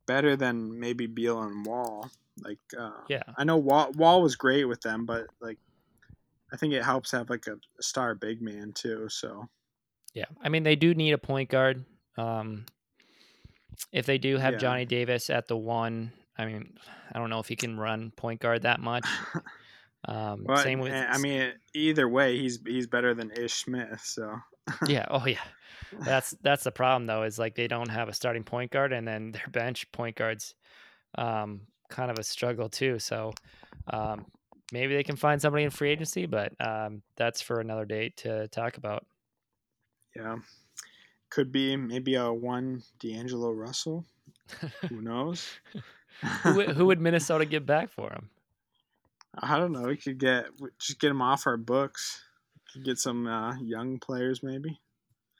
better 0.06 0.36
than 0.36 0.78
maybe 0.78 1.06
Beal 1.06 1.42
and 1.42 1.64
Wall. 1.64 2.10
Like 2.40 2.58
uh, 2.78 2.90
yeah, 3.08 3.22
I 3.36 3.44
know 3.44 3.56
Wall 3.56 3.92
Wall 3.92 4.22
was 4.22 4.36
great 4.36 4.64
with 4.64 4.80
them, 4.80 5.04
but 5.04 5.26
like 5.40 5.58
I 6.52 6.56
think 6.56 6.72
it 6.72 6.82
helps 6.82 7.10
have 7.12 7.30
like 7.30 7.46
a 7.46 7.56
star 7.82 8.14
big 8.14 8.40
man 8.40 8.72
too. 8.72 9.08
So 9.08 9.48
yeah, 10.14 10.26
I 10.42 10.48
mean 10.48 10.62
they 10.62 10.76
do 10.76 10.94
need 10.94 11.12
a 11.12 11.18
point 11.18 11.50
guard. 11.50 11.84
Um, 12.16 12.66
if 13.92 14.06
they 14.06 14.18
do 14.18 14.38
have 14.38 14.54
yeah. 14.54 14.58
Johnny 14.58 14.84
Davis 14.84 15.30
at 15.30 15.48
the 15.48 15.56
one, 15.56 16.12
I 16.36 16.46
mean, 16.46 16.74
I 17.12 17.18
don't 17.18 17.30
know 17.30 17.40
if 17.40 17.48
he 17.48 17.56
can 17.56 17.78
run 17.78 18.12
point 18.16 18.40
guard 18.40 18.62
that 18.62 18.80
much. 18.80 19.06
Um, 20.04 20.44
well, 20.44 20.58
same 20.58 20.80
with. 20.80 20.92
I 20.92 21.18
mean, 21.18 21.52
either 21.74 22.08
way, 22.08 22.36
he's 22.36 22.58
he's 22.66 22.86
better 22.86 23.14
than 23.14 23.30
Ish 23.30 23.54
Smith. 23.54 24.00
So. 24.02 24.36
yeah. 24.86 25.06
Oh 25.08 25.26
yeah. 25.26 25.38
That's 26.00 26.34
that's 26.42 26.64
the 26.64 26.72
problem 26.72 27.06
though. 27.06 27.22
Is 27.22 27.38
like 27.38 27.54
they 27.54 27.68
don't 27.68 27.90
have 27.90 28.08
a 28.08 28.14
starting 28.14 28.44
point 28.44 28.70
guard, 28.70 28.92
and 28.92 29.06
then 29.06 29.32
their 29.32 29.46
bench 29.50 29.90
point 29.92 30.16
guards, 30.16 30.54
um, 31.16 31.62
kind 31.92 32.10
of 32.10 32.18
a 32.18 32.24
struggle 32.24 32.68
too. 32.68 32.98
So, 32.98 33.32
um, 33.88 34.26
maybe 34.72 34.94
they 34.94 35.04
can 35.04 35.16
find 35.16 35.40
somebody 35.40 35.64
in 35.64 35.70
free 35.70 35.90
agency, 35.90 36.26
but 36.26 36.52
um, 36.60 37.02
that's 37.16 37.40
for 37.40 37.60
another 37.60 37.84
date 37.84 38.16
to 38.18 38.48
talk 38.48 38.78
about. 38.78 39.06
Yeah, 40.16 40.36
could 41.30 41.52
be 41.52 41.76
maybe 41.76 42.14
a 42.16 42.32
one 42.32 42.82
D'Angelo 42.98 43.50
Russell. 43.50 44.04
Who 44.88 45.00
knows? 45.00 45.48
who, 46.42 46.62
who 46.62 46.86
would 46.86 47.00
Minnesota 47.00 47.44
get 47.44 47.64
back 47.64 47.90
for 47.90 48.10
him? 48.10 48.30
I 49.34 49.58
don't 49.58 49.72
know. 49.72 49.82
We 49.82 49.96
could 49.96 50.18
get 50.18 50.46
just 50.78 51.00
get 51.00 51.10
him 51.10 51.22
off 51.22 51.46
our 51.46 51.56
books. 51.56 52.22
Get 52.82 52.98
some 52.98 53.26
uh, 53.26 53.56
young 53.60 53.98
players 53.98 54.42
maybe. 54.42 54.80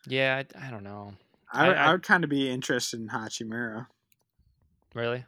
Yeah, 0.07 0.43
I, 0.55 0.67
I 0.67 0.71
don't 0.71 0.85
know. 0.85 1.15
I, 1.53 1.69
I, 1.69 1.73
I 1.73 1.93
would 1.93 2.03
kind 2.03 2.25
of 2.25 2.31
be 2.31 2.51
interested 2.51 3.01
in 3.01 3.09
Hachimura. 3.09 3.87
Really, 4.95 5.25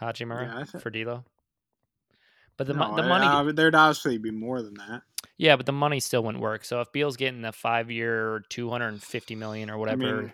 Hachimura 0.00 0.66
yeah, 0.72 0.80
for 0.80 0.90
D'Lo. 0.90 1.24
But 2.56 2.66
the 2.66 2.74
no, 2.74 2.96
the 2.96 3.04
money 3.04 3.26
uh, 3.26 3.52
there'd 3.52 3.74
obviously 3.74 4.18
be 4.18 4.32
more 4.32 4.62
than 4.62 4.74
that. 4.74 5.02
Yeah, 5.36 5.54
but 5.54 5.66
the 5.66 5.72
money 5.72 6.00
still 6.00 6.24
wouldn't 6.24 6.42
work. 6.42 6.64
So 6.64 6.80
if 6.80 6.90
Beal's 6.90 7.16
getting 7.16 7.42
the 7.42 7.52
five 7.52 7.90
year, 7.90 8.42
two 8.48 8.68
hundred 8.68 8.88
and 8.88 9.02
fifty 9.02 9.36
million 9.36 9.70
or 9.70 9.78
whatever. 9.78 10.02
I 10.02 10.20
mean, 10.22 10.32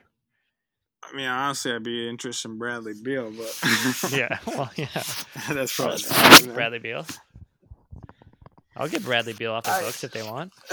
I 1.02 1.16
mean, 1.16 1.26
honestly, 1.26 1.72
I'd 1.72 1.82
be 1.82 2.08
interested 2.08 2.50
in 2.50 2.58
Bradley 2.58 2.94
Beal, 3.02 3.30
but 3.30 4.10
yeah, 4.10 4.38
well, 4.46 4.70
yeah, 4.76 4.86
that's 5.50 5.76
probably 5.76 6.02
well, 6.46 6.54
Bradley 6.54 6.78
Beal. 6.78 7.06
I'll 8.76 8.88
get 8.88 9.04
Bradley 9.04 9.34
Beal 9.34 9.52
off 9.52 9.64
the 9.64 9.70
I, 9.70 9.82
books 9.82 10.02
if 10.02 10.12
they 10.12 10.22
want. 10.22 10.52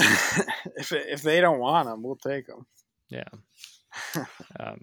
if 0.78 0.92
if 0.92 1.22
they 1.22 1.42
don't 1.42 1.60
want 1.60 1.90
him, 1.90 2.02
we'll 2.02 2.16
take 2.16 2.48
him. 2.48 2.66
Yeah. 3.10 3.28
um, 4.60 4.82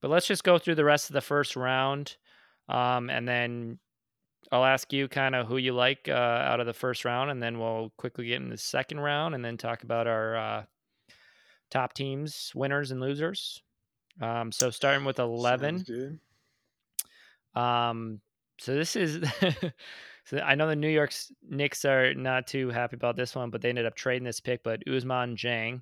but 0.00 0.10
let's 0.10 0.26
just 0.26 0.42
go 0.42 0.58
through 0.58 0.74
the 0.74 0.84
rest 0.84 1.08
of 1.08 1.14
the 1.14 1.20
first 1.20 1.54
round, 1.54 2.16
um, 2.68 3.10
and 3.10 3.26
then 3.26 3.78
I'll 4.50 4.64
ask 4.64 4.92
you 4.92 5.08
kind 5.08 5.34
of 5.34 5.46
who 5.46 5.56
you 5.56 5.72
like 5.72 6.08
uh, 6.08 6.12
out 6.12 6.60
of 6.60 6.66
the 6.66 6.74
first 6.74 7.04
round, 7.04 7.30
and 7.30 7.42
then 7.42 7.58
we'll 7.58 7.92
quickly 7.96 8.26
get 8.26 8.42
in 8.42 8.50
the 8.50 8.58
second 8.58 9.00
round, 9.00 9.34
and 9.34 9.44
then 9.44 9.56
talk 9.56 9.82
about 9.82 10.06
our 10.06 10.36
uh, 10.36 10.62
top 11.70 11.94
teams, 11.94 12.52
winners 12.54 12.90
and 12.90 13.00
losers. 13.00 13.62
Um, 14.20 14.52
so 14.52 14.70
starting 14.70 15.04
with 15.04 15.18
eleven. 15.18 15.84
Um, 17.54 18.20
so 18.58 18.74
this 18.74 18.94
is. 18.96 19.24
so 20.24 20.38
I 20.38 20.54
know 20.54 20.68
the 20.68 20.76
New 20.76 20.88
York 20.88 21.14
Knicks 21.48 21.84
are 21.84 22.14
not 22.14 22.46
too 22.46 22.68
happy 22.68 22.96
about 22.96 23.16
this 23.16 23.34
one, 23.34 23.50
but 23.50 23.62
they 23.62 23.70
ended 23.70 23.86
up 23.86 23.94
trading 23.94 24.24
this 24.24 24.40
pick. 24.40 24.62
But 24.62 24.84
Ousmane 24.86 25.34
Dieng, 25.34 25.80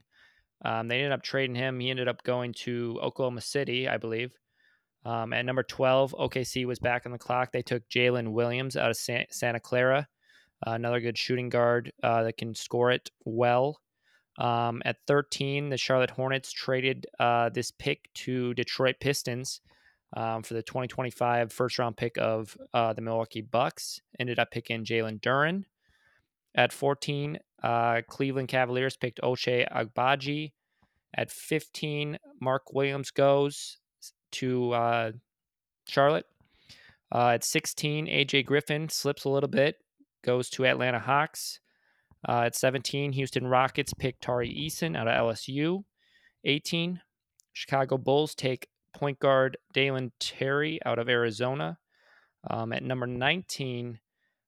um, 0.64 0.88
they 0.88 0.98
ended 0.98 1.12
up 1.12 1.22
trading 1.22 1.56
him. 1.56 1.80
He 1.80 1.90
ended 1.90 2.08
up 2.08 2.22
going 2.22 2.52
to 2.54 2.98
Oklahoma 3.02 3.40
City, 3.40 3.88
I 3.88 3.96
believe. 3.96 4.32
Um, 5.04 5.32
at 5.32 5.46
number 5.46 5.62
12, 5.62 6.14
OKC 6.18 6.66
was 6.66 6.78
back 6.78 7.06
on 7.06 7.12
the 7.12 7.18
clock. 7.18 7.52
They 7.52 7.62
took 7.62 7.88
Jalen 7.88 8.32
Williams 8.32 8.76
out 8.76 8.90
of 8.90 8.96
Santa 8.96 9.60
Clara, 9.60 10.08
uh, 10.66 10.72
another 10.72 11.00
good 11.00 11.16
shooting 11.16 11.48
guard 11.48 11.92
uh, 12.02 12.22
that 12.24 12.36
can 12.36 12.54
score 12.54 12.90
it 12.90 13.10
well. 13.24 13.80
Um, 14.38 14.82
at 14.84 14.96
13, 15.06 15.70
the 15.70 15.76
Charlotte 15.76 16.10
Hornets 16.10 16.52
traded 16.52 17.06
uh, 17.18 17.48
this 17.48 17.70
pick 17.70 18.08
to 18.14 18.54
Detroit 18.54 18.96
Pistons 19.00 19.60
um, 20.16 20.42
for 20.42 20.54
the 20.54 20.62
2025 20.62 21.52
first 21.52 21.78
round 21.78 21.96
pick 21.96 22.16
of 22.18 22.56
uh, 22.74 22.92
the 22.92 23.02
Milwaukee 23.02 23.42
Bucks. 23.42 24.00
Ended 24.18 24.38
up 24.38 24.50
picking 24.50 24.84
Jalen 24.84 25.20
Duren. 25.20 25.64
At 26.54 26.72
14, 26.72 27.38
uh, 27.62 28.02
Cleveland 28.08 28.48
Cavaliers 28.48 28.96
picked 28.96 29.20
Ochai 29.22 29.70
Agbaji. 29.70 30.52
At 31.14 31.30
15, 31.30 32.18
Mark 32.40 32.72
Williams 32.72 33.10
goes 33.10 33.78
to 34.32 34.72
uh, 34.72 35.12
Charlotte. 35.86 36.26
Uh, 37.12 37.30
at 37.30 37.44
16, 37.44 38.06
AJ 38.06 38.46
Griffin 38.46 38.88
slips 38.88 39.24
a 39.24 39.28
little 39.28 39.48
bit, 39.48 39.76
goes 40.24 40.48
to 40.50 40.66
Atlanta 40.66 41.00
Hawks. 41.00 41.58
Uh, 42.28 42.42
at 42.42 42.54
17, 42.54 43.12
Houston 43.12 43.46
Rockets 43.46 43.92
pick 43.94 44.20
Tari 44.20 44.48
Eason 44.48 44.96
out 44.96 45.08
of 45.08 45.14
LSU. 45.14 45.84
18, 46.44 47.00
Chicago 47.52 47.98
Bulls 47.98 48.34
take 48.34 48.68
point 48.94 49.18
guard 49.18 49.56
Dalen 49.72 50.12
Terry 50.20 50.78
out 50.84 50.98
of 50.98 51.08
Arizona. 51.08 51.78
Um, 52.48 52.72
at 52.72 52.82
number 52.82 53.06
19, 53.06 53.98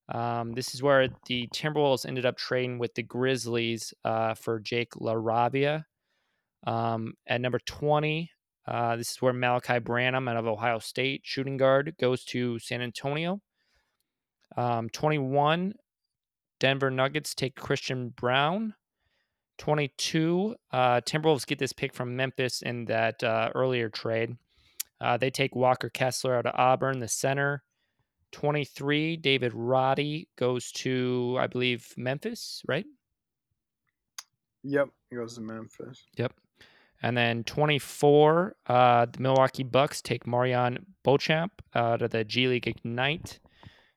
um, 0.09 0.53
this 0.53 0.75
is 0.75 0.83
where 0.83 1.09
the 1.27 1.49
Timberwolves 1.55 2.07
ended 2.07 2.27
up 2.27 2.37
trading 2.37 2.79
with 2.79 2.95
the 2.95 3.03
Grizzlies 3.03 3.95
uh, 4.05 4.35
for 4.35 4.61
Jake 4.61 4.93
LaRavia. 4.93 5.85
Um, 6.67 7.15
at 7.27 7.41
number 7.41 7.59
20, 7.59 8.31
uh, 8.67 8.97
this 8.97 9.11
is 9.13 9.23
where 9.23 9.33
Malaki 9.33 9.83
Branham 9.83 10.29
out 10.29 10.37
of 10.37 10.47
Ohio 10.47 10.79
State, 10.79 11.23
shooting 11.25 11.57
guard, 11.57 11.95
goes 12.01 12.25
to 12.27 12.59
San 12.59 12.81
Antonio. 12.81 13.41
Um, 14.57 14.89
21, 14.91 15.75
Denver 16.61 16.91
Nuggets 16.91 17.35
take 17.35 17.57
Christian 17.57 18.11
Braun. 18.11 18.75
22, 19.59 20.55
uh, 20.73 21.01
Timberwolves 21.01 21.47
get 21.47 21.59
this 21.59 21.73
pick 21.73 21.93
from 21.93 22.17
Memphis 22.17 22.63
in 22.63 22.85
that 22.87 23.23
uh, 23.23 23.51
earlier 23.55 23.89
trade. 23.89 24.37
Uh, 25.01 25.17
they 25.17 25.31
take 25.31 25.57
Walker 25.57 25.89
Kessler 25.89 26.37
out 26.37 26.47
of 26.47 26.55
Auburn, 26.55 27.01
the 27.01 27.09
center. 27.09 27.63
23, 28.31 29.17
David 29.17 29.53
Roddy 29.53 30.29
goes 30.37 30.73
to, 30.73 31.37
I 31.39 31.49
believe, 31.49 31.93
Memphis, 31.97 32.63
right? 32.67 32.87
Yep, 34.63 34.89
he 35.11 35.17
goes 35.17 35.35
to 35.35 35.41
Memphis. 35.41 36.07
Yep. 36.17 36.33
And 37.03 37.17
then 37.17 37.43
24, 37.45 38.57
uh, 38.67 39.07
the 39.07 39.21
Milwaukee 39.21 39.65
Bucks 39.65 40.01
take 40.01 40.25
MarJon 40.25 40.79
Beauchamp 41.03 41.61
out 41.75 42.01
of 42.01 42.11
the 42.11 42.25
G 42.25 42.47
League 42.47 42.69
Ignite. 42.69 43.41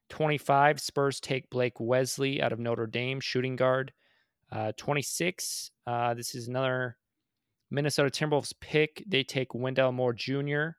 25, 0.10 0.82
Spurs 0.82 1.20
take 1.20 1.50
Blake 1.50 1.80
Wesley 1.80 2.42
out 2.42 2.52
of 2.52 2.60
Notre 2.60 2.88
Dame, 2.88 3.20
shooting 3.20 3.56
guard. 3.56 3.94
Uh, 4.52 4.72
26, 4.78 5.72
uh, 5.88 6.14
this 6.14 6.34
is 6.36 6.48
another 6.48 6.98
Minnesota 7.70 8.10
Timberwolves 8.10 8.54
pick. 8.60 9.04
They 9.08 9.24
take 9.24 9.54
Wendell 9.54 9.92
Moore 9.92 10.14
Jr. 10.14 10.70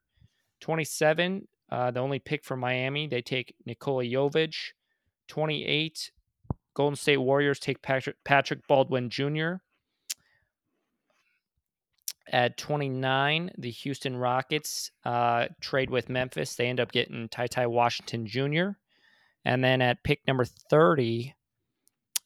27, 0.60 1.46
uh, 1.70 1.90
the 1.90 2.00
only 2.00 2.18
pick 2.18 2.44
from 2.44 2.60
Miami, 2.60 3.06
they 3.06 3.22
take 3.22 3.54
Nikola 3.64 4.04
Jovic. 4.04 4.54
28, 5.28 6.12
Golden 6.74 6.96
State 6.96 7.16
Warriors 7.16 7.58
take 7.58 7.82
Patrick, 7.82 8.16
Patrick 8.24 8.66
Baldwin 8.68 9.10
Jr. 9.10 9.54
At 12.32 12.56
29, 12.56 13.52
the 13.56 13.70
Houston 13.70 14.16
Rockets 14.16 14.90
uh, 15.04 15.46
trade 15.60 15.90
with 15.90 16.08
Memphis. 16.08 16.56
They 16.56 16.66
end 16.66 16.80
up 16.80 16.90
getting 16.90 17.28
Ty 17.28 17.46
Ty 17.46 17.68
Washington 17.68 18.26
Jr. 18.26 18.70
And 19.44 19.62
then 19.62 19.80
at 19.80 20.02
pick 20.02 20.26
number 20.26 20.44
30, 20.44 21.34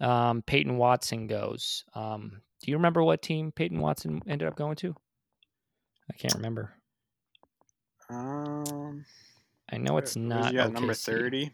um, 0.01 0.43
Peyton 0.43 0.79
Watson 0.79 1.27
goes. 1.27 1.85
Um, 1.95 2.41
do 2.63 2.71
you 2.71 2.77
remember 2.77 3.03
what 3.03 3.23
team 3.23 3.53
Peyton 3.53 3.79
Watson 3.79 4.23
ended 4.27 4.49
up 4.49 4.57
going 4.57 4.77
to? 4.77 4.95
I 6.11 6.15
can't 6.15 6.35
remember. 6.35 6.73
Um, 8.09 9.05
I 9.71 9.77
know 9.79 9.99
it's 9.99 10.17
not. 10.17 10.53
Yeah, 10.53 10.67
number 10.67 10.95
thirty. 10.95 11.53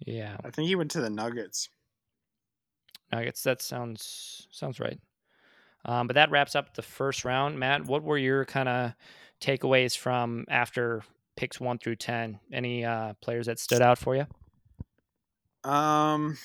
Yeah, 0.00 0.36
I 0.44 0.50
think 0.50 0.68
he 0.68 0.74
went 0.74 0.90
to 0.92 1.00
the 1.00 1.10
Nuggets. 1.10 1.68
Nuggets. 3.12 3.42
That 3.44 3.62
sounds 3.62 4.48
sounds 4.50 4.80
right. 4.80 4.98
Um, 5.84 6.06
but 6.06 6.14
that 6.14 6.30
wraps 6.30 6.54
up 6.54 6.74
the 6.74 6.82
first 6.82 7.24
round. 7.24 7.58
Matt, 7.58 7.86
what 7.86 8.02
were 8.02 8.18
your 8.18 8.44
kind 8.44 8.68
of 8.68 8.92
takeaways 9.40 9.96
from 9.96 10.44
after 10.48 11.02
picks 11.36 11.60
one 11.60 11.78
through 11.78 11.96
ten? 11.96 12.38
Any 12.52 12.84
uh, 12.84 13.14
players 13.20 13.46
that 13.46 13.58
stood 13.58 13.82
out 13.82 13.98
for 13.98 14.16
you? 14.16 14.26
Um, 15.64 16.36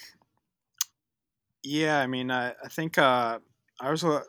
yeah, 1.63 1.99
I 1.99 2.07
mean, 2.07 2.31
I, 2.31 2.49
I 2.63 2.67
think 2.69 2.97
uh, 2.97 3.39
I 3.79 3.89
was 3.89 4.03
uh, 4.03 4.21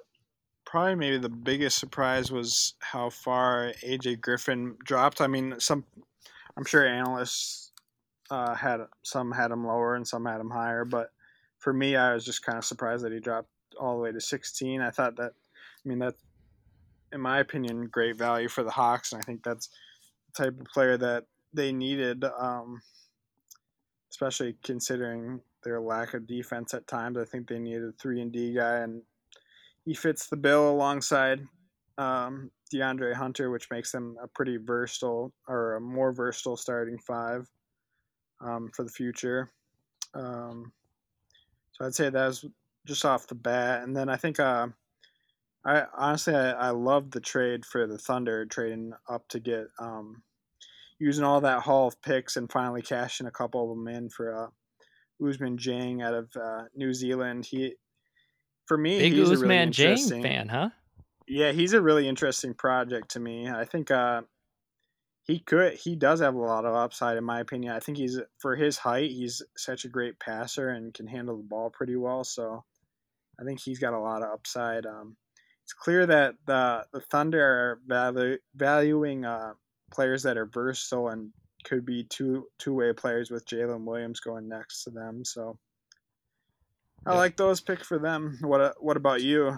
probably 0.65 0.97
maybe 0.97 1.19
the 1.19 1.29
biggest 1.29 1.79
surprise 1.79 2.31
was 2.31 2.75
how 2.81 3.11
far 3.11 3.73
AJ 3.85 4.21
Griffin 4.21 4.77
dropped. 4.85 5.21
I 5.21 5.27
mean, 5.27 5.55
some 5.59 5.85
I'm 6.57 6.65
sure 6.65 6.87
analysts 6.87 7.73
uh, 8.31 8.55
had 8.55 8.81
some 9.03 9.31
had 9.31 9.51
him 9.51 9.67
lower 9.67 9.95
and 9.95 10.07
some 10.07 10.25
had 10.25 10.41
him 10.41 10.51
higher, 10.51 10.85
but 10.85 11.11
for 11.59 11.73
me, 11.73 11.97
I 11.97 12.15
was 12.15 12.25
just 12.25 12.45
kind 12.45 12.59
of 12.59 12.65
surprised 12.65 13.05
that 13.05 13.13
he 13.13 13.21
dropped 13.21 13.49
all 13.79 13.97
the 13.97 14.03
way 14.03 14.13
to 14.13 14.21
16. 14.21 14.81
I 14.81 14.91
thought 14.91 15.17
that, 15.17 15.33
I 15.85 15.89
mean, 15.89 15.99
that's 15.99 16.23
in 17.13 17.21
my 17.21 17.39
opinion, 17.39 17.87
great 17.87 18.17
value 18.17 18.49
for 18.49 18.63
the 18.63 18.71
Hawks, 18.71 19.13
and 19.13 19.21
I 19.21 19.25
think 19.25 19.43
that's 19.43 19.69
the 20.27 20.45
type 20.45 20.61
of 20.61 20.67
player 20.67 20.97
that 20.99 21.25
they 21.53 21.73
needed, 21.73 22.25
um, 22.39 22.81
especially 24.11 24.57
considering 24.63 25.41
their 25.63 25.81
lack 25.81 26.15
of 26.15 26.27
defense 26.27 26.75
at 26.75 26.87
times. 26.87 27.19
I 27.19 27.25
think 27.25 27.49
they 27.49 27.59
needed 27.59 27.85
a 27.85 27.93
three 27.93 28.21
and 28.21 28.33
D 28.33 28.55
guy, 28.55 28.79
and 28.79 29.03
he 29.85 29.95
fits 29.95 30.27
the 30.27 30.37
bill 30.37 30.71
alongside 30.71 31.41
um, 31.99 32.51
DeAndre 32.73 33.15
Hunter, 33.15 33.51
which 33.51 33.71
makes 33.71 33.93
them 33.93 34.17
a 34.23 34.29
pretty 34.29 34.57
versatile 34.57 35.33
or 35.49 35.77
a 35.77 35.81
more 35.81 36.13
versatile 36.13 36.57
starting 36.57 36.99
five 36.99 37.49
um, 38.41 38.71
for 38.75 38.83
the 38.85 38.91
future. 38.91 39.53
Um, 40.15 40.73
so 41.73 41.87
I'd 41.87 41.95
say 41.95 42.11
that's 42.11 42.45
just 42.87 43.05
off 43.05 43.27
the 43.27 43.35
bat, 43.35 43.83
and 43.83 43.97
then 43.97 44.09
I 44.09 44.17
think 44.17 44.41
uh, 44.41 44.69
I 45.65 45.85
honestly 45.97 46.35
I, 46.35 46.51
I 46.53 46.71
love 46.71 47.11
the 47.11 47.21
trade 47.21 47.65
for 47.65 47.87
the 47.87 47.99
Thunder 47.99 48.47
trading 48.47 48.93
up 49.09 49.29
to 49.29 49.41
get 49.41 49.67
um, 49.79 50.23
using 50.99 51.25
all 51.25 51.41
that 51.43 51.63
haul 51.63 51.89
of 51.89 52.01
picks 52.03 52.37
and 52.37 52.51
finally 52.51 52.83
cashing 52.83 53.27
a 53.27 53.33
couple 53.33 53.63
of 53.63 53.77
them 53.77 53.89
in 53.89 54.09
for 54.09 54.45
uh, 54.45 54.49
Ousmane 55.21 55.59
Dieng 55.59 56.03
out 56.03 56.15
of 56.15 56.31
uh, 56.37 56.65
New 56.75 56.95
Zealand. 56.95 57.47
He 57.47 57.75
for 58.67 58.79
me, 58.79 58.99
big 58.99 59.13
he's 59.13 59.29
Ousmane 59.29 59.43
a 59.43 59.47
really 59.47 59.67
Dieng 59.67 60.23
fan, 60.23 60.49
huh? 60.49 60.71
Yeah, 61.29 61.53
he's 61.53 61.73
a 61.73 61.83
really 61.83 62.09
interesting 62.09 62.55
project 62.55 63.11
to 63.13 63.21
me. 63.21 63.49
I 63.49 63.65
think 63.65 63.91
uh, 63.91 64.23
he 65.27 65.41
could 65.41 65.75
he 65.75 65.97
does 65.97 66.21
have 66.21 66.35
a 66.35 66.39
lot 66.39 66.65
of 66.65 66.75
upside 66.75 67.17
in 67.17 67.25
my 67.25 67.41
opinion. 67.41 67.73
I 67.73 67.81
think 67.81 67.99
he's 67.99 68.21
for 68.39 68.55
his 68.55 68.79
height, 68.79 69.11
he's 69.11 69.43
such 69.57 69.85
a 69.85 69.89
great 69.89 70.19
passer 70.21 70.69
and 70.69 70.95
can 70.95 71.09
handle 71.09 71.37
the 71.37 71.43
ball 71.43 71.71
pretty 71.71 71.97
well. 71.97 72.23
So 72.23 72.65
I 73.41 73.45
think 73.45 73.61
he's 73.61 73.79
got 73.79 73.95
a 73.95 73.99
lot 73.99 74.23
of 74.23 74.33
upside. 74.33 74.87
Um, 74.87 75.17
it's 75.63 75.73
clear 75.73 76.07
that 76.07 76.35
the 76.47 76.87
the 76.93 77.01
Thunder 77.01 77.81
are 77.89 78.41
valuing 78.55 79.25
uh, 79.25 79.53
players 79.93 80.23
that 80.23 80.37
are 80.37 80.47
versatile 80.47 81.09
and 81.09 81.31
could 81.65 81.85
be 81.85 82.05
two 82.05 82.47
two 82.59 82.75
way 82.75 82.93
players 82.93 83.31
with 83.31 83.47
Jalen 83.47 83.85
Williams 83.85 84.21
going 84.21 84.49
next 84.49 84.85
to 84.85 84.91
them. 84.91 85.25
So 85.25 85.59
I 87.05 87.13
yeah. 87.13 87.19
like 87.19 87.37
those 87.37 87.61
picks 87.61 87.87
for 87.87 87.99
them. 87.99 88.39
What 88.41 88.83
what 88.83 88.97
about 88.97 89.23
you? 89.23 89.57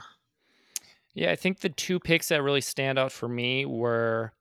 Yeah, 1.15 1.31
I 1.31 1.37
think 1.37 1.61
the 1.61 1.69
two 1.69 1.99
picks 1.99 2.29
that 2.29 2.43
really 2.43 2.61
stand 2.61 2.99
out 2.99 3.13
for 3.13 3.29
me 3.29 3.67
were 3.67 4.33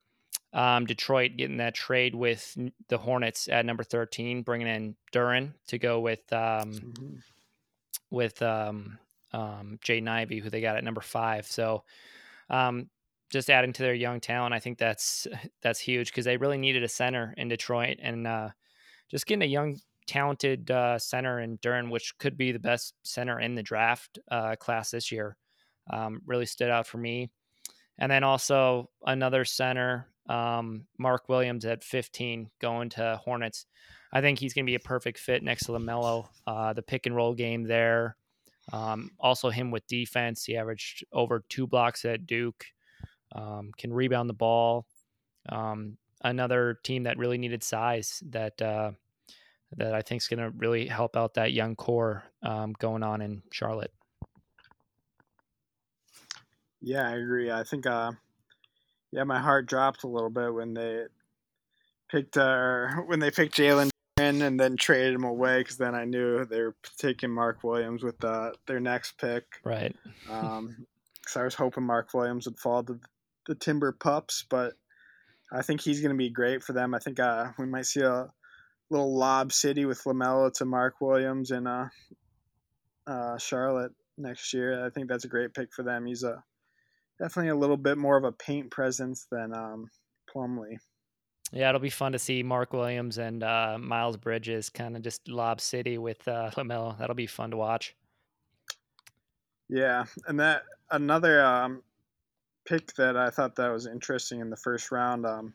um, 0.54 0.86
Detroit 0.86 1.32
getting 1.36 1.58
that 1.58 1.74
trade 1.74 2.16
with 2.16 2.58
the 2.88 2.98
Hornets 2.98 3.50
at 3.50 3.66
number 3.66 3.84
thirteen, 3.84 4.42
bringing 4.42 4.68
in 4.68 4.96
Duren 5.12 5.54
to 5.68 5.78
go 5.78 6.00
with 6.00 6.32
um, 6.32 6.72
mm-hmm. 6.72 7.16
with 8.10 8.42
um, 8.42 9.00
um, 9.34 9.80
Jaden 9.84 10.08
Ivey, 10.08 10.40
who 10.40 10.50
they 10.50 10.62
got 10.62 10.78
at 10.78 10.84
number 10.84 11.02
five. 11.02 11.46
So 11.46 11.84
um, 12.50 12.90
just 13.30 13.50
adding 13.50 13.74
to 13.74 13.84
their 13.84 13.94
young 13.94 14.20
talent, 14.20 14.54
I 14.54 14.60
think 14.60 14.78
that's 14.78 15.28
that's 15.62 15.80
huge 15.80 16.12
because 16.12 16.26
they 16.26 16.38
really 16.38 16.58
needed 16.58 16.84
a 16.84 16.90
center 16.90 17.34
in 17.38 17.48
Detroit, 17.48 17.98
and 18.02 18.28
uh, 18.28 18.50
just 19.10 19.26
getting 19.26 19.44
a 19.44 19.46
young, 19.46 19.78
talented 20.06 20.72
uh, 20.72 20.98
center 21.00 21.40
in 21.40 21.58
Duren, 21.60 21.90
which 21.90 22.18
could 22.18 22.38
be 22.38 22.52
the 22.52 22.60
best 22.60 22.94
center 23.04 23.40
in 23.40 23.56
the 23.56 23.64
draft 23.64 24.20
uh, 24.32 24.56
class 24.56 24.92
this 24.92 25.12
year, 25.12 25.38
um, 25.92 26.22
really 26.26 26.46
stood 26.46 26.70
out 26.70 26.88
for 26.88 26.98
me. 26.98 27.30
And 28.00 28.12
then 28.12 28.24
also 28.24 28.90
another 29.06 29.44
center, 29.44 30.08
um, 30.30 30.86
Mark 31.00 31.30
Williams 31.30 31.66
at 31.66 31.84
15, 31.84 32.50
going 32.62 32.90
to 32.90 33.20
Hornets. 33.24 33.66
I 34.14 34.22
think 34.22 34.40
he's 34.40 34.54
going 34.54 34.66
to 34.66 34.70
be 34.70 34.76
a 34.76 34.80
perfect 34.80 35.20
fit 35.20 35.44
next 35.44 35.66
to 35.66 35.72
LaMelo. 35.72 36.28
Uh, 36.46 36.74
the 36.74 36.82
pick 36.82 37.06
and 37.06 37.16
roll 37.16 37.34
game 37.34 37.64
there. 37.64 38.16
Um, 38.74 39.12
also, 39.20 39.50
him 39.50 39.72
with 39.72 39.88
defense. 39.88 40.46
He 40.46 40.58
averaged 40.58 41.06
over 41.14 41.44
two 41.48 41.68
blocks 41.68 42.04
at 42.06 42.28
Duke 42.28 42.66
um, 43.34 43.72
can 43.78 43.94
rebound 43.94 44.30
the 44.30 44.34
ball. 44.34 44.86
Um, 45.50 45.98
another 46.22 46.80
team 46.84 47.04
that 47.04 47.18
really 47.18 47.38
needed 47.38 47.64
size 47.64 48.22
that 48.30 48.62
uh, 48.62 48.92
that 49.76 49.94
I 49.94 50.02
think 50.02 50.22
is 50.22 50.28
going 50.28 50.40
to 50.40 50.50
really 50.58 50.88
help 50.88 51.18
out 51.18 51.34
that 51.36 51.54
young 51.54 51.76
core 51.76 52.24
um, 52.44 52.74
going 52.80 53.04
on 53.04 53.22
in 53.22 53.44
Charlotte. 53.52 53.92
Yeah, 56.82 57.10
I 57.10 57.16
agree. 57.16 57.52
I 57.52 57.64
think, 57.64 57.86
uh, 57.86 58.12
yeah, 59.12 59.24
my 59.24 59.40
heart 59.40 59.66
dropped 59.66 60.04
a 60.04 60.08
little 60.08 60.30
bit 60.30 60.54
when 60.54 60.74
they 60.74 61.06
picked, 62.10 62.38
uh, 62.38 62.88
when 63.08 63.20
they 63.20 63.32
picked 63.32 63.58
Jalen 63.58 63.90
and 64.18 64.60
then 64.60 64.78
traded 64.78 65.14
him 65.14 65.24
away 65.24 65.60
because 65.60 65.78
then 65.78 65.96
I 65.96 66.06
knew 66.06 66.46
they 66.46 66.62
were 66.62 66.76
taking 66.98 67.32
Mark 67.32 67.64
Williams 67.64 68.04
with 68.04 68.24
uh, 68.24 68.52
their 68.66 68.80
next 68.80 69.18
pick. 69.18 69.46
Right. 69.64 69.96
Um, 70.30 70.86
because 71.22 71.38
I 71.38 71.44
was 71.44 71.56
hoping 71.56 71.84
Mark 71.84 72.14
Williams 72.14 72.46
would 72.46 72.58
fall 72.58 72.84
to 72.84 73.00
the 73.48 73.56
Timber 73.56 73.92
Pups, 73.92 74.46
but 74.50 74.74
I 75.52 75.62
think 75.62 75.82
he's 75.82 76.00
going 76.00 76.14
to 76.14 76.18
be 76.18 76.30
great 76.30 76.64
for 76.64 76.72
them. 76.72 76.94
I 76.94 77.00
think 77.00 77.20
uh, 77.20 77.48
we 77.58 77.66
might 77.66 77.86
see 77.86 78.00
a 78.00 78.30
little 78.90 79.18
lob 79.18 79.52
city 79.52 79.86
with 79.86 80.04
Lamelo 80.06 80.54
to 80.54 80.66
Mark 80.66 80.96
Williams 81.02 81.52
in 81.52 81.68
uh, 81.68 81.90
uh, 83.06 83.38
Charlotte 83.38 83.92
next 84.18 84.54
year. 84.54 84.86
I 84.86 84.90
think 84.90 85.10
that's 85.10 85.26
a 85.26 85.30
great 85.30 85.54
pick 85.54 85.74
for 85.74 85.84
them. 85.84 86.06
He's 86.06 86.24
a 86.24 86.44
definitely 87.20 87.50
a 87.50 87.56
little 87.56 87.78
bit 87.78 87.98
more 87.98 88.18
of 88.18 88.24
a 88.24 88.32
paint 88.32 88.72
presence 88.72 89.28
than 89.32 89.54
um, 89.54 89.90
Plumlee. 90.34 90.78
Yeah, 91.52 91.70
it'll 91.70 91.80
be 91.80 91.90
fun 91.90 92.12
to 92.12 92.20
see 92.20 92.44
Mark 92.44 92.74
Williams 92.74 93.18
and 93.18 93.44
uh, 93.44 93.78
Miles 93.80 94.18
Bridges 94.18 94.70
kind 94.70 94.96
of 94.96 95.02
just 95.02 95.28
lob 95.30 95.62
city 95.62 95.98
with 95.98 96.28
uh, 96.28 96.52
Lamelo. 96.56 96.98
That'll 96.98 97.16
be 97.16 97.28
fun 97.28 97.52
to 97.52 97.58
watch. 97.58 97.96
Yeah, 99.70 100.06
and 100.28 100.40
that 100.40 100.64
another 100.92 101.44
um, 101.44 101.84
pick 102.66 102.94
that 102.96 103.18
I 103.18 103.30
thought 103.30 103.56
that 103.56 103.72
was 103.72 103.88
interesting 103.88 104.42
in 104.42 104.50
the 104.50 104.58
first 104.58 104.92
round 104.92 105.26
um, 105.26 105.54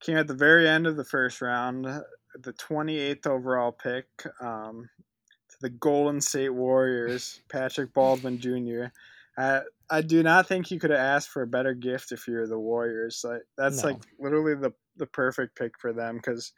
came 0.00 0.16
at 0.16 0.26
the 0.26 0.34
very 0.34 0.68
end 0.68 0.86
of 0.86 0.96
the 0.96 1.04
first 1.04 1.40
round, 1.40 1.84
the 1.84 2.52
28th 2.52 3.26
overall 3.26 3.72
pick 3.72 4.06
um, 4.40 4.88
to 5.48 5.56
the 5.60 5.70
Golden 5.70 6.20
State 6.20 6.50
Warriors, 6.50 7.40
Patrick 7.48 7.92
Baldwin 7.92 8.38
Jr. 8.38 8.86
I 9.90 10.02
do 10.02 10.22
not 10.22 10.46
think 10.46 10.70
you 10.70 10.78
could 10.78 10.90
have 10.90 11.00
asked 11.00 11.30
for 11.30 11.42
a 11.42 11.48
better 11.48 11.74
gift 11.74 12.12
if 12.12 12.28
you're 12.28 12.46
the 12.46 12.58
Warriors. 12.58 13.22
Like 13.24 13.42
that's 13.58 13.82
no. 13.82 13.90
like 13.90 14.02
literally 14.18 14.54
the 14.54 14.72
the 14.96 15.06
perfect 15.06 15.56
pick 15.56 15.72
for 15.80 15.92
them 15.92 16.16
because 16.16 16.52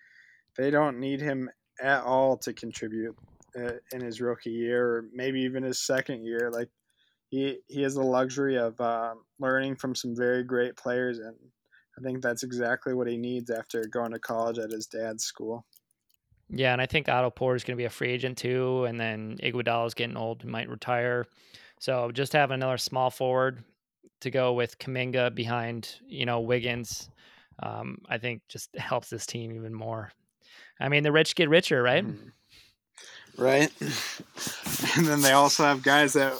they 0.57 0.71
don't 0.71 1.01
need 1.01 1.21
him 1.21 1.49
at 1.81 2.03
all 2.03 2.37
to 2.39 2.53
contribute 2.53 3.17
uh, 3.59 3.73
in 3.93 4.01
his 4.01 4.21
rookie 4.21 4.51
year 4.51 4.87
or 4.87 5.05
maybe 5.15 5.41
even 5.43 5.63
his 5.63 5.81
second 5.81 6.25
year. 6.25 6.51
Like 6.53 6.69
he 7.31 7.59
he 7.69 7.83
has 7.83 7.95
the 7.95 8.03
luxury 8.03 8.59
of 8.59 8.79
uh, 8.81 9.15
learning 9.39 9.77
from 9.77 9.95
some 9.95 10.15
very 10.15 10.45
great 10.45 10.77
players, 10.77 11.19
and 11.19 11.35
I 11.99 12.03
think 12.03 12.23
that's 12.23 12.43
exactly 12.43 12.93
what 12.93 13.09
he 13.09 13.17
needs 13.17 13.51
after 13.51 13.85
going 13.87 14.13
to 14.13 14.19
college 14.19 14.59
at 14.59 14.71
his 14.71 14.87
dad's 14.87 15.25
school. 15.25 15.65
Yeah, 16.51 16.75
and 16.75 16.83
I 16.83 16.87
think 16.87 17.09
Otto 17.09 17.31
Porter 17.31 17.57
is 17.57 17.65
going 17.65 17.77
to 17.77 17.81
be 17.81 17.87
a 17.87 17.91
free 17.91 18.11
agent 18.11 18.37
too, 18.37 18.85
and 18.85 19.01
then 19.01 19.39
Iguodala 19.43 19.87
is 19.87 19.95
getting 19.95 20.19
old, 20.19 20.43
and 20.43 20.53
might 20.53 20.69
retire. 20.69 21.27
So 21.83 22.13
just 22.13 22.33
have 22.35 22.53
another 22.53 22.79
small 22.79 23.11
forward 23.11 23.65
to 24.21 24.31
go 24.31 24.53
with 24.53 24.79
Kuminga 24.79 25.35
behind, 25.35 25.97
you 26.07 26.25
know, 26.25 26.39
Wiggins. 26.39 27.11
Um, 27.61 27.99
I 28.09 28.19
think 28.19 28.43
just 28.49 28.73
helps 28.77 29.11
this 29.11 29.27
team 29.27 29.51
even 29.51 29.75
more. 29.75 30.13
I 30.79 30.89
mean, 30.89 31.03
the 31.03 31.11
rich 31.11 31.35
get 31.35 31.49
richer, 31.49 31.83
right? 31.83 32.07
Mm. 32.07 32.31
Right. 33.37 33.73
And 34.97 35.07
then 35.07 35.23
they 35.23 35.33
also 35.33 35.65
have 35.65 35.83
guys 35.83 36.13
that 36.13 36.35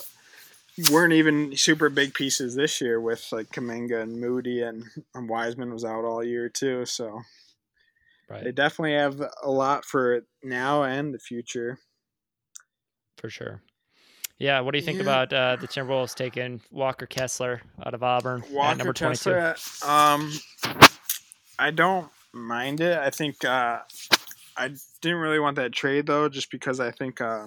weren't 0.91 1.15
even 1.15 1.57
super 1.57 1.89
big 1.89 2.13
pieces 2.13 2.55
this 2.55 2.81
year 2.81 3.01
with 3.01 3.27
like 3.33 3.49
Kuminga 3.49 4.03
and 4.03 4.21
Moody 4.21 4.63
and, 4.63 4.85
and 5.15 5.29
Wiseman 5.29 5.73
was 5.73 5.85
out 5.85 6.05
all 6.05 6.23
year 6.23 6.51
too. 6.51 6.85
So 6.85 7.23
right. 8.29 8.45
they 8.45 8.53
definitely 8.53 8.95
have 8.95 9.23
a 9.43 9.51
lot 9.51 9.87
for 9.87 10.21
now 10.45 10.83
and 10.83 11.15
the 11.15 11.19
future. 11.19 11.79
For 13.17 13.31
sure. 13.31 13.63
Yeah, 14.43 14.59
what 14.59 14.73
do 14.73 14.79
you 14.79 14.85
think 14.85 14.97
yeah. 14.97 15.03
about 15.03 15.33
uh, 15.33 15.55
the 15.55 15.69
Timberwolves 15.69 16.17
taking 16.17 16.61
Walker 16.73 17.07
Kessler 17.07 17.63
out 17.87 17.95
of 17.95 18.03
Auburn 18.03 18.43
Walker 18.51 18.77
number 18.77 18.93
twenty-two? 18.93 19.31
Kessler, 19.31 19.89
um, 19.89 20.33
I 21.61 21.71
don't 21.71 22.11
mind 22.33 22.81
it. 22.81 22.99
I 22.99 23.11
think 23.11 23.45
uh, 23.45 23.79
I 24.57 24.71
didn't 25.01 25.19
really 25.19 25.39
want 25.39 25.55
that 25.57 25.71
trade 25.71 26.07
though, 26.07 26.29
just 26.29 26.51
because 26.51 26.81
I 26.81 26.91
think 26.91 27.21
uh, 27.21 27.47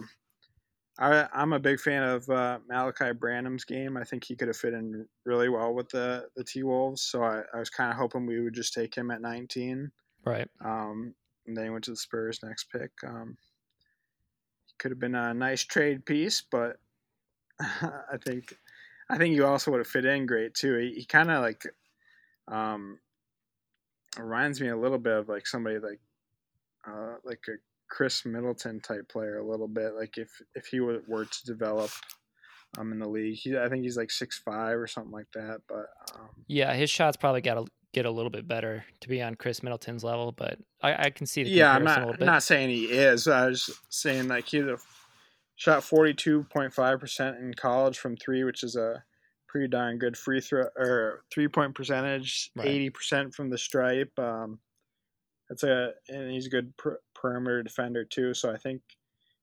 I, 0.98 1.28
I'm 1.34 1.52
a 1.52 1.60
big 1.60 1.82
fan 1.82 2.02
of 2.02 2.30
uh, 2.30 2.60
Malaki 2.72 3.20
Branham's 3.20 3.66
game. 3.66 3.98
I 3.98 4.06
think 4.06 4.24
he 4.24 4.38
could 4.38 4.48
have 4.48 4.56
fit 4.56 4.74
in 4.74 5.06
really 5.26 5.50
well 5.50 5.74
with 5.74 5.90
the 5.90 6.30
the 6.38 6.46
T 6.46 6.64
Wolves. 6.64 7.02
So 7.02 7.24
I, 7.24 7.42
I 7.54 7.60
was 7.60 7.70
kind 7.70 7.92
of 7.92 7.98
hoping 7.98 8.26
we 8.26 8.40
would 8.40 8.56
just 8.56 8.74
take 8.74 8.96
him 8.96 9.12
at 9.12 9.20
19. 9.20 9.92
Right. 10.24 10.48
Um, 10.64 11.14
and 11.46 11.58
then 11.58 11.66
he 11.66 11.70
went 11.72 11.84
to 11.84 11.92
the 11.92 11.98
Spurs 11.98 12.40
next 12.42 12.72
pick. 12.72 12.92
Um, 13.06 13.36
could 14.78 14.92
have 14.92 15.00
been 15.00 15.16
a 15.16 15.34
nice 15.34 15.62
trade 15.64 16.06
piece, 16.06 16.42
but 16.50 16.78
I 17.60 18.18
think 18.24 18.56
I 19.10 19.18
think 19.18 19.36
you 19.36 19.46
also 19.46 19.72
would 19.72 19.80
have 19.80 19.88
fit 19.88 20.06
in 20.06 20.26
great 20.26 20.54
too. 20.54 20.78
He, 20.78 21.00
he 21.00 21.06
kind 21.06 21.30
of 21.30 21.42
like 21.42 21.64
um, 22.48 23.00
reminds 24.18 24.60
me 24.62 24.70
a 24.70 24.78
little 24.78 24.98
bit 24.98 25.14
of 25.14 25.30
like 25.30 25.48
somebody 25.48 25.80
like 25.80 26.00
uh, 26.88 27.16
like 27.24 27.42
a 27.48 27.54
Khris 27.90 28.26
Middleton 28.26 28.80
type 28.80 29.08
player 29.10 29.38
a 29.38 29.48
little 29.48 29.68
bit. 29.68 29.94
Like 29.96 30.18
if 30.18 30.30
if 30.56 30.66
he 30.66 30.80
were, 30.80 31.02
were 31.08 31.26
to 31.26 31.46
develop 31.46 31.92
um 32.78 32.92
in 32.92 33.00
the 33.00 33.08
league, 33.08 33.36
he 33.36 33.58
I 33.58 33.70
think 33.70 33.84
he's 33.84 33.98
like 33.98 34.12
six 34.12 34.40
five 34.44 34.78
or 34.78 34.88
something 34.88 35.14
like 35.14 35.32
that. 35.34 35.62
But 35.68 35.86
um, 36.16 36.30
yeah, 36.48 36.74
his 36.74 36.90
shots 36.90 37.18
probably 37.18 37.42
got 37.42 37.56
to 37.56 37.66
get 37.94 38.06
a 38.06 38.12
little 38.12 38.32
bit 38.32 38.48
better 38.48 38.84
to 39.00 39.08
be 39.08 39.22
on 39.22 39.36
Khris 39.36 39.64
Middleton's 39.64 40.04
level. 40.04 40.32
But 40.32 40.60
I, 40.82 41.06
I 41.06 41.10
can 41.12 41.26
see 41.28 41.44
the 41.44 41.50
yeah. 41.50 41.74
I'm 41.74 41.84
not 41.84 42.20
not 42.20 42.44
saying 42.44 42.70
he 42.70 42.86
is. 42.86 43.28
I 43.28 43.48
was 43.48 43.70
saying 43.90 44.28
like 44.28 44.48
he's 44.48 44.64
a 44.64 44.78
shot 45.56 45.84
forty 45.84 46.14
two 46.14 46.44
point 46.52 46.74
five 46.74 47.00
percent 47.00 47.38
in 47.38 47.54
college 47.54 47.98
from 47.98 48.16
three, 48.18 48.44
which 48.44 48.64
is 48.64 48.76
a 48.76 49.04
pretty 49.48 49.68
darn 49.68 49.98
good 49.98 50.18
free 50.18 50.42
throw 50.42 50.68
or 50.76 51.24
three 51.34 51.48
point 51.48 51.76
percentage. 51.76 52.52
Eighty 52.62 52.86
right. 52.86 52.94
percent 52.94 53.34
from 53.34 53.50
the 53.50 53.58
stripe. 53.58 54.12
Um, 54.20 54.60
that's 55.50 55.64
a 55.64 55.92
and 56.10 56.32
he's 56.32 56.48
a 56.48 56.50
good 56.50 56.76
per, 56.78 57.00
perimeter 57.14 57.64
defender 57.64 58.04
too. 58.04 58.34
So 58.34 58.52
I 58.52 58.58
think 58.58 58.82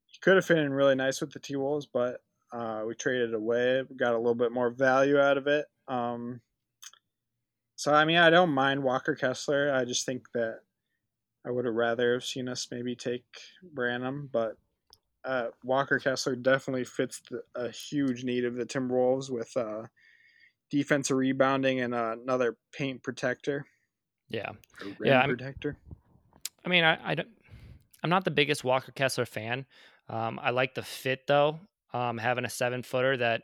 he 0.07 0.19
could 0.21 0.37
have 0.37 0.45
fit 0.45 0.59
in 0.59 0.73
really 0.73 0.95
nice 0.95 1.21
with 1.21 1.33
the 1.33 1.39
T 1.39 1.57
Wolves, 1.57 1.87
but 1.93 2.21
uh, 2.53 2.83
we 2.87 2.95
traded 2.95 3.35
away. 3.35 3.83
Got 3.97 4.15
a 4.15 4.19
little 4.19 4.35
bit 4.35 4.53
more 4.53 4.71
value 4.71 5.19
out 5.19 5.39
of 5.39 5.47
it. 5.47 5.67
Um, 5.89 6.41
so 7.77 7.95
I 7.95 8.05
mean, 8.05 8.19
I 8.19 8.31
don't 8.31 8.51
mind 8.51 8.83
Walker 8.83 9.15
Kessler. 9.15 9.73
I 9.75 9.85
just 9.85 10.05
think 10.05 10.27
that 10.35 10.59
I 11.47 11.51
would 11.51 11.65
have 11.65 11.75
rather 11.75 12.13
have 12.13 12.25
seen 12.25 12.49
us 12.49 12.69
maybe 12.71 12.95
take 12.95 13.25
Branham, 13.63 14.29
but 14.33 14.57
uh, 15.25 15.47
Walker 15.65 15.99
Kessler 15.99 16.37
definitely 16.37 16.85
fits 16.85 17.21
the, 17.31 17.43
a 17.55 17.71
huge 17.71 18.25
need 18.25 18.45
of 18.45 18.55
the 18.55 18.67
Timberwolves 18.67 19.31
with 19.31 19.57
uh, 19.57 19.83
defensive 20.71 21.17
rebounding 21.17 21.81
and 21.81 21.95
uh, 21.95 22.17
another 22.21 22.57
paint 22.73 23.03
protector. 23.03 23.65
Yeah, 24.29 24.53
yeah, 25.03 25.27
protector. 25.27 25.77
I 26.65 26.69
mean, 26.69 26.85
I, 26.85 26.99
I 27.05 27.15
don't. 27.15 27.29
I'm 28.03 28.11
not 28.11 28.25
the 28.25 28.31
biggest 28.31 28.65
Walker 28.65 28.93
Kessler 28.93 29.27
fan. 29.27 29.67
Um, 30.09 30.41
I 30.43 30.51
like 30.51 30.75
the 30.75 30.83
fit 30.83 31.27
though. 31.27 31.61
Um, 31.93 32.19
having 32.19 32.45
a 32.45 32.51
seven 32.51 32.83
footer 32.83 33.17
that 33.19 33.43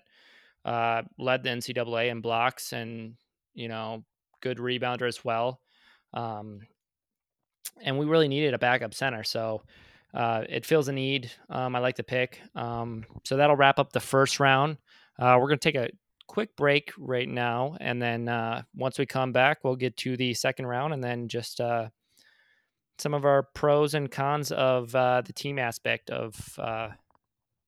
uh, 0.65 1.03
led 1.19 1.43
the 1.43 1.51
NCAA 1.51 2.11
in 2.11 2.21
blocks 2.21 2.73
and 2.73 3.15
you 3.55 3.69
know 3.69 4.05
good 4.41 4.59
rebounder 4.59 5.07
as 5.07 5.25
well. 5.25 5.61
Um, 6.15 6.61
and 7.83 7.99
we 7.99 8.07
really 8.07 8.29
needed 8.29 8.55
a 8.55 8.59
backup 8.59 8.95
center, 8.95 9.23
so 9.23 9.63
uh, 10.15 10.45
it 10.49 10.67
fills 10.67 10.89
a 10.89 10.93
need. 10.93 11.31
Um, 11.51 11.77
I 11.77 11.81
like 11.81 11.97
the 11.97 12.03
pick. 12.03 12.41
Um, 12.55 13.05
so 13.25 13.37
that'll 13.37 13.57
wrap 13.57 13.79
up 13.79 13.93
the 13.93 14.01
first 14.01 14.41
round. 14.41 14.79
Uh, 15.19 15.37
we're 15.41 15.49
gonna 15.49 15.59
take 15.59 15.75
a 15.75 15.91
quick 16.27 16.57
break 16.57 16.93
right 16.99 17.29
now, 17.29 17.77
and 17.81 18.01
then 18.01 18.29
uh, 18.29 18.63
once 18.75 18.99
we 18.99 19.07
come 19.07 19.33
back, 19.33 19.59
we'll 19.65 19.77
get 19.77 19.97
to 19.99 20.17
the 20.17 20.35
second 20.35 20.67
round, 20.67 20.95
and 20.95 21.03
then 21.03 21.29
just 21.29 21.61
uh, 21.61 21.89
some 22.99 23.15
of 23.15 23.25
our 23.25 23.43
pros 23.43 23.95
and 23.95 24.11
cons 24.11 24.53
of 24.53 24.95
uh, 24.95 25.23
the 25.23 25.33
team 25.33 25.59
aspect 25.59 26.11
of 26.11 26.59
uh, 26.59 26.89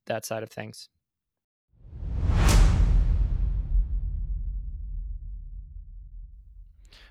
that 0.06 0.24
side 0.24 0.42
of 0.42 0.50
things. 0.50 0.88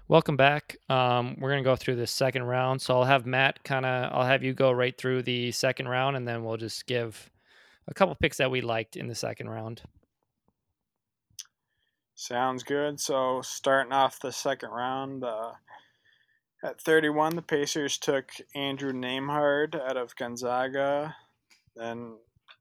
Welcome 0.10 0.38
back. 0.38 0.76
Um, 0.90 1.36
we're 1.40 1.52
gonna 1.52 1.62
go 1.62 1.76
through 1.76 1.98
the 1.98 2.08
second 2.08 2.42
round, 2.42 2.82
so 2.82 2.96
I'll 2.96 3.06
have 3.06 3.28
Matt 3.28 3.64
kind 3.64 3.86
of. 3.86 4.12
I'll 4.12 4.26
have 4.26 4.42
you 4.42 4.56
go 4.56 4.72
right 4.72 4.98
through 4.98 5.22
the 5.22 5.52
second 5.52 5.88
round, 5.88 6.18
and 6.18 6.28
then 6.28 6.44
we'll 6.44 6.58
just 6.58 6.88
give 6.88 7.30
a 7.88 7.94
couple 7.94 8.16
picks 8.16 8.38
that 8.38 8.50
we 8.50 8.62
liked 8.62 8.98
in 8.98 9.06
the 9.06 9.14
second 9.14 9.52
round. 9.52 9.84
Sounds 12.16 12.64
good. 12.64 13.00
So 13.00 13.44
starting 13.44 13.94
off 13.94 14.20
the 14.20 14.32
second 14.32 14.72
round, 14.72 15.24
uh, 15.24 15.52
at 16.64 16.82
31, 16.82 17.36
the 17.36 17.44
Pacers 17.44 18.00
took 18.00 18.32
Andrew 18.56 18.92
Nembhard 18.92 19.80
out 19.80 19.96
of 19.96 20.16
Gonzaga. 20.16 21.16
Then 21.76 22.16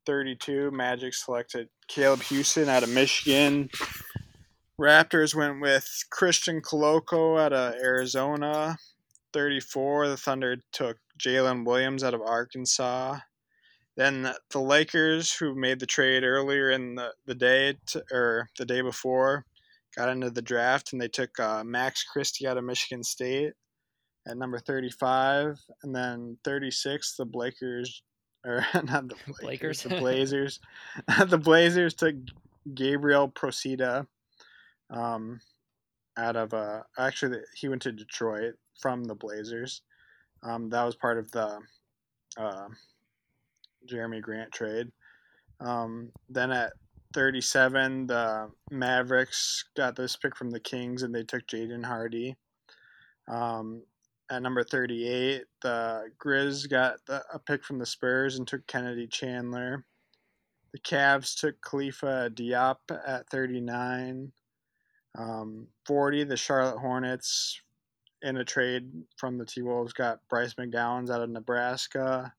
32, 0.05 0.71
Magic 0.71 1.15
selected 1.15 1.71
Caleb 1.87 2.21
Houstan 2.21 2.69
out 2.69 2.83
of 2.83 2.91
Michigan. 2.91 3.71
Raptors 4.81 5.35
went 5.35 5.61
with 5.61 6.05
Christian 6.11 6.61
Koloko 6.61 7.41
out 7.41 7.53
of 7.53 7.75
Arizona. 7.75 8.79
34, 9.33 10.09
the 10.09 10.17
Thunder 10.17 10.57
took 10.73 10.99
Jalen 11.19 11.65
Williams 11.65 12.05
out 12.05 12.15
of 12.15 12.23
Arkansas. 12.23 13.19
Then 13.97 14.33
the 14.51 14.61
Lakers, 14.61 15.35
who 15.35 15.57
made 15.57 15.81
the 15.81 15.87
trade 15.87 16.23
earlier 16.23 16.71
in 16.71 16.95
the, 16.95 17.13
the 17.27 17.35
day 17.35 17.75
to, 17.89 18.05
or 18.13 18.49
the 18.57 18.65
day 18.65 18.81
before, 18.81 19.45
got 19.97 20.09
into 20.09 20.31
the 20.31 20.41
draft 20.41 20.93
and 20.93 21.03
they 21.03 21.09
took 21.09 21.39
uh, 21.41 21.65
Max 21.65 22.05
Christie 22.05 22.47
out 22.47 22.57
of 22.57 22.63
Michigan 22.63 23.03
State 23.03 23.55
at 24.29 24.39
number 24.39 24.61
35. 24.61 25.59
And 25.83 25.93
then 25.93 26.39
36, 26.45 27.17
the 27.17 27.25
Blakers, 27.25 28.03
or 28.47 28.65
not 28.75 29.09
the 29.09 29.17
Blakers, 29.27 29.41
Blakers. 29.41 29.83
the 29.83 29.89
Blazers. 29.99 30.61
the 31.27 31.39
Blazers 31.39 31.95
took 31.95 32.15
Gabriel 32.73 33.29
Procida 33.29 34.07
um, 34.91 35.41
out 36.17 36.37
of, 36.37 36.55
uh, 36.55 36.83
actually, 36.99 37.39
he 37.55 37.69
went 37.69 37.83
to 37.83 37.93
Detroit 37.93 38.55
from 38.81 39.05
the 39.05 39.15
Blazers. 39.15 39.83
Um, 40.43 40.69
that 40.71 40.85
was 40.85 40.95
part 40.95 41.19
of 41.19 41.31
the 41.33 41.59
uh, 42.37 42.69
Jerami 43.89 44.21
Grant 44.21 44.53
trade. 44.53 44.91
Um, 45.61 46.13
then 46.29 46.51
at 46.53 46.73
37, 47.15 48.07
the 48.07 48.51
Mavericks 48.71 49.65
got 49.77 49.97
this 49.97 50.17
pick 50.17 50.37
from 50.37 50.51
the 50.51 50.61
Kings 50.61 51.03
and 51.03 51.15
they 51.15 51.25
took 51.25 51.47
Jaden 51.47 51.85
Hardy. 51.85 52.37
Um, 53.29 53.83
at 54.31 54.43
number 54.43 54.63
38, 54.63 55.45
the 55.63 56.11
Grizz 56.23 56.69
got 56.69 56.99
the, 57.07 57.23
a 57.33 57.39
pick 57.39 57.65
from 57.65 57.79
the 57.79 57.87
Spurs 57.87 58.39
and 58.39 58.47
took 58.47 58.67
Kennedy 58.67 59.07
Chandler. 59.07 59.85
The 60.73 60.79
Cavs 60.81 61.39
took 61.39 61.61
Khalifa 61.63 62.31
Diop 62.35 62.77
at 63.07 63.29
39. 63.31 64.33
Um, 65.19 65.67
40, 65.87 66.25
the 66.25 66.37
Charlotte 66.37 66.79
Hornets 66.79 67.61
in 68.23 68.37
a 68.37 68.45
trade 68.45 68.91
from 69.17 69.39
the 69.39 69.45
T 69.45 69.63
Wolves 69.63 69.93
got 69.93 70.21
Bryce 70.31 70.55
McGowens 70.55 71.11
out 71.11 71.23
of 71.23 71.31
Nebraska. 71.31 72.33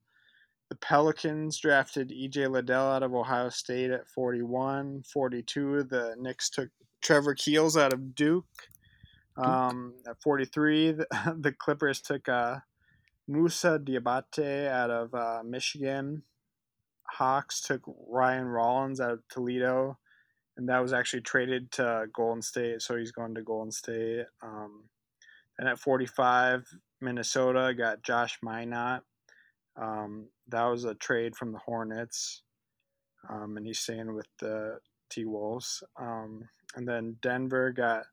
The 0.69 0.75
Pelicans 0.75 1.57
drafted 1.59 2.11
EJ 2.11 2.49
Liddell 2.49 2.91
out 2.91 3.03
of 3.03 3.13
Ohio 3.13 3.49
State 3.49 3.91
at 3.91 4.07
41. 4.07 5.03
42, 5.11 5.83
the 5.83 6.15
Knicks 6.19 6.49
took 6.49 6.69
Trevor 7.01 7.33
Keels 7.33 7.75
out 7.75 7.93
of 7.93 8.13
Duke. 8.15 8.45
Um, 9.35 9.93
at 10.07 10.21
43, 10.21 10.91
the, 10.91 11.07
the 11.39 11.51
Clippers 11.51 12.01
took 12.01 12.29
uh, 12.29 12.57
Moussa 13.27 13.79
Diabate 13.83 14.67
out 14.67 14.91
of 14.91 15.13
uh, 15.13 15.41
Michigan. 15.43 16.23
Hawks 17.03 17.61
took 17.61 17.81
Ryan 18.07 18.45
Rollins 18.45 19.01
out 19.01 19.11
of 19.11 19.27
Toledo, 19.29 19.97
and 20.59 20.67
that 20.67 20.81
was 20.81 20.91
actually 20.91 21.21
traded 21.21 21.71
to 21.71 22.07
Golden 22.13 22.41
State, 22.41 22.81
so 22.81 22.97
he's 22.97 23.13
going 23.13 23.33
to 23.35 23.41
Golden 23.41 23.71
State. 23.71 24.25
Um, 24.43 24.83
and 25.57 25.69
at 25.69 25.79
45, 25.79 26.67
Minnesota 26.99 27.73
got 27.73 28.03
Josh 28.03 28.39
Minott. 28.43 28.99
Um, 29.81 30.27
that 30.49 30.65
was 30.65 30.83
a 30.83 30.95
trade 30.95 31.37
from 31.37 31.53
the 31.53 31.59
Hornets, 31.59 32.43
um, 33.29 33.55
and 33.55 33.65
he's 33.65 33.79
staying 33.79 34.13
with 34.13 34.27
the 34.41 34.79
T 35.09 35.23
Wolves. 35.23 35.81
Um, 35.97 36.49
and 36.75 36.85
then 36.85 37.15
Denver 37.21 37.71
got 37.71 38.03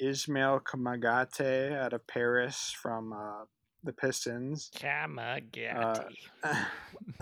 Ismail 0.00 0.62
Kamagate 0.66 1.78
out 1.78 1.92
of 1.92 2.04
Paris 2.08 2.74
from 2.76 3.12
uh, 3.12 3.44
the 3.84 3.92
Pistons. 3.92 4.70
Kamagati. 4.74 6.08
Uh, 6.42 6.64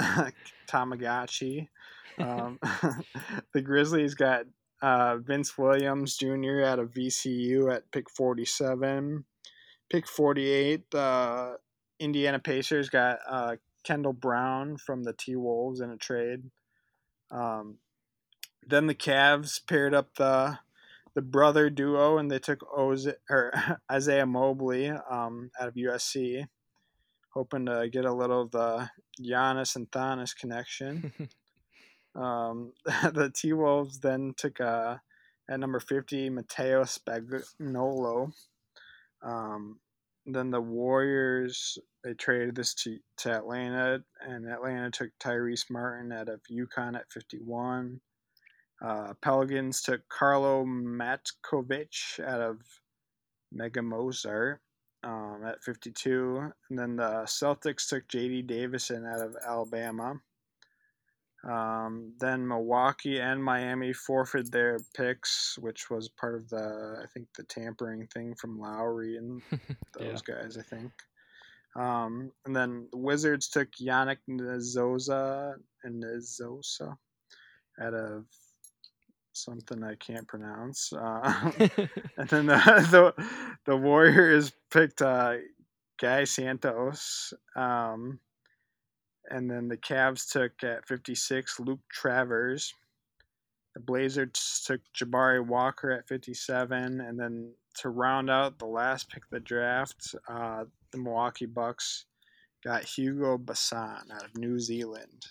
Tamagotchi. 0.69 1.69
Um, 2.19 2.59
the 3.55 3.63
Grizzlies 3.63 4.15
got 4.15 4.45
uh, 4.83 5.17
Vince 5.19 5.57
Williams 5.57 6.17
Jr. 6.17 6.63
out 6.65 6.79
of 6.79 6.93
VCU 6.93 7.75
at 7.75 7.91
pick 7.93 8.11
47. 8.11 9.25
Pick 9.91 10.07
48, 10.07 10.95
uh, 10.95 11.55
Indiana 11.99 12.39
Pacers 12.39 12.89
got 12.89 13.19
uh, 13.29 13.57
Kendall 13.83 14.13
Brown 14.13 14.77
from 14.77 15.03
the 15.03 15.13
T 15.13 15.35
Wolves 15.35 15.81
in 15.81 15.91
a 15.91 15.97
trade. 15.97 16.43
Um, 17.31 17.79
then 18.65 18.87
the 18.87 18.95
Cavs 18.95 19.61
paired 19.67 19.95
up 19.95 20.15
the 20.15 20.61
the 21.15 21.23
brother 21.23 21.71
duo 21.71 22.19
and 22.19 22.31
they 22.31 22.39
took 22.39 22.63
Oz- 22.77 23.09
or 23.29 23.53
Isaiah 23.91 24.27
Mobley 24.27 24.91
um, 24.91 25.51
out 25.61 25.69
of 25.69 25.75
USC, 25.75 26.45
hoping 27.35 27.67
to 27.67 27.89
get 27.91 28.05
a 28.05 28.13
little 28.13 28.43
of 28.43 28.51
the 28.51 28.91
Giannis 29.21 29.77
and 29.77 29.91
Thanos 29.91 30.37
connection. 30.37 31.13
um, 32.15 32.73
the 32.85 33.33
T 33.35 33.53
Wolves 33.53 34.01
then 34.01 34.35
took 34.37 34.61
uh, 34.61 34.97
at 35.49 35.61
number 35.61 35.81
50 35.81 36.31
Matteo 36.31 36.85
Spagnolo. 36.85 38.33
Um, 39.23 39.81
then 40.27 40.51
the 40.51 40.61
Warriors 40.61 41.79
they 42.05 42.15
traded 42.15 42.55
this 42.55 42.75
to, 42.75 42.99
to 43.19 43.33
Atlanta, 43.33 44.03
and 44.27 44.47
Atlanta 44.47 44.91
took 44.91 45.11
Tyrese 45.23 45.71
Martin 45.71 46.13
out 46.13 46.29
of 46.29 46.41
UConn 46.51 46.97
at 46.97 47.11
51. 47.13 48.01
Uh, 48.83 49.13
Pelicans 49.21 49.83
took 49.83 50.01
Karlo 50.09 50.65
Matkovic 50.65 52.21
out 52.27 52.41
of 52.41 52.59
Mega 53.53 53.83
Mozart 53.83 54.61
um, 55.05 55.43
at 55.47 55.63
52. 55.63 56.51
And 56.71 56.79
then 56.79 56.97
the 56.97 57.25
Celtics 57.27 57.89
took 57.89 58.09
JD 58.09 58.47
Davison 58.47 59.07
out 59.07 59.21
of 59.21 59.37
Alabama. 59.47 60.21
Um, 61.49 62.13
then 62.21 62.47
Milwaukee 62.47 63.19
and 63.19 63.43
Miami 63.43 63.95
forfeited 63.95 64.53
their 64.53 64.79
picks, 64.95 65.57
which 65.59 65.89
was 65.89 66.09
part 66.09 66.35
of 66.35 66.49
the, 66.51 67.01
I 67.03 67.07
think, 67.15 67.29
the 67.37 67.45
tampering 67.45 68.07
thing 68.09 68.35
from 68.35 68.59
Lowry 68.61 69.17
and 69.17 69.41
those 69.99 70.23
yeah. 70.29 70.35
guys, 70.35 70.59
I 70.59 70.63
think. 70.63 70.93
Um, 71.77 72.33
and 72.45 72.55
then 72.55 72.89
the 72.93 72.99
Wizards 72.99 73.49
took 73.49 73.69
Yannick 73.81 74.19
Nzosa 74.29 75.55
and 75.85 76.03
Nzosa 76.03 76.97
out 77.81 77.95
of 77.95 78.27
something 79.33 79.83
I 79.83 79.95
can't 79.97 80.27
pronounce. 80.27 80.93
Uh, 80.93 81.51
and 82.17 82.29
then 82.29 82.47
the, 82.47 82.57
the, 83.17 83.27
the 83.67 83.77
Warriors 83.77 84.53
picked 84.71 85.03
uh, 85.03 85.37
Gui 85.99 86.27
Santos. 86.27 87.33
Um, 87.57 88.19
and 89.31 89.51
then 89.51 89.69
the 89.69 89.77
Cavs 89.77 90.31
took 90.31 90.65
at 90.65 90.89
56 90.89 91.61
Luke 91.61 91.81
Travers. 91.91 92.75
The 93.75 93.81
Blazers 93.81 94.65
took 94.67 94.81
Jabari 94.99 95.45
Walker 95.45 95.93
at 95.93 96.09
57. 96.09 97.01
And 97.01 97.19
then 97.19 97.53
to 97.77 97.91
round 97.91 98.29
out 98.29 98.59
the 98.59 98.67
last 98.67 99.09
pick 99.09 99.23
of 99.23 99.31
the 99.31 99.41
draft, 99.41 100.15
uh, 100.29 100.65
the 100.91 100.99
Milwaukee 100.99 101.47
Bucks 101.47 102.07
got 102.65 102.85
Hugo 102.85 103.39
Besson 103.39 104.11
out 104.13 104.25
of 104.25 104.37
New 104.37 104.59
Zealand. 104.59 105.27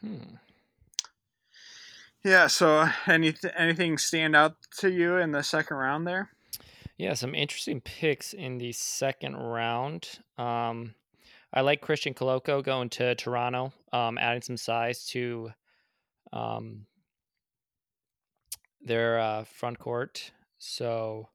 Hmm. 0.00 0.36
Yeah. 2.24 2.46
So, 2.48 2.88
any 3.06 3.34
anything 3.56 3.98
stand 3.98 4.36
out 4.36 4.56
to 4.78 4.90
you 4.90 5.16
in 5.16 5.32
the 5.32 5.42
second 5.42 5.76
round 5.76 6.06
there? 6.06 6.30
Yeah, 6.98 7.14
some 7.14 7.34
interesting 7.34 7.80
picks 7.80 8.32
in 8.32 8.58
the 8.58 8.72
second 8.72 9.36
round. 9.36 10.18
Um, 10.36 10.94
I 11.52 11.60
like 11.60 11.80
Christian 11.80 12.12
Koloko 12.12 12.62
going 12.62 12.90
to 12.90 13.14
Toronto, 13.14 13.72
um, 13.92 14.18
adding 14.18 14.42
some 14.42 14.56
size 14.56 15.06
to 15.06 15.52
um, 16.32 16.86
their 18.82 19.20
uh, 19.20 19.44
front 19.44 19.78
court. 19.78 20.32
So 20.58 21.28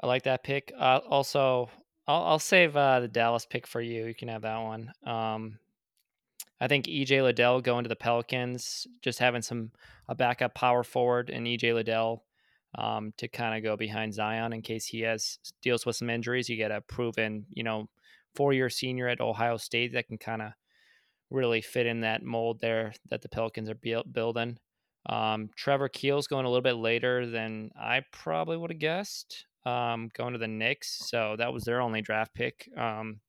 I 0.00 0.06
like 0.06 0.24
that 0.24 0.44
pick. 0.44 0.72
Uh, 0.78 1.00
also, 1.08 1.70
I'll, 2.06 2.22
I'll 2.24 2.38
save 2.38 2.76
uh, 2.76 3.00
the 3.00 3.08
Dallas 3.08 3.46
pick 3.46 3.66
for 3.66 3.80
you. 3.80 4.06
You 4.06 4.14
can 4.14 4.28
have 4.28 4.42
that 4.42 4.58
one. 4.58 4.92
Um, 5.04 5.58
I 6.60 6.68
think 6.68 6.86
EJ 6.86 7.22
Liddell 7.22 7.60
going 7.60 7.84
to 7.84 7.88
the 7.88 7.96
Pelicans, 7.96 8.86
just 9.02 9.18
having 9.18 9.42
some 9.42 9.70
a 10.08 10.14
backup 10.14 10.54
power 10.54 10.82
forward 10.82 11.30
and 11.30 11.46
EJ 11.46 11.74
Liddell 11.74 12.24
um, 12.76 13.12
to 13.16 13.28
kind 13.28 13.56
of 13.56 13.62
go 13.62 13.76
behind 13.76 14.14
Zion 14.14 14.52
in 14.52 14.62
case 14.62 14.86
he 14.86 15.00
has 15.02 15.38
deals 15.62 15.86
with 15.86 15.96
some 15.96 16.10
injuries. 16.10 16.48
You 16.48 16.56
get 16.56 16.70
a 16.70 16.80
proven, 16.80 17.46
you 17.50 17.62
know, 17.62 17.88
four 18.34 18.52
year 18.52 18.70
senior 18.70 19.08
at 19.08 19.20
Ohio 19.20 19.56
State 19.56 19.92
that 19.92 20.08
can 20.08 20.18
kind 20.18 20.42
of 20.42 20.52
really 21.30 21.60
fit 21.60 21.86
in 21.86 22.00
that 22.00 22.22
mold 22.22 22.60
there 22.60 22.92
that 23.10 23.22
the 23.22 23.28
Pelicans 23.28 23.70
are 23.70 24.02
building. 24.12 24.58
Um, 25.06 25.50
Trevor 25.56 25.88
Keels 25.88 26.26
going 26.26 26.44
a 26.44 26.48
little 26.48 26.62
bit 26.62 26.76
later 26.76 27.26
than 27.26 27.70
I 27.78 28.02
probably 28.12 28.56
would 28.56 28.70
have 28.70 28.80
guessed, 28.80 29.46
um, 29.64 30.10
going 30.14 30.32
to 30.32 30.38
the 30.38 30.48
Knicks. 30.48 30.98
So 31.08 31.36
that 31.38 31.52
was 31.52 31.64
their 31.64 31.80
only 31.80 32.02
draft 32.02 32.34
pick. 32.34 32.68
Um, 32.76 33.20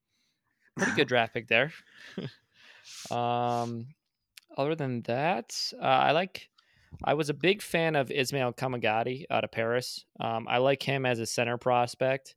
pretty 0.77 0.93
good 0.93 1.07
draft 1.09 1.33
pick 1.33 1.47
there. 1.47 1.71
um, 3.11 3.87
other 4.57 4.75
than 4.75 5.01
that, 5.03 5.55
uh, 5.81 5.85
I 5.85 6.11
like. 6.11 6.49
I 7.03 7.13
was 7.13 7.29
a 7.29 7.35
big 7.35 7.61
fan 7.61 7.95
of 7.95 8.09
Ismail 8.09 8.53
Kamagati 8.53 9.25
out 9.29 9.43
of 9.43 9.51
Paris. 9.51 10.05
Um, 10.19 10.47
I 10.49 10.57
like 10.57 10.81
him 10.81 11.05
as 11.05 11.19
a 11.19 11.25
center 11.27 11.55
prospect. 11.55 12.35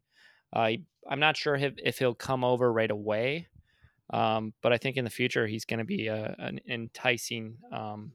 Uh, 0.53 0.73
I'm 1.09 1.21
not 1.21 1.39
sure 1.39 1.55
if, 1.55 1.73
if 1.83 1.99
he'll 1.99 2.15
come 2.15 2.45
over 2.45 2.71
right 2.71 2.91
away, 2.91 3.49
um, 4.11 4.53
but 4.61 4.73
I 4.73 4.77
think 4.77 4.99
in 4.99 5.05
the 5.05 5.11
future 5.11 5.47
he's 5.47 5.65
going 5.65 5.79
to 5.79 5.87
be 5.87 6.09
a, 6.09 6.37
an 6.39 6.61
enticing 6.69 7.57
um, 7.73 8.13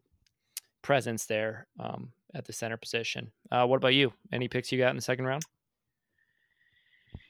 presence 0.84 1.26
there 1.26 1.68
um, 1.80 2.12
at 2.36 2.46
the 2.46 2.54
center 2.54 2.78
position. 2.78 3.32
Uh, 3.52 3.66
what 3.66 3.78
about 3.78 3.96
you? 3.96 4.14
Any 4.32 4.48
picks 4.48 4.72
you 4.72 4.78
got 4.78 4.92
in 4.92 4.96
the 4.96 5.02
second 5.02 5.26
round? 5.26 5.44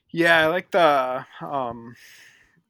Yeah, 0.10 0.40
I 0.40 0.48
like 0.48 0.72
the 0.72 1.26
um, 1.42 1.96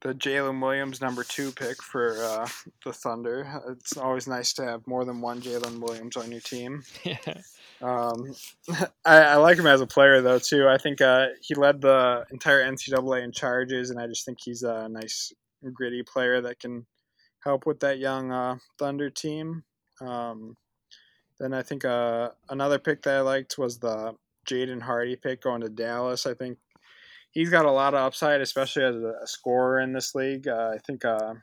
the 0.02 0.14
Jalen 0.14 0.62
Williams 0.62 1.02
number 1.02 1.24
two 1.24 1.52
pick 1.52 1.82
for 1.82 2.16
uh, 2.24 2.48
the 2.86 2.94
Thunder. 2.94 3.62
It's 3.70 3.98
always 3.98 4.28
nice 4.28 4.54
to 4.54 4.64
have 4.64 4.86
more 4.86 5.06
than 5.06 5.22
one 5.22 5.42
Jalen 5.42 5.80
Williams 5.80 6.18
on 6.18 6.32
your 6.32 6.42
team. 6.42 6.84
Yeah. 7.04 7.18
Um, 7.80 8.34
I, 9.06 9.18
I, 9.18 9.36
like 9.36 9.60
him 9.60 9.68
as 9.68 9.82
a 9.82 9.86
player 9.86 10.20
though 10.20 10.40
too. 10.40 10.68
I 10.68 10.80
think 10.80 11.00
uh, 11.00 11.28
he 11.44 11.54
led 11.54 11.80
the 11.80 12.26
entire 12.32 12.64
NCAA 12.64 13.24
in 13.24 13.32
charges, 13.32 13.92
and 13.92 14.00
I 14.00 14.08
just 14.08 14.26
think 14.26 14.40
he's 14.44 14.64
a 14.64 14.90
nice, 14.90 15.32
gritty 15.74 16.02
player 16.02 16.42
that 16.42 16.60
can 16.60 16.88
help 17.44 17.68
with 17.68 17.80
that 17.82 18.00
young 18.00 18.32
uh, 18.32 18.58
Thunder 18.80 19.12
team. 19.12 19.64
Um, 20.02 20.58
then 21.40 21.54
I 21.54 21.62
think 21.62 21.86
uh, 21.86 22.30
another 22.50 22.80
pick 22.80 23.04
that 23.04 23.18
I 23.18 23.22
liked 23.22 23.60
was 23.60 23.78
the 23.78 24.16
Jaden 24.48 24.82
Hardy 24.82 25.16
pick 25.16 25.42
going 25.42 25.62
to 25.62 25.70
Dallas. 25.70 26.26
I 26.26 26.34
think 26.34 26.58
he's 27.38 27.52
got 27.52 27.66
a 27.66 27.72
lot 27.72 27.94
of 27.94 28.00
upside, 28.00 28.42
especially 28.42 28.84
as 28.84 28.96
a 28.96 29.28
scorer 29.28 29.80
in 29.80 29.94
this 29.94 30.16
league. 30.16 30.48
Uh, 30.48 30.72
I 30.74 30.80
think 30.80 31.06
uh, 31.06 31.36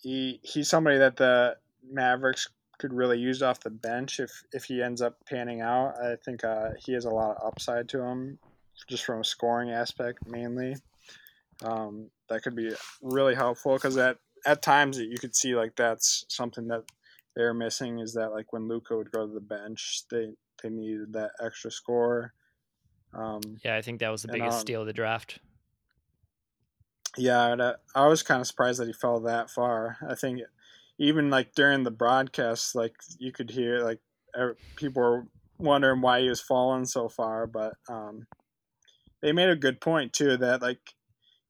he 0.00 0.40
he's 0.42 0.70
somebody 0.70 0.96
that 0.96 1.16
the 1.16 1.56
Mavericks 1.86 2.48
could 2.78 2.94
really 2.94 3.18
use 3.18 3.42
off 3.42 3.60
the 3.60 3.70
bench 3.70 4.20
if 4.20 4.30
if 4.52 4.64
he 4.64 4.82
ends 4.82 5.02
up 5.02 5.16
panning 5.28 5.60
out. 5.60 5.94
I 6.02 6.16
think 6.24 6.44
uh, 6.44 6.70
he 6.78 6.94
has 6.94 7.04
a 7.04 7.10
lot 7.10 7.36
of 7.36 7.46
upside 7.46 7.90
to 7.90 8.00
him, 8.00 8.38
just 8.88 9.04
from 9.04 9.20
a 9.20 9.24
scoring 9.24 9.70
aspect 9.70 10.26
mainly. 10.26 10.76
Um, 11.62 12.08
that 12.30 12.42
could 12.42 12.56
be 12.56 12.72
really 13.02 13.34
helpful 13.34 13.74
because 13.74 13.98
at 13.98 14.16
at 14.46 14.62
times 14.62 14.98
you 14.98 15.18
could 15.18 15.36
see 15.36 15.54
like 15.54 15.76
that's 15.76 16.24
something 16.28 16.68
that 16.68 16.84
they're 17.36 17.52
missing 17.52 17.98
is 17.98 18.14
that 18.14 18.32
like 18.32 18.50
when 18.54 18.66
Luka 18.66 18.96
would 18.96 19.10
go 19.10 19.26
to 19.26 19.34
the 19.34 19.40
bench, 19.40 20.04
they 20.10 20.28
they 20.62 20.70
needed 20.70 21.12
that 21.12 21.32
extra 21.38 21.70
score. 21.70 22.32
Um, 23.14 23.40
yeah, 23.64 23.76
I 23.76 23.82
think 23.82 24.00
that 24.00 24.10
was 24.10 24.22
the 24.22 24.28
biggest 24.28 24.58
um, 24.58 24.60
steal 24.60 24.80
of 24.82 24.86
the 24.86 24.92
draft. 24.92 25.40
Yeah, 27.16 27.74
I 27.94 28.06
was 28.06 28.22
kind 28.22 28.40
of 28.40 28.46
surprised 28.46 28.80
that 28.80 28.86
he 28.86 28.92
fell 28.92 29.20
that 29.20 29.50
far. 29.50 29.96
I 30.06 30.14
think 30.14 30.40
even 30.98 31.30
like 31.30 31.54
during 31.54 31.84
the 31.84 31.90
broadcast, 31.90 32.74
like 32.74 32.94
you 33.18 33.32
could 33.32 33.50
hear 33.50 33.80
like 33.80 34.00
people 34.76 35.02
were 35.02 35.26
wondering 35.58 36.00
why 36.00 36.20
he 36.20 36.28
was 36.28 36.40
falling 36.40 36.84
so 36.84 37.08
far, 37.08 37.46
but 37.46 37.74
um, 37.88 38.26
they 39.22 39.32
made 39.32 39.48
a 39.48 39.56
good 39.56 39.80
point 39.80 40.12
too 40.12 40.36
that 40.36 40.62
like 40.62 40.80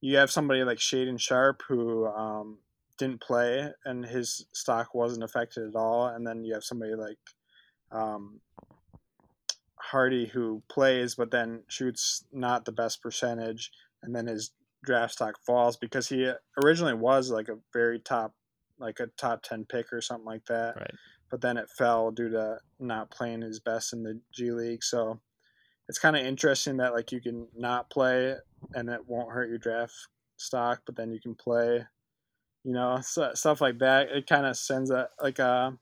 you 0.00 0.16
have 0.16 0.30
somebody 0.30 0.62
like 0.62 0.78
Shaedon 0.78 1.20
Sharpe 1.20 1.62
who 1.68 2.06
um, 2.06 2.58
didn't 2.96 3.20
play 3.20 3.68
and 3.84 4.04
his 4.06 4.46
stock 4.52 4.94
wasn't 4.94 5.24
affected 5.24 5.68
at 5.68 5.76
all, 5.76 6.06
and 6.06 6.26
then 6.26 6.44
you 6.44 6.54
have 6.54 6.64
somebody 6.64 6.94
like 6.94 7.18
um, 7.90 8.40
Hardy 9.90 10.26
who 10.26 10.62
plays 10.68 11.14
but 11.14 11.30
then 11.30 11.62
shoots 11.68 12.24
not 12.32 12.64
the 12.64 12.72
best 12.72 13.02
percentage, 13.02 13.70
and 14.02 14.14
then 14.14 14.26
his 14.26 14.52
draft 14.84 15.14
stock 15.14 15.34
falls 15.44 15.76
because 15.76 16.08
he 16.08 16.30
originally 16.62 16.94
was 16.94 17.30
like 17.30 17.48
a 17.48 17.58
very 17.72 17.98
top, 17.98 18.34
like 18.78 19.00
a 19.00 19.06
top 19.16 19.42
ten 19.42 19.64
pick 19.64 19.92
or 19.92 20.00
something 20.00 20.26
like 20.26 20.44
that. 20.46 20.76
Right. 20.76 20.94
But 21.30 21.40
then 21.40 21.56
it 21.56 21.70
fell 21.70 22.10
due 22.10 22.30
to 22.30 22.58
not 22.78 23.10
playing 23.10 23.42
his 23.42 23.60
best 23.60 23.92
in 23.92 24.02
the 24.02 24.20
G 24.32 24.50
League. 24.50 24.82
So 24.82 25.20
it's 25.88 25.98
kind 25.98 26.16
of 26.16 26.24
interesting 26.24 26.76
that 26.78 26.92
like 26.92 27.12
you 27.12 27.20
can 27.20 27.48
not 27.56 27.90
play 27.90 28.34
and 28.74 28.88
it 28.88 29.00
won't 29.06 29.32
hurt 29.32 29.48
your 29.48 29.58
draft 29.58 29.94
stock, 30.36 30.82
but 30.86 30.96
then 30.96 31.12
you 31.12 31.20
can 31.20 31.34
play. 31.34 31.84
You 32.64 32.72
know, 32.74 33.00
so, 33.02 33.30
stuff 33.34 33.60
like 33.60 33.78
that. 33.78 34.08
It 34.10 34.26
kind 34.26 34.44
of 34.44 34.56
sends 34.56 34.90
a 34.90 35.08
like 35.22 35.38
a 35.38 35.78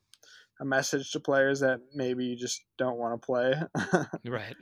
a 0.59 0.65
message 0.65 1.11
to 1.11 1.19
players 1.19 1.59
that 1.59 1.79
maybe 1.93 2.25
you 2.25 2.35
just 2.35 2.63
don't 2.77 2.97
want 2.97 3.19
to 3.19 3.25
play. 3.25 3.53
right. 4.31 4.55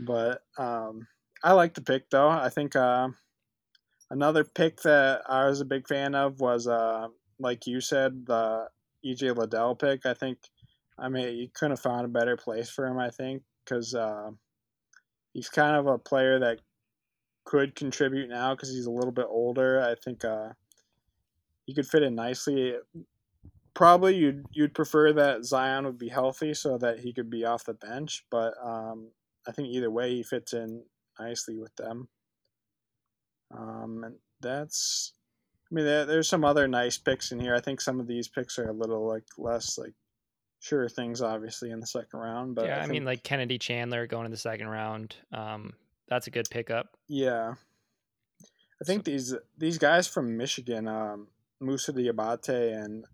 But 0.00 0.42
um, 0.58 1.06
I 1.42 1.52
like 1.52 1.74
the 1.74 1.80
pick 1.80 2.10
though. 2.10 2.28
I 2.28 2.48
think 2.48 2.76
uh, 2.76 3.08
another 4.10 4.44
pick 4.44 4.82
that 4.82 5.22
I 5.28 5.46
was 5.46 5.60
a 5.60 5.66
big 5.66 5.88
fan 5.88 6.14
of 6.14 6.40
was, 6.40 6.66
uh, 6.66 7.08
like 7.38 7.66
you 7.66 7.80
said, 7.80 8.26
the 8.26 8.68
EJ 9.04 9.36
Liddell 9.36 9.74
pick. 9.74 10.06
I 10.06 10.14
think, 10.14 10.38
I 10.98 11.08
mean, 11.08 11.36
you 11.36 11.48
couldn't 11.52 11.72
have 11.72 11.80
found 11.80 12.04
a 12.04 12.08
better 12.08 12.36
place 12.36 12.70
for 12.70 12.86
him. 12.86 12.98
I 12.98 13.10
think 13.10 13.42
because 13.64 13.94
uh, 13.94 14.30
he's 15.32 15.48
kind 15.48 15.76
of 15.76 15.86
a 15.86 15.98
player 15.98 16.38
that 16.40 16.60
could 17.44 17.74
contribute 17.74 18.28
now 18.28 18.54
because 18.54 18.70
he's 18.70 18.86
a 18.86 18.90
little 18.90 19.12
bit 19.12 19.26
older. 19.28 19.80
I 19.80 19.94
think 19.94 20.24
uh, 20.24 20.50
he 21.66 21.74
could 21.74 21.86
fit 21.86 22.02
in 22.02 22.14
nicely 22.14 22.74
probably 23.74 24.16
you'd 24.16 24.44
you'd 24.52 24.74
prefer 24.74 25.12
that 25.12 25.44
Zion 25.44 25.84
would 25.84 25.98
be 25.98 26.08
healthy 26.08 26.54
so 26.54 26.78
that 26.78 27.00
he 27.00 27.12
could 27.12 27.30
be 27.30 27.44
off 27.44 27.64
the 27.64 27.74
bench, 27.74 28.24
but 28.30 28.54
um, 28.62 29.10
I 29.46 29.52
think 29.52 29.68
either 29.68 29.90
way 29.90 30.14
he 30.14 30.22
fits 30.22 30.52
in 30.52 30.82
nicely 31.18 31.56
with 31.56 31.74
them. 31.76 32.08
Um, 33.56 34.02
and 34.04 34.14
that's, 34.40 35.12
I 35.70 35.74
mean, 35.74 35.84
there, 35.84 36.06
there's 36.06 36.28
some 36.28 36.44
other 36.44 36.66
nice 36.66 36.98
picks 36.98 37.32
in 37.32 37.40
here. 37.40 37.54
I 37.54 37.60
think 37.60 37.80
some 37.80 38.00
of 38.00 38.06
these 38.06 38.28
picks 38.28 38.58
are 38.58 38.68
a 38.68 38.72
little 38.72 39.06
like 39.06 39.24
less 39.38 39.78
like 39.78 39.94
sure 40.60 40.88
things, 40.88 41.20
obviously 41.20 41.70
in 41.70 41.80
the 41.80 41.86
second 41.86 42.18
round. 42.20 42.54
But 42.54 42.66
yeah, 42.66 42.76
I, 42.76 42.78
I 42.78 42.82
think, 42.82 42.92
mean, 42.92 43.04
like 43.04 43.24
Kennedy 43.24 43.58
Chandler 43.58 44.06
going 44.06 44.26
in 44.26 44.30
the 44.30 44.36
second 44.36 44.68
round. 44.68 45.16
Um, 45.32 45.74
that's 46.08 46.26
a 46.26 46.30
good 46.30 46.46
pickup. 46.50 46.96
Yeah, 47.08 47.54
I 48.80 48.84
think 48.84 49.04
so, 49.04 49.10
these 49.10 49.34
these 49.58 49.78
guys 49.78 50.06
from 50.06 50.36
Michigan, 50.36 50.88
um, 50.88 51.28
Moussa 51.60 51.92
Diabate 51.92 52.84
and 52.84 53.04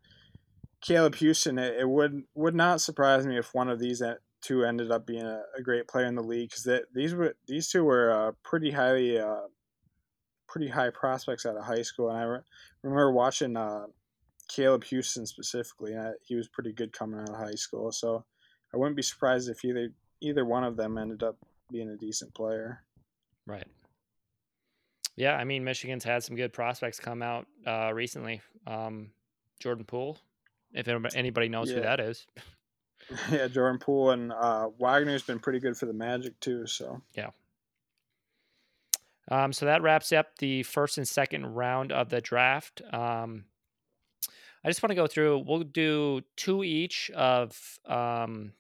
Caleb 0.81 1.17
Houstan, 1.17 1.61
it, 1.61 1.81
it, 1.81 1.89
would 1.89 2.23
would 2.35 2.55
not 2.55 2.81
surprise 2.81 3.27
me 3.27 3.39
if 3.39 3.55
one 3.55 3.69
of 3.69 3.79
these 3.79 4.03
two 4.41 4.65
ended 4.65 4.91
up 4.91 5.07
being 5.07 5.27
a, 5.27 5.43
a 5.57 5.63
great 5.63 5.89
player 5.89 6.07
in 6.07 6.15
the 6.15 6.23
league 6.23 6.51
because 6.51 6.83
these 6.95 7.15
were 7.15 7.35
these 7.47 7.69
two 7.69 7.85
were 7.85 8.11
uh, 8.11 8.33
pretty 8.45 8.71
highly 8.71 9.19
uh, 9.19 9.47
pretty 10.47 10.69
high 10.69 10.91
prospects 10.91 11.47
out 11.47 11.57
of 11.57 11.65
high 11.65 11.83
school, 11.83 12.09
and 12.11 12.19
I 12.19 12.23
re- 12.23 12.41
remember 12.83 13.13
watching 13.13 13.57
uh, 13.57 13.87
Caleb 14.49 14.85
Houstan 14.85 15.27
specifically, 15.27 15.93
and 15.93 16.01
I, 16.01 16.11
he 16.25 16.35
was 16.35 16.49
pretty 16.49 16.73
good 16.73 16.93
coming 16.93 17.21
out 17.21 17.29
of 17.29 17.37
high 17.37 17.55
school. 17.55 17.93
So 17.93 18.25
I 18.73 18.77
wouldn't 18.77 18.97
be 18.97 19.03
surprised 19.03 19.49
if 19.49 19.65
either 19.65 19.93
either 20.21 20.45
one 20.45 20.65
of 20.65 20.77
them 20.77 20.99
ended 20.99 21.23
up 21.23 21.37
being 21.71 21.91
a 21.91 21.97
decent 21.97 22.35
player. 22.35 22.83
Right. 23.47 23.67
Yeah, 25.17 25.35
I 25.35 25.45
mean 25.45 25.65
Michigan's 25.65 26.05
had 26.05 26.23
some 26.23 26.37
good 26.37 26.53
prospects 26.53 27.01
come 27.01 27.23
out 27.23 27.47
uh, 27.67 27.93
recently. 27.93 28.41
Um, 28.67 29.11
Jordan 29.59 29.85
Poole 29.85 30.19
if 30.73 30.89
anybody 31.15 31.49
knows 31.49 31.71
yeah. 31.71 31.77
who 31.77 31.83
that 31.83 32.01
is. 32.01 32.27
Yeah, 33.33 33.49
Jordan 33.49 33.79
Poole 33.79 34.11
and 34.11 34.33
uh, 34.33 34.69
Wagner's 34.77 35.23
been 35.23 35.39
pretty 35.39 35.61
good 35.61 35.79
for 35.79 35.87
the 35.87 35.95
Magic 35.95 36.39
too. 36.41 36.67
So 36.67 37.01
yeah. 37.15 37.31
Um, 39.31 39.53
so 39.53 39.67
that 39.67 39.83
wraps 39.83 40.13
up 40.13 40.37
the 40.39 40.63
first 40.63 40.99
and 40.99 41.09
second 41.09 41.47
round 41.47 41.93
of 41.93 42.09
the 42.11 42.21
draft. 42.21 42.83
Um, 42.93 43.45
I 44.65 44.69
just 44.69 44.83
want 44.83 44.91
to 44.91 44.97
go 44.97 45.07
through. 45.07 45.45
We'll 45.47 45.61
do 45.61 46.23
two 46.37 46.65
each 46.65 47.11
of 47.15 47.79
um, 47.87 48.53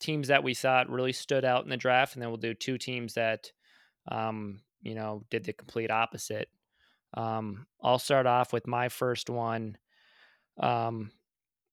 teams 0.00 0.28
that 0.28 0.42
we 0.42 0.54
thought 0.54 0.90
really 0.90 1.12
stood 1.12 1.44
out 1.44 1.64
in 1.64 1.70
the 1.70 1.76
draft, 1.76 2.14
and 2.14 2.22
then 2.22 2.30
we'll 2.30 2.38
do 2.38 2.54
two 2.54 2.78
teams 2.78 3.14
that 3.14 3.52
um, 4.08 4.60
you 4.82 4.94
know 4.94 5.24
did 5.30 5.44
the 5.44 5.52
complete 5.52 5.90
opposite. 5.90 6.48
Um, 7.14 7.66
I'll 7.82 7.98
start 7.98 8.26
off 8.26 8.52
with 8.52 8.66
my 8.66 8.88
first 8.88 9.30
one. 9.30 9.78
Um, 10.58 11.10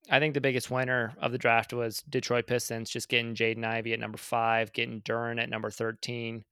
I 0.09 0.19
think 0.19 0.33
the 0.33 0.41
biggest 0.41 0.71
winner 0.71 1.13
of 1.21 1.31
the 1.31 1.37
draft 1.37 1.73
was 1.73 2.01
Detroit 2.09 2.47
Pistons, 2.47 2.89
just 2.89 3.09
getting 3.09 3.35
Jaden 3.35 3.65
Ivey 3.65 3.93
at 3.93 3.99
number 3.99 4.17
five, 4.17 4.71
getting 4.71 5.01
Duren 5.01 5.41
at 5.41 5.49
number 5.49 5.69
13, 5.69 6.45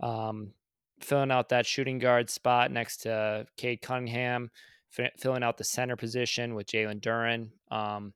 um, 0.00 0.52
filling 1.00 1.30
out 1.30 1.50
that 1.50 1.66
shooting 1.66 1.98
guard 1.98 2.30
spot 2.30 2.70
next 2.70 2.98
to 2.98 3.46
Cade 3.56 3.82
Cunningham, 3.82 4.50
f- 4.98 5.12
filling 5.18 5.42
out 5.42 5.58
the 5.58 5.64
center 5.64 5.96
position 5.96 6.54
with 6.54 6.66
Jalen 6.66 7.00
Duren. 7.00 7.50
Um, 7.70 8.14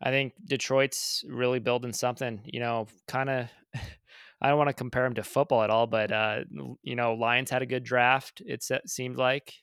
I 0.00 0.10
think 0.10 0.32
Detroit's 0.44 1.24
really 1.28 1.58
building 1.58 1.92
something, 1.92 2.40
you 2.44 2.60
know, 2.60 2.86
kind 3.06 3.30
of. 3.30 3.48
I 4.40 4.48
don't 4.48 4.58
want 4.58 4.68
to 4.68 4.74
compare 4.74 5.04
them 5.04 5.14
to 5.14 5.22
football 5.22 5.62
at 5.62 5.70
all, 5.70 5.86
but 5.86 6.12
uh, 6.12 6.40
you 6.82 6.96
know, 6.96 7.14
Lions 7.14 7.50
had 7.50 7.62
a 7.62 7.66
good 7.66 7.84
draft. 7.84 8.42
It 8.44 8.62
seemed 8.86 9.16
like 9.16 9.54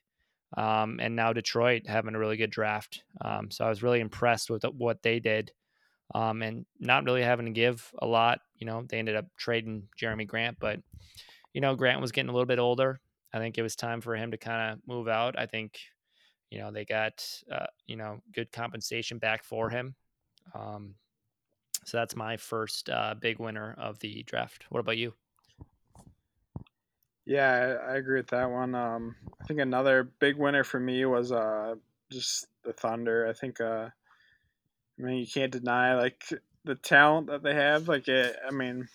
um, 0.58 1.00
and 1.02 1.16
now 1.16 1.34
Detroit 1.34 1.84
having 1.88 2.16
a 2.16 2.20
really 2.20 2.38
good 2.38 2.52
draft. 2.52 3.04
Um, 3.22 3.50
so 3.52 3.66
I 3.66 3.70
was 3.70 3.84
really 3.84 4.00
impressed 4.00 4.50
with 4.50 4.64
what 4.64 5.02
they 5.02 5.20
did, 5.20 5.52
um, 6.14 6.42
and 6.42 6.66
not 6.80 7.06
really 7.06 7.24
having 7.24 7.46
to 7.46 7.52
give 7.52 7.90
a 8.00 8.06
lot. 8.06 8.40
You 8.58 8.68
know, 8.68 8.84
they 8.88 9.00
ended 9.00 9.16
up 9.16 9.26
trading 9.38 9.88
Jerami 10.00 10.28
Grant, 10.28 10.58
but 10.60 10.80
you 11.54 11.62
know, 11.62 11.76
Grant 11.76 12.02
was 12.02 12.12
getting 12.12 12.30
a 12.30 12.34
little 12.34 12.46
bit 12.46 12.60
older. 12.60 13.00
I 13.34 13.40
think 13.40 13.58
it 13.58 13.62
was 13.64 13.76
time 13.76 14.02
for 14.02 14.16
him 14.16 14.32
to 14.32 14.38
kind 14.38 14.74
of 14.74 14.80
move 14.88 15.08
out. 15.08 15.40
I 15.40 15.46
think, 15.46 15.80
you 16.50 16.60
know, 16.60 16.72
they 16.72 16.86
got 16.86 17.26
uh, 17.52 17.68
you 17.88 17.96
know 17.96 18.22
good 18.34 18.52
compensation 18.52 19.20
back 19.20 19.44
for 19.44 19.70
him. 19.70 19.96
Um, 20.54 20.96
so 21.86 21.98
that's 21.98 22.16
my 22.16 22.38
first 22.38 22.90
uh, 22.90 23.16
big 23.20 23.40
winner 23.40 23.76
of 23.78 24.00
the 24.00 24.24
draft. 24.24 24.66
What 24.70 24.80
about 24.80 24.98
you? 24.98 25.14
Yeah, 27.32 27.78
I, 27.88 27.96
agree 27.96 28.20
with 28.20 28.28
that 28.32 28.52
one. 28.52 28.76
Um, 28.76 29.16
I 29.40 29.46
think 29.46 29.62
another 29.62 30.04
big 30.04 30.36
winner 30.36 30.66
for 30.66 30.82
me 30.82 31.06
was 31.06 31.32
uh, 31.32 31.76
just 32.12 32.48
the 32.66 32.74
Thunder. 32.74 33.26
I 33.26 33.32
think, 33.32 33.62
uh, 33.62 33.88
I 33.88 35.02
mean, 35.02 35.16
you 35.16 35.26
can't 35.26 35.50
deny 35.50 35.96
like 35.96 36.26
the 36.66 36.76
talent 36.76 37.28
that 37.28 37.42
they 37.42 37.56
have. 37.56 37.88
Like, 37.88 38.10
it, 38.10 38.36
I 38.46 38.52
mean, 38.52 38.90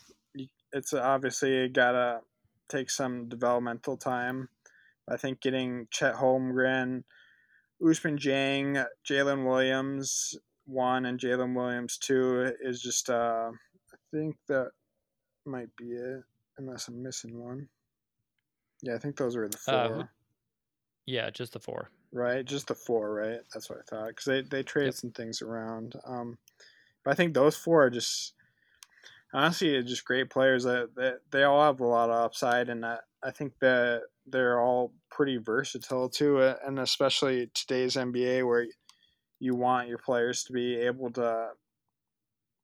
it's 0.71 0.93
obviously 0.93 1.67
gotta 1.71 2.21
take 2.69 2.91
some 2.91 3.27
developmental 3.31 3.97
time, 3.97 4.51
I 5.09 5.17
think 5.17 5.41
getting 5.41 5.89
Chet 5.91 6.17
Holmgren, 6.17 7.05
Ousmane 7.83 8.19
Dieng, 8.19 8.85
Jalen 9.09 9.47
Williams 9.49 10.37
one 10.67 11.07
and 11.07 11.19
Jalen 11.19 11.55
Williams 11.55 11.97
two 11.97 12.53
is 12.61 12.83
just 12.83 13.09
uh, 13.09 13.51
I 13.51 13.97
think 14.13 14.37
that 14.49 14.73
might 15.47 15.75
be 15.77 15.93
it 15.93 16.23
unless 16.59 16.89
I'm 16.89 17.03
missing 17.03 17.43
one. 17.43 17.69
Yeah, 18.87 18.95
I 18.95 18.99
think 18.99 19.17
those 19.17 19.37
were 19.37 19.49
the 19.49 19.57
four. 19.59 19.75
Uh, 19.75 20.05
yeah, 21.07 21.29
just 21.31 21.53
the 21.53 21.59
four. 21.59 21.91
Right, 22.13 22.45
just 22.45 22.69
the 22.69 22.75
four. 22.75 23.15
Right, 23.15 23.41
that's 23.53 23.69
what 23.69 23.81
I 23.81 23.83
thought 23.83 24.09
because 24.09 24.25
they 24.25 24.43
they 24.43 24.63
traded 24.63 24.95
yep. 24.95 25.01
some 25.01 25.11
things 25.11 25.43
around. 25.43 25.95
Um, 26.05 26.39
but 27.05 27.11
I 27.11 27.15
think 27.15 27.35
those 27.35 27.57
four 27.57 27.85
are 27.85 27.91
just 27.91 28.35
honestly 29.35 29.83
just 29.83 30.05
great 30.05 30.31
players. 30.31 30.63
That, 30.65 30.95
that 30.95 31.21
they 31.33 31.43
all 31.43 31.65
have 31.65 31.81
a 31.81 31.87
lot 31.87 32.11
of 32.11 32.25
upside, 32.25 32.69
and 32.69 32.87
I, 32.87 32.99
I 33.25 33.33
think 33.33 33.55
that 33.61 34.03
they're 34.25 34.61
all 34.61 34.93
pretty 35.11 35.39
versatile 35.39 36.09
too. 36.09 36.41
And 36.65 36.79
especially 36.79 37.51
today's 37.55 37.97
NBA, 37.97 38.47
where 38.47 38.67
you 39.41 39.57
want 39.57 39.89
your 39.89 39.99
players 39.99 40.45
to 40.45 40.53
be 40.53 40.77
able 40.77 41.11
to 41.13 41.49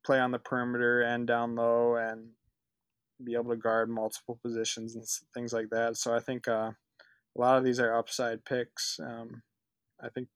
play 0.06 0.20
on 0.20 0.30
the 0.30 0.38
perimeter 0.38 1.02
and 1.02 1.26
down 1.26 1.56
low, 1.56 1.96
and 1.96 2.28
be 3.24 3.34
able 3.34 3.50
to 3.50 3.56
guard 3.56 3.88
multiple 3.88 4.38
positions 4.42 4.94
and 4.94 5.04
things 5.34 5.52
like 5.52 5.70
that. 5.70 5.96
So 5.96 6.14
I 6.14 6.20
think 6.20 6.48
uh, 6.48 6.70
a 7.36 7.40
lot 7.40 7.58
of 7.58 7.64
these 7.64 7.80
are 7.80 7.96
upside 7.96 8.44
picks. 8.44 8.98
Um, 9.00 9.42
I 10.00 10.08
think 10.08 10.28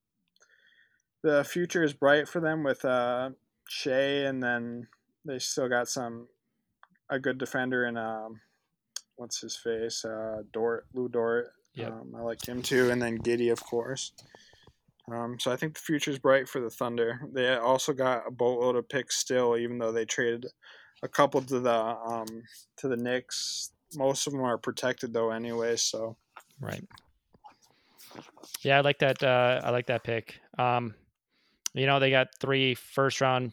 the 1.22 1.44
future 1.44 1.82
is 1.82 1.92
bright 1.92 2.28
for 2.28 2.40
them 2.40 2.62
with 2.62 2.84
uh, 2.84 3.30
Shai, 3.68 4.24
and 4.24 4.42
then 4.42 4.88
they 5.24 5.38
still 5.38 5.68
got 5.68 5.88
some 5.88 6.28
a 7.08 7.18
good 7.18 7.38
defender 7.38 7.86
in 7.86 7.96
um, 7.96 8.40
what's 9.16 9.40
his 9.40 9.56
face 9.56 10.04
uh, 10.04 10.42
Dort 10.52 10.86
Lu 10.94 11.08
Dort. 11.08 11.48
Yep. 11.74 11.92
Um, 11.92 12.14
I 12.16 12.22
like 12.22 12.46
him 12.46 12.62
too, 12.62 12.90
and 12.90 13.00
then 13.02 13.18
Giddey, 13.18 13.52
of 13.52 13.62
course. 13.62 14.12
Um, 15.12 15.36
so 15.38 15.52
I 15.52 15.56
think 15.56 15.74
the 15.74 15.80
future 15.80 16.10
is 16.10 16.18
bright 16.18 16.48
for 16.48 16.60
the 16.60 16.70
Thunder. 16.70 17.20
They 17.32 17.54
also 17.54 17.92
got 17.92 18.26
a 18.26 18.30
boatload 18.30 18.76
of 18.76 18.88
picks 18.88 19.16
still, 19.16 19.56
even 19.56 19.78
though 19.78 19.92
they 19.92 20.04
traded 20.04 20.46
a 21.02 21.08
couple 21.08 21.42
to 21.42 21.60
the 21.60 21.74
um, 21.74 22.42
to 22.78 22.88
the 22.88 22.96
Knicks. 22.96 23.70
Most 23.96 24.26
of 24.26 24.32
them 24.32 24.42
are 24.42 24.58
protected 24.58 25.12
though, 25.12 25.30
anyway. 25.30 25.76
So 25.76 26.16
right. 26.60 26.84
Yeah, 28.62 28.78
I 28.78 28.80
like 28.80 28.98
that. 29.00 29.22
Uh, 29.22 29.60
I 29.62 29.70
like 29.70 29.86
that 29.86 30.04
pick. 30.04 30.40
Um, 30.58 30.94
you 31.74 31.86
know, 31.86 32.00
they 32.00 32.10
got 32.10 32.28
three 32.40 32.74
first 32.74 33.20
round 33.20 33.52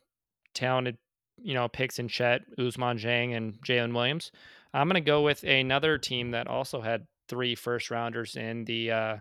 talented, 0.54 0.98
you 1.42 1.54
know, 1.54 1.68
picks 1.68 2.00
in 2.00 2.08
Chet, 2.08 2.42
Ousmane 2.58 3.00
Dieng, 3.00 3.36
and 3.36 3.62
Jalen 3.62 3.94
Williams. 3.94 4.32
I'm 4.74 4.88
to 4.90 5.02
go 5.02 5.22
with 5.22 5.44
another 5.44 5.98
team 5.98 6.32
that 6.32 6.48
also 6.48 6.82
had 6.82 7.06
three 7.28 7.56
first 7.56 7.92
rounders 7.92 8.36
in 8.36 8.66
the 8.66 8.92
uh, 8.92 9.18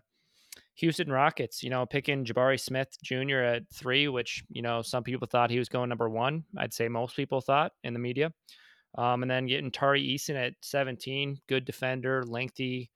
Houston 0.83 1.11
Rockets. 1.11 1.63
You 1.63 1.71
know, 1.71 1.87
picking 1.87 2.25
Jabari 2.25 2.61
Smith 2.61 2.89
Jr. 3.03 3.39
at 3.39 3.63
three, 3.73 4.09
which 4.09 4.45
you 4.51 4.63
know 4.63 4.83
some 4.83 5.05
people 5.05 5.29
thought 5.29 5.51
he 5.51 5.59
was 5.59 5.69
going 5.69 5.89
number 5.89 6.09
one. 6.09 6.45
I'd 6.59 6.75
say 6.75 6.89
most 6.89 7.17
people 7.17 7.41
thought 7.41 7.73
in 7.85 7.93
the 7.93 8.01
media. 8.01 8.33
Um, 8.99 9.23
and 9.23 9.31
then 9.31 9.47
getting 9.47 9.71
Tari 9.71 10.03
Eason 10.03 10.35
at 10.35 10.53
17, 10.61 11.39
good 11.49 11.65
defender, 11.65 12.25
lengthy, 12.27 12.91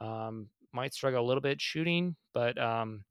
um, 0.00 0.48
might 0.72 0.92
struggle 0.92 1.24
a 1.24 1.28
little 1.28 1.40
bit 1.40 1.60
shooting, 1.60 2.16
but 2.34 2.60
um, 2.60 3.04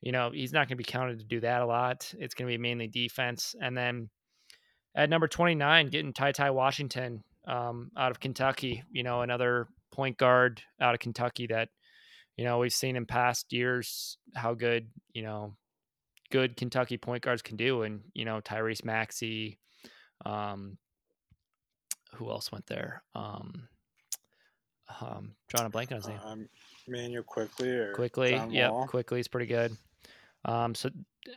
you 0.00 0.10
know, 0.10 0.30
he's 0.32 0.52
not 0.52 0.66
going 0.66 0.76
to 0.76 0.76
be 0.76 0.84
counted 0.84 1.18
to 1.20 1.24
do 1.24 1.40
that 1.40 1.62
a 1.62 1.66
lot. 1.66 2.12
It's 2.18 2.34
going 2.34 2.50
to 2.50 2.52
be 2.52 2.60
mainly 2.60 2.88
defense. 2.88 3.54
And 3.60 3.76
then 3.76 4.08
at 4.96 5.10
number 5.10 5.28
29, 5.28 5.88
getting 5.88 6.12
Ty 6.12 6.32
Ty 6.32 6.50
Washington 6.50 7.22
um, 7.46 7.90
out 7.96 8.10
of 8.10 8.18
Kentucky, 8.18 8.82
you 8.90 9.02
know, 9.02 9.22
another 9.22 9.68
point 9.92 10.16
guard 10.18 10.60
out 10.80 10.94
of 10.94 11.00
Kentucky 11.00 11.46
that, 11.48 11.68
you 12.40 12.46
know, 12.46 12.56
we've 12.56 12.72
seen 12.72 12.96
in 12.96 13.04
past 13.04 13.52
years 13.52 14.16
how 14.34 14.54
good, 14.54 14.88
you 15.12 15.20
know, 15.20 15.56
good 16.30 16.56
Kentucky 16.56 16.96
point 16.96 17.22
guards 17.22 17.42
can 17.42 17.58
do. 17.58 17.82
And, 17.82 18.00
you 18.14 18.24
know, 18.24 18.40
Tyrese 18.40 18.82
Maxey, 18.82 19.58
um, 20.24 20.78
who 22.14 22.30
else 22.30 22.50
went 22.50 22.64
there? 22.66 23.02
Um, 23.14 23.68
um, 25.02 25.34
drawing 25.48 25.66
a 25.66 25.68
blank 25.68 25.92
on 25.92 25.96
his 25.96 26.08
name. 26.08 26.18
Um, 26.24 26.48
Immanuel 26.88 27.24
Quickley 27.24 27.68
or 27.68 27.92
Quickley. 27.92 28.40
Yeah, 28.48 28.70
Quickley 28.88 29.20
is 29.20 29.28
pretty 29.28 29.44
good. 29.44 29.76
Um, 30.46 30.74
so 30.74 30.88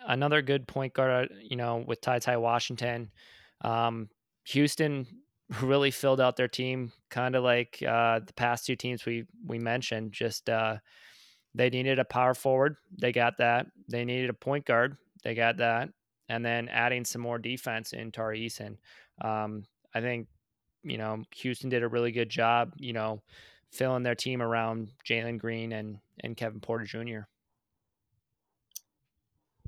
another 0.07 0.41
good 0.41 0.69
point 0.69 0.93
guard, 0.93 1.29
uh, 1.29 1.35
you 1.41 1.57
know, 1.57 1.83
with 1.85 1.99
Ty 1.99 2.19
Ty 2.19 2.37
Washington. 2.37 3.11
Um, 3.59 4.07
Houston 4.45 5.05
really 5.61 5.91
filled 5.91 6.21
out 6.21 6.35
their 6.35 6.47
team, 6.47 6.91
kind 7.09 7.35
of 7.35 7.43
like 7.43 7.83
uh, 7.87 8.19
the 8.19 8.33
past 8.33 8.65
two 8.65 8.75
teams 8.75 9.05
we 9.05 9.25
we 9.45 9.59
mentioned. 9.59 10.11
Just 10.11 10.49
uh, 10.49 10.77
they 11.53 11.69
needed 11.69 11.99
a 11.99 12.05
power 12.05 12.33
forward, 12.33 12.77
they 12.99 13.11
got 13.11 13.37
that. 13.37 13.67
They 13.89 14.05
needed 14.05 14.29
a 14.29 14.33
point 14.33 14.65
guard, 14.65 14.97
they 15.23 15.35
got 15.35 15.57
that, 15.57 15.89
and 16.29 16.45
then 16.45 16.69
adding 16.69 17.05
some 17.05 17.21
more 17.21 17.37
defense 17.37 17.93
in 17.93 18.11
Tari 18.11 18.47
Eason. 18.47 18.77
Um, 19.21 19.63
I 19.93 20.01
think 20.01 20.27
you 20.83 20.97
know 20.97 21.23
Houston 21.35 21.69
did 21.69 21.83
a 21.83 21.87
really 21.87 22.11
good 22.11 22.29
job. 22.29 22.73
You 22.77 22.93
know, 22.93 23.21
filling 23.71 24.03
their 24.03 24.15
team 24.15 24.41
around 24.41 24.91
Jalen 25.07 25.39
Green 25.39 25.71
and 25.71 25.99
and 26.21 26.37
Kevin 26.37 26.59
Porter 26.59 26.85
Jr. 26.85 27.27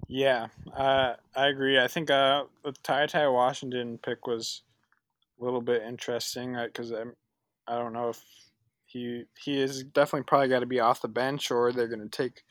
Yeah, 0.07 0.47
uh, 0.75 1.13
I 1.35 1.47
agree. 1.47 1.79
I 1.79 1.87
think 1.87 2.11
uh, 2.11 2.43
the 2.63 2.73
Ty 2.83 3.07
Ty 3.07 3.27
Washington 3.29 3.97
pick 3.97 4.27
was 4.27 4.61
little 5.43 5.61
bit 5.61 5.83
interesting 5.83 6.55
because 6.55 6.91
I'm 6.91 7.13
I 7.67 7.77
don't 7.77 7.93
know 7.93 8.09
if 8.09 8.23
he 8.85 9.23
he 9.43 9.59
is 9.59 9.83
definitely 9.83 10.23
probably 10.23 10.47
got 10.47 10.59
to 10.59 10.65
be 10.65 10.79
off 10.79 11.01
the 11.01 11.07
bench 11.07 11.51
or 11.51 11.71
they're 11.71 11.87
going 11.87 12.07
to 12.07 12.09
take 12.09 12.43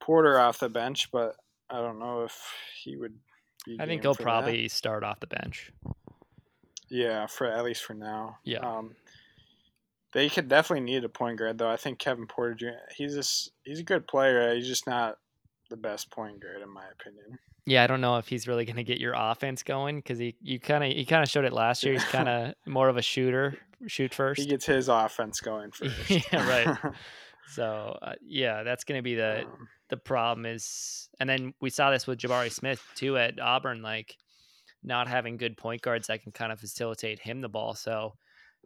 Porter 0.00 0.38
off 0.38 0.58
the 0.58 0.68
bench, 0.68 1.10
but 1.12 1.36
I 1.70 1.80
don't 1.80 1.98
know 1.98 2.22
if 2.22 2.36
he 2.82 2.96
would. 2.96 3.14
I 3.80 3.86
think 3.86 4.02
he'll 4.02 4.14
probably 4.14 4.62
that. 4.62 4.70
start 4.70 5.02
off 5.02 5.20
the 5.20 5.26
bench. 5.26 5.72
Yeah, 6.88 7.26
for 7.26 7.46
at 7.46 7.64
least 7.64 7.82
for 7.82 7.94
now. 7.94 8.38
Yeah. 8.44 8.58
Um, 8.58 8.94
they 10.12 10.28
could 10.28 10.48
definitely 10.48 10.84
need 10.84 11.04
a 11.04 11.08
point 11.08 11.38
guard 11.38 11.58
though. 11.58 11.68
I 11.68 11.76
think 11.76 11.98
Kevin 11.98 12.26
Porter 12.26 12.54
Jr. 12.54 12.66
He's 12.96 13.14
just 13.14 13.50
he's 13.64 13.80
a 13.80 13.84
good 13.84 14.06
player. 14.06 14.54
He's 14.54 14.68
just 14.68 14.86
not 14.86 15.18
the 15.68 15.76
best 15.76 16.10
point 16.10 16.40
guard 16.40 16.62
in 16.62 16.70
my 16.72 16.84
opinion. 16.98 17.38
Yeah, 17.66 17.82
I 17.82 17.88
don't 17.88 18.00
know 18.00 18.16
if 18.16 18.28
he's 18.28 18.46
really 18.46 18.64
going 18.64 18.76
to 18.76 18.84
get 18.84 18.98
your 18.98 19.14
offense 19.16 19.64
going 19.64 19.96
because 19.96 20.18
he 20.18 20.36
you 20.40 20.60
kind 20.60 20.84
of 20.84 20.92
he 20.92 21.04
kind 21.04 21.22
of 21.22 21.28
showed 21.28 21.44
it 21.44 21.52
last 21.52 21.82
year. 21.82 21.94
He's 21.94 22.04
kind 22.16 22.28
of 22.28 22.54
more 22.64 22.88
of 22.88 22.96
a 22.96 23.02
shooter, 23.02 23.58
shoot 23.88 24.14
first. 24.14 24.40
He 24.40 24.46
gets 24.46 24.64
his 24.64 24.88
offense 24.88 25.40
going 25.40 25.70
first. 25.72 26.08
yeah, 26.08 26.48
right. 26.48 26.78
so 27.48 27.98
uh, 28.00 28.14
yeah, 28.24 28.62
that's 28.62 28.84
going 28.84 28.98
to 28.98 29.02
be 29.02 29.16
the 29.16 29.42
um, 29.42 29.68
the 29.88 29.96
problem 29.96 30.46
is, 30.46 31.08
and 31.18 31.28
then 31.28 31.54
we 31.60 31.70
saw 31.70 31.90
this 31.90 32.06
with 32.06 32.20
Jabari 32.20 32.52
Smith 32.52 32.82
too 32.94 33.18
at 33.18 33.40
Auburn, 33.40 33.82
like 33.82 34.16
not 34.84 35.08
having 35.08 35.36
good 35.36 35.56
point 35.56 35.82
guards 35.82 36.06
that 36.06 36.22
can 36.22 36.30
kind 36.30 36.52
of 36.52 36.60
facilitate 36.60 37.18
him 37.18 37.40
the 37.40 37.48
ball. 37.48 37.74
So 37.74 38.14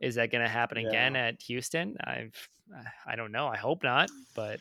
is 0.01 0.17
that 0.17 0.31
going 0.31 0.45
to 0.45 0.49
happen 0.49 0.79
yeah. 0.79 0.89
again 0.89 1.17
at 1.17 1.41
Houston? 1.43 1.97
I've 2.05 2.49
I 3.07 3.17
don't 3.17 3.33
know. 3.33 3.49
I 3.49 3.57
hope 3.57 3.83
not, 3.83 4.11
but 4.37 4.61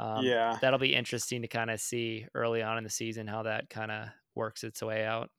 um, 0.00 0.24
yeah, 0.24 0.56
that'll 0.62 0.78
be 0.78 0.94
interesting 0.94 1.42
to 1.42 1.48
kind 1.48 1.70
of 1.70 1.78
see 1.78 2.26
early 2.34 2.62
on 2.62 2.78
in 2.78 2.84
the 2.84 2.90
season 2.90 3.26
how 3.26 3.42
that 3.42 3.68
kind 3.68 3.90
of 3.90 4.08
works 4.34 4.64
its 4.64 4.82
way 4.82 5.04
out. 5.04 5.30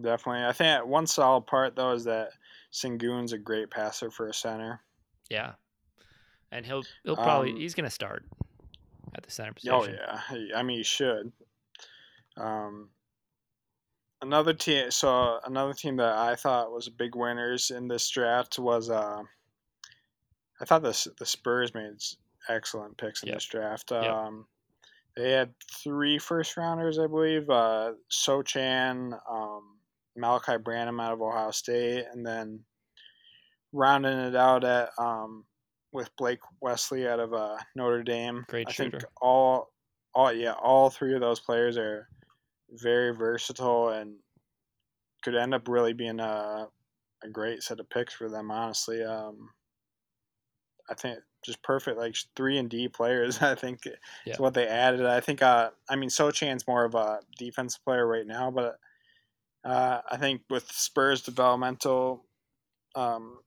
Definitely, 0.00 0.44
I 0.44 0.52
think 0.52 0.86
one 0.86 1.08
solid 1.08 1.46
part 1.48 1.74
though 1.74 1.90
is 1.92 2.04
that 2.04 2.28
Sengun's 2.72 3.32
a 3.32 3.38
great 3.38 3.68
passer 3.68 4.12
for 4.12 4.28
a 4.28 4.34
center. 4.34 4.80
Yeah, 5.28 5.54
and 6.52 6.64
he'll 6.64 6.84
he'll 7.02 7.16
probably 7.16 7.50
um, 7.50 7.56
he's 7.56 7.74
going 7.74 7.84
to 7.84 7.90
start 7.90 8.24
at 9.16 9.24
the 9.24 9.30
center 9.32 9.50
oh, 9.68 9.80
position. 9.80 9.98
Oh 10.00 10.36
yeah, 10.36 10.56
I 10.56 10.62
mean 10.62 10.78
he 10.78 10.84
should. 10.84 11.32
Um, 12.36 12.90
another 14.22 14.54
team. 14.54 14.92
So 14.92 15.40
another 15.44 15.72
team 15.72 15.96
that 15.96 16.16
I 16.16 16.36
thought 16.36 16.70
was 16.70 16.88
big 16.88 17.16
winners 17.16 17.72
in 17.72 17.88
this 17.88 18.08
draft 18.08 18.56
was. 18.60 18.88
Uh, 18.88 19.22
I 20.60 20.64
thought 20.64 20.82
the 20.82 21.10
the 21.18 21.26
Spurs 21.26 21.74
made 21.74 22.00
excellent 22.48 22.96
picks 22.98 23.22
in 23.22 23.28
yep. 23.28 23.36
this 23.36 23.46
draft. 23.46 23.90
Yep. 23.90 24.04
Um, 24.04 24.46
they 25.16 25.30
had 25.32 25.54
three 25.82 26.18
first 26.18 26.56
rounders, 26.56 26.98
I 26.98 27.06
believe. 27.06 27.48
Uh, 27.48 27.92
Sochan, 28.12 29.18
um, 29.30 29.78
Malaki 30.18 30.62
Branham 30.62 31.00
out 31.00 31.12
of 31.12 31.22
Ohio 31.22 31.50
State, 31.50 32.04
and 32.12 32.24
then 32.24 32.60
rounding 33.72 34.18
it 34.18 34.36
out 34.36 34.64
at 34.64 34.90
um, 34.98 35.44
with 35.92 36.14
Blake 36.16 36.40
Wesley 36.60 37.08
out 37.08 37.20
of 37.20 37.32
uh, 37.32 37.56
Notre 37.74 38.02
Dame. 38.02 38.44
Great 38.48 38.68
I 38.68 38.72
shooter. 38.72 39.00
think 39.00 39.04
all, 39.20 39.72
all 40.14 40.32
yeah, 40.32 40.52
all 40.52 40.90
three 40.90 41.14
of 41.14 41.20
those 41.20 41.40
players 41.40 41.78
are 41.78 42.08
very 42.70 43.14
versatile 43.14 43.90
and 43.90 44.16
could 45.22 45.34
end 45.34 45.54
up 45.54 45.66
really 45.68 45.94
being 45.94 46.20
a, 46.20 46.68
a 47.24 47.28
great 47.30 47.62
set 47.62 47.80
of 47.80 47.88
picks 47.88 48.12
for 48.12 48.28
them. 48.28 48.50
Honestly, 48.50 49.02
um, 49.02 49.48
I 50.88 50.94
think 50.94 51.18
just 51.44 51.62
perfect, 51.62 51.98
like 51.98 52.16
three 52.34 52.58
and 52.58 52.68
D 52.68 52.88
players. 52.88 53.38
I 53.42 53.54
think 53.54 53.80
yeah. 54.24 54.32
is 54.32 54.38
what 54.38 54.54
they 54.54 54.66
added. 54.66 55.04
I 55.06 55.20
think, 55.20 55.42
uh, 55.42 55.70
I 55.88 55.96
mean, 55.96 56.10
Sochan's 56.10 56.66
more 56.66 56.84
of 56.84 56.94
a 56.94 57.20
defensive 57.38 57.84
player 57.84 58.06
right 58.06 58.26
now, 58.26 58.50
but 58.50 58.78
uh, 59.64 60.00
I 60.10 60.16
think 60.16 60.42
with 60.48 60.70
Spurs 60.70 61.22
developmental 61.22 62.24
um, 62.94 63.38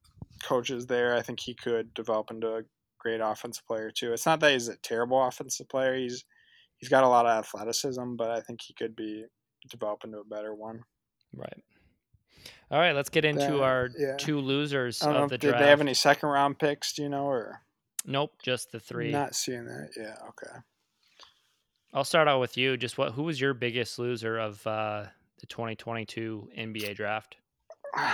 coaches 0.43 0.85
there, 0.87 1.15
I 1.15 1.21
think 1.21 1.39
he 1.39 1.53
could 1.53 1.93
develop 1.93 2.31
into 2.31 2.55
a 2.55 2.63
great 2.99 3.21
offensive 3.21 3.65
player 3.65 3.91
too. 3.91 4.13
It's 4.13 4.25
not 4.25 4.39
that 4.41 4.51
he's 4.51 4.67
a 4.67 4.75
terrible 4.77 5.23
offensive 5.23 5.69
player. 5.69 5.95
He's 5.95 6.25
he's 6.77 6.89
got 6.89 7.03
a 7.03 7.07
lot 7.07 7.25
of 7.25 7.37
athleticism, 7.37 8.15
but 8.15 8.29
I 8.29 8.41
think 8.41 8.61
he 8.61 8.73
could 8.73 8.95
be 8.95 9.25
develop 9.69 10.03
into 10.03 10.19
a 10.19 10.25
better 10.25 10.53
one. 10.53 10.83
Right. 11.33 11.63
All 12.71 12.79
right, 12.79 12.93
let's 12.95 13.09
get 13.09 13.25
into 13.25 13.41
Then, 13.41 13.53
our 13.59 13.89
yeah. 13.97 14.15
two 14.17 14.39
losers 14.39 14.99
don't 14.99 15.13
know. 15.13 15.23
of 15.23 15.29
the 15.29 15.37
Did 15.37 15.47
draft. 15.49 15.59
Did 15.59 15.65
they 15.65 15.69
have 15.69 15.81
any 15.81 15.93
second 15.93 16.29
round 16.29 16.59
picks? 16.59 16.93
Do 16.93 17.03
you 17.03 17.09
know 17.09 17.25
or 17.25 17.61
Nope, 18.05 18.33
just 18.41 18.71
the 18.71 18.79
three. 18.79 19.11
Not 19.11 19.35
seeing 19.35 19.65
that. 19.65 19.89
Yeah. 19.97 20.15
Okay. 20.29 20.57
I'll 21.93 22.03
start 22.05 22.27
out 22.27 22.39
with 22.39 22.55
you. 22.57 22.77
Just 22.77 22.97
what? 22.97 23.13
Who 23.13 23.23
was 23.23 23.41
your 23.41 23.53
biggest 23.53 23.97
loser 23.99 24.37
of 24.37 24.65
uh, 24.67 25.05
the 25.39 25.45
2022 25.47 26.49
NBA 26.57 26.95
draft? 26.95 27.35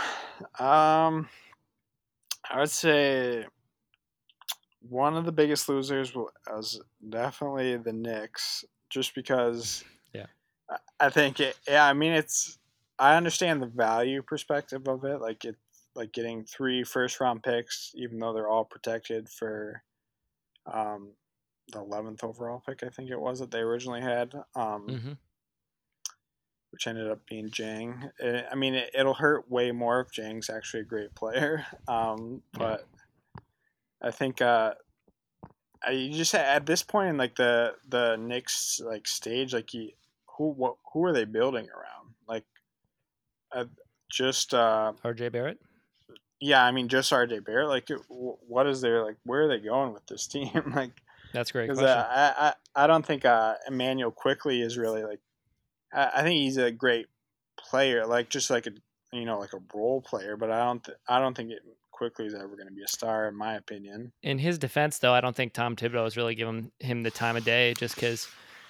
Um, 0.60 1.30
I 2.52 2.60
would 2.60 2.70
say 2.70 3.46
one 4.82 5.16
of 5.16 5.26
the 5.26 5.32
biggest 5.32 5.70
losers 5.70 6.14
was 6.14 6.82
definitely 7.10 7.78
the 7.78 7.94
Knicks, 7.94 8.66
just 8.90 9.16
because. 9.16 9.84
Yeah. 10.14 10.26
I- 10.70 10.78
I 11.00 11.10
think 11.10 11.40
it. 11.40 11.58
Yeah, 11.68 11.86
I 11.86 11.94
mean 11.94 12.12
it's. 12.12 12.58
I 12.98 13.16
understand 13.16 13.62
the 13.62 13.68
value 13.68 14.22
perspective 14.22 14.88
of 14.88 15.04
it, 15.04 15.20
like 15.22 15.43
it, 15.46 15.56
like 15.96 16.12
getting 16.14 16.43
three 16.46 16.84
first 16.84 17.20
round 17.20 17.43
picks, 17.43 17.91
even 17.96 18.20
though 18.20 18.34
they're 18.34 18.50
all 18.50 18.66
protected 18.66 19.30
for, 19.30 19.84
um, 20.72 21.12
the 21.72 21.80
eleventh 21.80 22.24
overall 22.24 22.62
pick. 22.66 22.84
I 22.84 22.89
think 22.89 23.10
it 23.10 23.20
was 23.20 23.39
that 23.39 23.52
they 23.52 23.60
originally 23.60 24.02
had. 24.02 24.34
Um, 24.56 24.88
Mm-hmm. 24.88 25.14
which 26.72 26.88
ended 26.88 27.10
up 27.10 27.26
being 27.26 27.50
Dieng. 27.50 28.12
Eh, 28.20 28.41
I 28.52 28.56
mean, 28.56 28.76
it, 28.76 28.91
it'll 28.93 29.14
hurt 29.14 29.50
way 29.50 29.72
more 29.72 30.02
if 30.02 30.12
Dieng's 30.12 30.50
actually 30.50 30.82
a 30.82 30.86
great 30.86 31.16
player. 31.16 31.66
Um, 31.88 32.41
but 32.52 32.86
I 34.02 34.12
think 34.12 34.41
uh, 34.41 34.74
I 35.84 35.91
you 35.91 36.14
just 36.14 36.36
at 36.36 36.66
this 36.66 36.84
point 36.84 37.10
in 37.10 37.18
like 37.18 37.36
the 37.36 37.76
the 37.88 38.18
Knicks 38.18 38.82
like 38.84 39.08
stage, 39.08 39.54
like 39.54 39.74
you, 39.74 39.91
who 40.38 40.50
what 40.52 40.76
who 40.93 41.06
are 41.06 41.14
they 41.14 41.26
building 41.26 41.68
around? 41.70 42.05
Uh, 43.56 43.66
just 44.12 44.53
uh, 44.53 44.93
RJ 45.03 45.32
Barrett. 45.32 45.58
yeah, 46.41 46.64
I 46.64 46.72
mean, 46.72 46.88
just 46.89 47.12
RJ 47.12 47.43
Barrett. 47.45 47.70
Like, 47.70 47.89
what 48.10 48.68
is 48.68 48.82
there 48.82 49.03
like? 49.03 49.18
Where 49.24 49.43
are 49.43 49.47
they 49.47 49.64
going 49.64 49.93
with 49.93 50.06
this 50.08 50.28
team? 50.34 50.74
like, 50.76 50.91
That's 51.34 51.49
a 51.49 51.53
great 51.53 51.64
because 51.70 51.80
question. 51.80 51.97
uh, 51.97 52.34
I, 52.38 52.47
I 52.76 52.84
I 52.84 52.88
don't 52.88 53.06
think 53.06 53.26
uh, 53.26 53.56
Immanuel 53.68 54.12
Quickley 54.12 54.62
is 54.62 54.78
really 54.78 55.03
like. 55.03 55.20
I, 55.93 56.12
I 56.18 56.22
think 56.24 56.36
he's 56.38 56.58
a 56.58 56.72
great 56.72 57.08
player, 57.58 58.06
like 58.06 58.30
just 58.30 58.49
like 58.49 58.68
a 58.68 58.72
you 59.14 59.26
know 59.26 59.39
like 59.39 59.53
a 59.53 59.60
role 59.74 60.01
player, 60.01 60.36
but 60.38 60.51
I 60.51 60.64
don't 60.66 60.84
th- 60.84 60.97
I 61.08 61.20
don't 61.20 61.36
think 61.36 61.51
it 61.51 61.60
Quickley 61.91 62.26
is 62.26 62.34
ever 62.36 62.47
going 62.56 62.68
to 62.68 62.74
be 62.74 62.84
a 62.84 62.88
star 62.89 63.28
in 63.30 63.36
my 63.38 63.56
opinion. 63.56 64.12
in 64.22 64.38
his 64.38 64.58
defense, 64.58 64.99
though, 64.99 65.14
I 65.14 65.22
don't 65.22 65.36
think 65.36 65.53
Tom 65.53 65.78
Thibodeau 65.78 66.06
is 66.06 66.18
really 66.18 66.36
giving 66.36 66.72
him 66.80 67.03
the 67.03 67.12
time 67.12 67.38
of 67.38 67.45
day 67.45 67.74
just 67.76 67.95
because, 67.95 68.28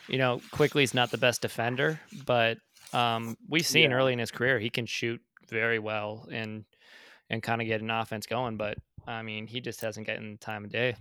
you 0.08 0.20
know, 0.20 0.40
Quickley 0.52 0.84
is 0.84 0.94
not 0.94 1.10
the 1.10 1.18
best 1.18 1.42
defender, 1.42 2.00
but 2.28 2.60
um, 2.96 3.38
we've 3.48 3.68
seen 3.68 3.92
Yeah. 3.92 3.98
early 3.98 4.14
in 4.14 4.20
his 4.20 4.32
career 4.32 4.60
he 4.60 4.70
can 4.70 4.86
shoot 4.86 5.22
very 5.50 5.80
well 5.80 6.28
and 6.32 6.66
and 7.30 7.44
kind 7.44 7.62
of 7.62 7.68
get 7.68 7.82
an 7.82 7.90
offense 7.92 8.26
going. 8.28 8.58
But 8.58 8.78
I 9.08 9.22
mean, 9.24 9.48
he 9.48 9.62
just 9.62 9.82
hasn't 9.82 10.08
gotten 10.08 10.34
the 10.34 10.38
time 10.38 10.66
of 10.66 10.72
day. 10.72 10.96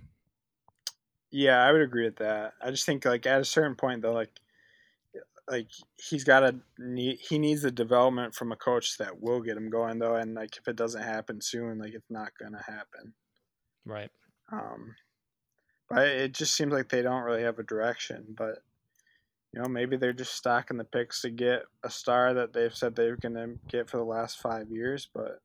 Yeah, 1.31 1.57
I 1.63 1.71
would 1.71 1.81
agree 1.81 2.05
with 2.05 2.17
that. 2.17 2.53
I 2.61 2.71
just 2.71 2.85
think 2.85 3.05
like 3.05 3.25
at 3.25 3.41
a 3.41 3.45
certain 3.45 3.75
point 3.75 4.01
though, 4.01 4.13
like 4.13 4.39
like 5.47 5.69
he's 5.97 6.23
got 6.23 6.43
a 6.43 6.59
need 6.79 7.19
he 7.19 7.37
needs 7.37 7.61
the 7.61 7.71
development 7.71 8.33
from 8.33 8.51
a 8.51 8.55
coach 8.55 8.97
that 8.97 9.21
will 9.21 9.41
get 9.41 9.57
him 9.57 9.69
going 9.69 9.99
though, 9.99 10.15
and 10.15 10.33
like 10.33 10.57
if 10.57 10.67
it 10.67 10.75
doesn't 10.75 11.03
happen 11.03 11.41
soon, 11.41 11.77
like 11.79 11.93
it's 11.93 12.09
not 12.09 12.37
going 12.39 12.53
to 12.53 12.63
happen. 12.63 13.13
Right. 13.85 14.11
Um, 14.51 14.95
but 15.89 16.07
it 16.07 16.33
just 16.33 16.55
seems 16.55 16.73
like 16.73 16.89
they 16.89 17.01
don't 17.01 17.23
really 17.23 17.43
have 17.43 17.59
a 17.59 17.63
direction. 17.63 18.33
But 18.37 18.59
you 19.55 19.61
know, 19.61 19.69
maybe 19.69 19.95
they're 19.95 20.11
just 20.11 20.35
stocking 20.35 20.75
the 20.75 20.83
picks 20.83 21.21
to 21.21 21.29
get 21.29 21.63
a 21.83 21.89
star 21.89 22.33
that 22.33 22.51
they've 22.51 22.75
said 22.75 22.93
they're 22.93 23.15
going 23.15 23.35
to 23.35 23.57
get 23.69 23.89
for 23.89 23.95
the 23.95 24.03
last 24.03 24.41
five 24.41 24.69
years. 24.69 25.07
But 25.13 25.39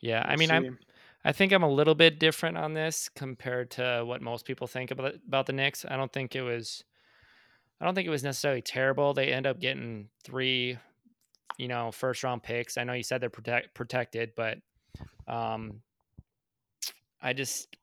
Yeah. 0.00 0.24
I 0.26 0.36
mean, 0.36 0.50
I'm. 0.50 0.78
I 1.22 1.32
think 1.32 1.52
I'm 1.52 1.62
a 1.62 1.70
little 1.70 1.94
bit 1.94 2.18
different 2.18 2.56
on 2.56 2.72
this 2.72 3.10
compared 3.10 3.72
to 3.72 4.02
what 4.06 4.22
most 4.22 4.46
people 4.46 4.66
think 4.66 4.90
about 4.90 5.16
about 5.28 5.44
the 5.44 5.52
Knicks. 5.52 5.84
I 5.86 5.96
don't 5.96 6.10
think 6.10 6.34
it 6.34 6.40
was 6.40 6.82
I 7.78 7.84
don't 7.84 7.94
think 7.94 8.06
it 8.06 8.10
was 8.10 8.24
necessarily 8.24 8.62
terrible. 8.62 9.12
They 9.12 9.30
end 9.30 9.46
up 9.46 9.60
getting 9.60 10.08
three, 10.24 10.78
you 11.58 11.68
know, 11.68 11.92
first 11.92 12.24
round 12.24 12.42
picks. 12.42 12.78
I 12.78 12.84
know 12.84 12.94
you 12.94 13.02
said 13.02 13.20
they're 13.20 13.28
protect, 13.28 13.74
protected, 13.74 14.30
but 14.34 14.58
um 15.28 15.82
I 17.20 17.34
just 17.34 17.76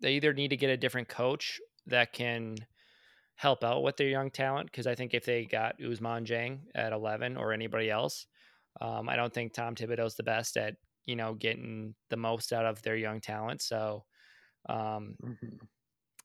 they 0.00 0.12
either 0.12 0.32
need 0.32 0.50
to 0.50 0.56
get 0.56 0.70
a 0.70 0.76
different 0.76 1.08
coach 1.08 1.60
that 1.86 2.12
can 2.12 2.56
help 3.36 3.64
out 3.64 3.82
with 3.82 3.96
their 3.96 4.08
young 4.08 4.30
talent 4.30 4.70
because 4.70 4.86
I 4.86 4.94
think 4.94 5.14
if 5.14 5.24
they 5.24 5.46
got 5.46 5.78
Ousmane 5.80 6.26
Dieng 6.26 6.60
at 6.74 6.92
11 6.92 7.36
or 7.36 7.52
anybody 7.52 7.90
else, 7.90 8.26
um, 8.80 9.08
I 9.08 9.16
don't 9.16 9.32
think 9.32 9.52
Tom 9.52 9.74
Thibodeau's 9.74 10.16
the 10.16 10.22
best 10.24 10.56
at 10.56 10.76
you 11.06 11.16
know 11.16 11.34
getting 11.34 11.94
the 12.10 12.16
most 12.16 12.52
out 12.52 12.66
of 12.66 12.82
their 12.82 12.96
young 12.96 13.20
talent. 13.20 13.62
So 13.62 14.06
um, 14.68 15.18
Mhm. 15.22 15.68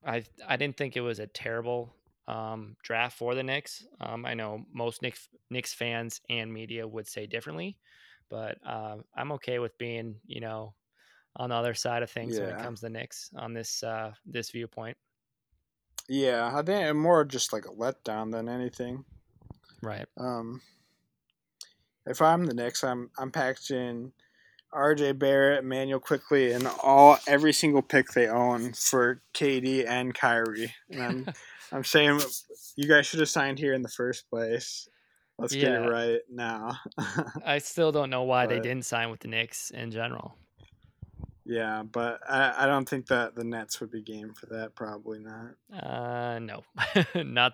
I 0.03 0.23
I 0.45 0.57
didn't 0.57 0.77
think 0.77 0.95
it 0.95 1.01
was 1.01 1.19
a 1.19 1.27
terrible 1.27 1.93
um, 2.27 2.75
draft 2.83 3.17
for 3.17 3.35
the 3.35 3.43
Knicks. 3.43 3.85
Um, 3.99 4.25
I 4.25 4.33
know 4.33 4.65
most 4.71 5.01
Knicks 5.01 5.29
Knicks 5.49 5.73
fans 5.73 6.21
and 6.29 6.53
media 6.53 6.87
would 6.87 7.07
say 7.07 7.25
differently, 7.25 7.79
but 8.29 8.57
uh, 8.65 8.97
I'm 9.15 9.31
okay 9.33 9.59
with 9.59 9.77
being 9.77 10.21
you 10.25 10.41
know 10.41 10.75
on 11.37 11.49
the 11.49 11.55
other 11.55 11.73
side 11.75 12.03
of 12.03 12.11
things 12.11 12.39
when 12.41 12.49
it 12.49 12.57
comes 12.57 12.81
to 12.81 12.89
Knicks 12.89 13.31
on 13.35 13.53
this 13.53 13.83
uh, 13.83 14.13
this 14.25 14.51
viewpoint. 14.51 14.97
Yeah, 16.07 16.51
I 16.53 16.61
think 16.61 16.95
more 16.95 17.25
just 17.25 17.51
like 17.51 17.65
a 17.65 17.69
letdown 17.69 18.31
than 18.31 18.47
anything. 18.47 19.03
Right. 19.81 20.05
Um, 20.17 20.61
if 22.05 22.21
I'm 22.21 22.45
the 22.45 22.53
Knicks, 22.53 22.83
I'm 22.83 23.09
I'm 23.17 23.31
packaging 23.31 24.13
R.J. 24.71 25.13
Barrett, 25.13 25.63
Immanuel 25.63 25.99
Quickley, 25.99 26.51
and 26.51 26.67
all 26.83 27.17
every 27.27 27.53
single 27.53 27.81
pick 27.81 28.11
they 28.11 28.27
own 28.27 28.73
for 28.73 29.21
KD 29.33 29.87
and 29.87 30.13
Kyrie. 30.13 30.73
And 30.89 31.01
I'm 31.01 31.33
I'm 31.71 31.83
saying 31.83 32.21
you 32.75 32.87
guys 32.87 33.05
should 33.05 33.19
have 33.19 33.29
signed 33.29 33.59
here 33.59 33.73
in 33.73 33.81
the 33.81 33.89
first 33.89 34.29
place. 34.29 34.87
Let's 35.37 35.53
get 35.53 35.71
it 35.71 35.87
right 35.87 36.21
now. 36.31 36.79
I 37.45 37.59
still 37.59 37.91
don't 37.91 38.09
know 38.09 38.23
why 38.23 38.47
they 38.47 38.59
didn't 38.59 38.85
sign 38.85 39.11
with 39.11 39.19
the 39.19 39.27
Knicks 39.27 39.69
in 39.69 39.91
general. 39.91 40.35
Yeah, 41.47 41.83
but 41.83 42.19
I, 42.29 42.53
I 42.63 42.65
don't 42.67 42.87
think 42.87 43.07
that 43.07 43.35
the 43.35 43.43
Nets 43.45 43.79
would 43.79 43.89
be 43.89 44.01
game 44.01 44.33
for 44.33 44.47
that. 44.47 44.75
Probably 44.75 45.19
not. 45.19 45.55
Uh, 45.81 46.39
no, 46.39 46.63
not 47.23 47.53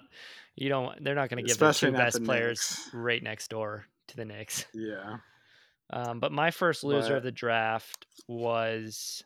you 0.55 0.67
don't. 0.69 1.03
They're 1.03 1.15
not 1.15 1.29
going 1.29 1.43
to 1.43 1.47
give 1.47 1.59
their 1.59 1.73
two 1.73 1.91
best 1.91 2.19
the 2.19 2.25
players 2.25 2.59
Knicks. 2.59 2.89
right 2.93 3.21
next 3.21 3.49
door 3.49 3.85
to 4.07 4.17
the 4.17 4.25
Knicks. 4.25 4.65
Yeah. 4.73 5.17
Um, 5.91 6.19
but 6.19 6.31
my 6.31 6.49
first 6.49 6.83
loser 6.83 7.09
But- 7.09 7.17
of 7.17 7.23
the 7.23 7.31
draft 7.31 8.07
was 8.27 9.23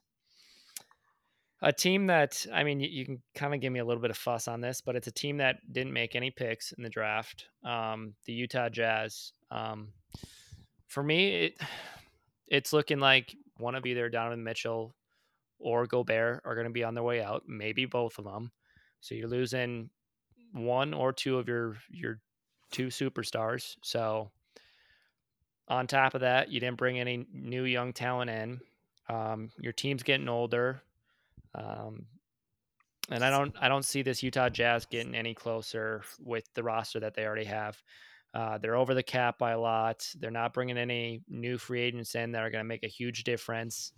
a 1.62 1.72
team 1.72 2.08
that 2.08 2.46
I 2.54 2.64
mean, 2.64 2.80
you, 2.82 2.90
you 2.90 3.06
can 3.06 3.22
kind 3.36 3.54
of 3.54 3.62
give 3.62 3.72
me 3.72 3.80
a 3.80 3.86
little 3.86 4.02
bit 4.02 4.12
of 4.12 4.18
fuss 4.18 4.48
on 4.48 4.60
this, 4.62 4.82
but 4.82 4.96
it's 4.96 5.08
a 5.08 5.12
team 5.12 5.38
that 5.38 5.58
didn't 5.72 5.94
make 5.94 6.16
any 6.16 6.30
picks 6.30 6.74
in 6.74 6.84
the 6.84 6.90
draft. 6.90 7.46
Um, 7.64 8.16
the 8.26 8.34
Utah 8.34 8.70
Jazz. 8.70 9.32
Um, 9.50 9.90
for 10.88 11.02
me, 11.04 11.46
it 11.46 11.54
it's 12.48 12.74
looking 12.74 13.00
like 13.00 13.34
one 13.58 13.76
of 13.76 13.86
either 13.86 14.10
Donovan 14.10 14.44
Mitchell 14.44 14.96
or 15.60 15.88
Gobert 15.88 16.42
are 16.46 16.56
going 16.56 16.68
to 16.68 16.74
be 16.74 16.84
on 16.84 16.94
their 16.94 17.04
way 17.04 17.22
out. 17.22 17.44
Maybe 17.48 17.86
both 17.86 18.18
of 18.20 18.26
them. 18.26 18.52
So 19.02 19.16
you're 19.16 19.28
losing 19.28 19.90
one 20.54 20.94
or 20.94 21.14
two 21.14 21.38
of 21.38 21.48
your 21.48 21.78
your 21.90 22.20
two 22.72 22.88
superstars. 22.88 23.76
So 23.82 24.32
on 25.68 25.88
top 25.88 26.16
of 26.16 26.22
that, 26.22 26.50
you 26.50 26.60
didn't 26.60 26.78
bring 26.78 27.00
any 27.00 27.26
new 27.34 27.64
young 27.64 27.94
talent 27.94 28.30
in. 28.30 28.60
Um, 29.10 29.50
your 29.60 29.74
team's 29.74 30.04
getting 30.04 30.28
older, 30.28 30.82
um, 31.56 32.06
and 33.10 33.24
I 33.24 33.30
don't 33.30 33.56
I 33.60 33.68
don't 33.68 33.86
see 33.86 34.02
this 34.02 34.22
Utah 34.22 34.50
Jazz 34.50 34.86
getting 34.86 35.16
any 35.16 35.34
closer 35.34 36.04
with 36.20 36.44
the 36.54 36.64
roster 36.64 37.00
that 37.00 37.16
they 37.16 37.26
already 37.26 37.46
have. 37.46 37.82
Uh, 38.38 38.60
they're 38.60 38.76
over 38.76 38.94
the 38.94 39.02
cap 39.02 39.40
by 39.40 39.52
a 39.52 39.60
lot. 39.60 40.08
They're 40.20 40.30
not 40.30 40.54
bringing 40.54 40.78
any 40.78 41.24
new 41.28 41.58
free 41.58 41.82
agents 41.82 42.14
in 42.14 42.34
that 42.34 42.44
are 42.44 42.52
going 42.52 42.64
to 42.64 42.68
make 42.68 42.84
a 42.84 42.88
huge 42.88 43.24
difference. 43.24 43.94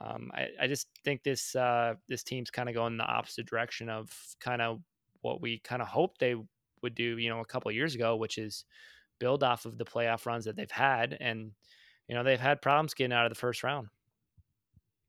Um, 0.00 0.30
I, 0.32 0.46
I 0.60 0.66
just 0.68 0.86
think 1.04 1.24
this 1.24 1.56
uh, 1.56 1.94
this 2.08 2.22
team's 2.22 2.48
kind 2.48 2.68
of 2.68 2.76
going 2.76 2.96
the 2.96 3.04
opposite 3.04 3.46
direction 3.46 3.88
of 3.88 4.08
kind 4.38 4.62
of 4.62 4.80
what 5.22 5.42
we 5.42 5.58
kind 5.58 5.82
of 5.82 5.88
hoped 5.88 6.20
they 6.20 6.36
would 6.82 6.94
do, 6.94 7.18
you 7.18 7.28
know, 7.28 7.40
a 7.40 7.44
couple 7.44 7.72
years 7.72 7.96
ago, 7.96 8.14
which 8.14 8.38
is 8.38 8.64
build 9.18 9.42
off 9.42 9.64
of 9.64 9.78
the 9.78 9.84
playoff 9.84 10.26
runs 10.26 10.44
that 10.44 10.54
they've 10.54 10.70
had, 10.70 11.16
and 11.20 11.50
you 12.06 12.14
know 12.14 12.22
they've 12.22 12.38
had 12.38 12.62
problems 12.62 12.94
getting 12.94 13.12
out 13.12 13.26
of 13.26 13.30
the 13.32 13.38
first 13.38 13.64
round 13.64 13.88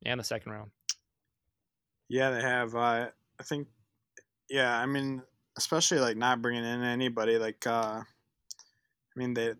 and 0.03 0.19
the 0.19 0.23
second 0.23 0.51
round. 0.51 0.71
Yeah, 2.09 2.31
they 2.31 2.41
have. 2.41 2.75
Uh, 2.75 3.09
I 3.39 3.43
think. 3.43 3.67
Yeah, 4.49 4.75
I 4.75 4.87
mean, 4.87 5.21
especially 5.57 5.99
like 5.99 6.17
not 6.17 6.41
bringing 6.41 6.65
in 6.65 6.83
anybody. 6.83 7.37
Like, 7.37 7.67
uh, 7.67 8.01
I 9.15 9.19
mean, 9.19 9.33
they 9.33 9.53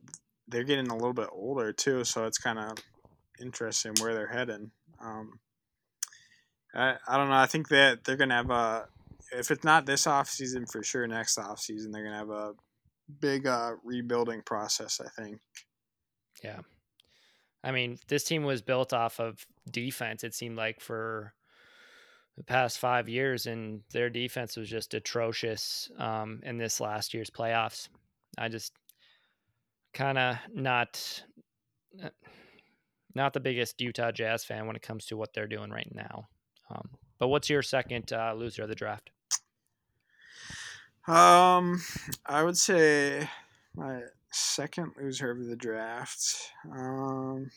they're 0.48 0.64
getting 0.64 0.88
a 0.88 0.96
little 0.96 1.14
bit 1.14 1.30
older 1.32 1.72
too, 1.72 2.04
so 2.04 2.26
it's 2.26 2.38
kind 2.38 2.60
of 2.60 2.78
interesting 3.40 3.94
where 4.00 4.14
they're 4.14 4.28
heading. 4.28 4.72
Um, 5.02 5.40
I, 6.76 6.96
I 7.08 7.18
don't 7.18 7.30
know. 7.30 7.36
I 7.36 7.46
think 7.46 7.70
that 7.70 8.04
they're 8.04 8.18
gonna 8.18 8.36
have 8.36 8.50
a 8.50 8.88
if 9.32 9.52
it's 9.52 9.64
not 9.64 9.86
this 9.86 10.08
off 10.08 10.30
season 10.30 10.66
for 10.66 10.84
sure 10.84 11.08
next 11.08 11.38
off 11.38 11.60
season 11.60 11.92
they're 11.92 12.04
gonna 12.04 12.18
have 12.18 12.30
a 12.30 12.54
big 13.20 13.48
uh, 13.48 13.74
rebuilding 13.84 14.42
process. 14.42 15.00
I 15.00 15.10
think. 15.22 15.40
Yeah. 16.44 16.60
I 17.64 17.72
mean, 17.72 17.98
this 18.08 18.26
team 18.26 18.44
was 18.44 18.62
built 18.62 18.92
off 18.92 19.20
of 19.20 19.46
defense. 19.72 20.24
It 20.24 20.36
seemed 20.36 20.58
like 20.58 20.82
for 20.82 21.34
the 22.36 22.44
past 22.44 22.80
five 22.80 23.08
years, 23.08 23.46
and 23.46 23.82
their 23.92 24.10
defense 24.10 24.58
was 24.58 24.70
just 24.70 24.94
atrocious 24.94 25.90
um, 25.98 26.42
in 26.44 26.58
this 26.58 26.82
last 26.82 27.14
year's 27.14 27.30
playoffs. 27.30 27.88
I 28.38 28.50
just 28.50 28.74
kind 29.94 30.18
of 30.18 30.38
not 30.54 31.24
uh, 32.04 32.10
not 33.16 33.34
the 33.34 33.40
biggest 33.40 33.80
Utah 33.80 34.12
Jazz 34.12 34.44
fan 34.44 34.66
when 34.66 34.76
it 34.76 34.82
comes 34.82 35.06
to 35.08 35.18
what 35.18 35.34
they're 35.34 35.48
doing 35.48 35.70
right 35.70 35.92
now. 35.94 36.28
Um, 36.70 36.90
but 37.20 37.28
what's 37.28 37.50
your 37.50 37.62
second 37.62 38.12
uh, 38.12 38.34
loser 38.34 38.64
of 38.64 38.70
the 38.70 38.76
draft? 38.76 39.12
Um, 41.08 41.82
I 42.26 42.44
would 42.44 42.58
say 42.58 43.30
my 43.76 44.02
second 44.32 44.94
loser 45.00 45.32
of 45.32 45.46
the 45.46 45.56
draft. 45.56 46.52
Um, 46.72 47.52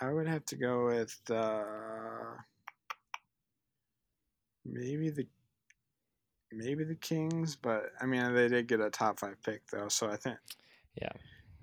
I 0.00 0.12
would 0.12 0.26
have 0.26 0.44
to 0.46 0.56
go 0.56 0.86
with 0.86 1.18
uh, 1.30 1.62
maybe 4.64 5.10
the 5.10 5.26
maybe 6.52 6.84
the 6.84 6.94
Kings, 6.94 7.56
but 7.56 7.92
I 8.00 8.06
mean 8.06 8.34
they 8.34 8.48
did 8.48 8.66
get 8.66 8.80
a 8.80 8.90
top 8.90 9.20
five 9.20 9.36
pick 9.42 9.66
though, 9.70 9.88
so 9.88 10.08
I 10.08 10.16
think 10.16 10.36
yeah. 11.00 11.12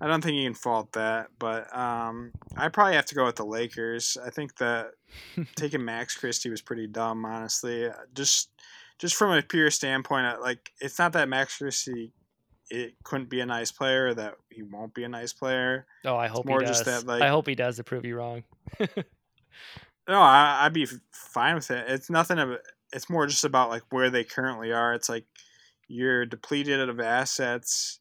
I 0.00 0.06
don't 0.06 0.22
think 0.22 0.36
you 0.36 0.46
can 0.46 0.54
fault 0.54 0.92
that, 0.92 1.28
but 1.40 1.76
um, 1.76 2.30
I 2.56 2.68
probably 2.68 2.94
have 2.94 3.06
to 3.06 3.16
go 3.16 3.24
with 3.24 3.34
the 3.34 3.44
Lakers. 3.44 4.16
I 4.24 4.30
think 4.30 4.56
that 4.58 4.92
taking 5.56 5.84
Max 5.84 6.16
Christie 6.16 6.50
was 6.50 6.62
pretty 6.62 6.86
dumb, 6.86 7.24
honestly. 7.24 7.88
Just 8.14 8.50
just 8.98 9.16
from 9.16 9.32
a 9.32 9.42
pure 9.42 9.70
standpoint, 9.70 10.40
like 10.40 10.72
it's 10.80 10.98
not 10.98 11.12
that 11.14 11.28
Max 11.28 11.58
Christie 11.58 12.12
it 12.70 12.94
couldn't 13.02 13.30
be 13.30 13.40
a 13.40 13.46
nice 13.46 13.72
player, 13.72 14.14
that 14.14 14.34
he 14.50 14.62
won't 14.62 14.94
be 14.94 15.04
a 15.04 15.08
nice 15.08 15.32
player. 15.32 15.86
Oh, 16.04 16.16
I 16.16 16.28
hope 16.28 16.44
more 16.44 16.60
he 16.60 16.66
does. 16.66 16.84
That, 16.84 17.06
like, 17.06 17.22
I 17.22 17.28
hope 17.28 17.46
he 17.46 17.54
does 17.54 17.76
to 17.76 17.84
prove 17.84 18.04
you 18.04 18.16
wrong. 18.16 18.44
no, 18.80 18.88
I, 20.08 20.64
would 20.64 20.72
be 20.72 20.86
fine 21.10 21.54
with 21.54 21.70
it. 21.70 21.86
It's 21.88 22.10
nothing 22.10 22.38
of 22.38 22.58
it's 22.92 23.10
more 23.10 23.26
just 23.26 23.44
about 23.44 23.70
like 23.70 23.82
where 23.90 24.10
they 24.10 24.24
currently 24.24 24.72
are. 24.72 24.94
It's 24.94 25.08
like 25.08 25.24
you're 25.88 26.26
depleted 26.26 26.88
of 26.88 27.00
assets 27.00 28.00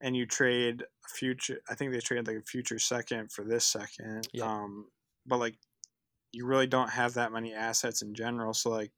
and 0.00 0.16
you 0.16 0.26
trade 0.26 0.82
a 0.82 1.08
future 1.08 1.60
I 1.68 1.74
think 1.74 1.92
they 1.92 2.00
traded 2.00 2.26
like 2.26 2.38
a 2.38 2.42
future 2.42 2.78
second 2.78 3.32
for 3.32 3.44
this 3.44 3.66
second. 3.66 4.28
Yep. 4.32 4.46
Um 4.46 4.86
but 5.26 5.38
like 5.38 5.56
you 6.32 6.46
really 6.46 6.66
don't 6.66 6.90
have 6.90 7.14
that 7.14 7.32
many 7.32 7.52
assets 7.52 8.02
in 8.02 8.14
general. 8.14 8.54
So 8.54 8.70
like 8.70 8.92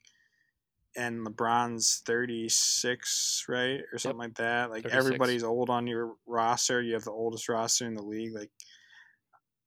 and 0.95 1.27
LeBron's 1.27 2.03
36, 2.05 3.47
right? 3.49 3.81
Or 3.93 3.99
something 3.99 4.21
yep. 4.21 4.29
like 4.29 4.35
that. 4.37 4.71
Like 4.71 4.83
36. 4.83 4.95
everybody's 4.95 5.43
old 5.43 5.71
on 5.71 5.87
your 5.87 6.13
roster. 6.27 6.83
You 6.83 6.93
have 6.93 7.05
the 7.05 7.13
oldest 7.13 7.49
roster 7.49 7.87
in 7.87 7.95
the 7.95 8.03
league. 8.03 8.35
Like 8.35 8.51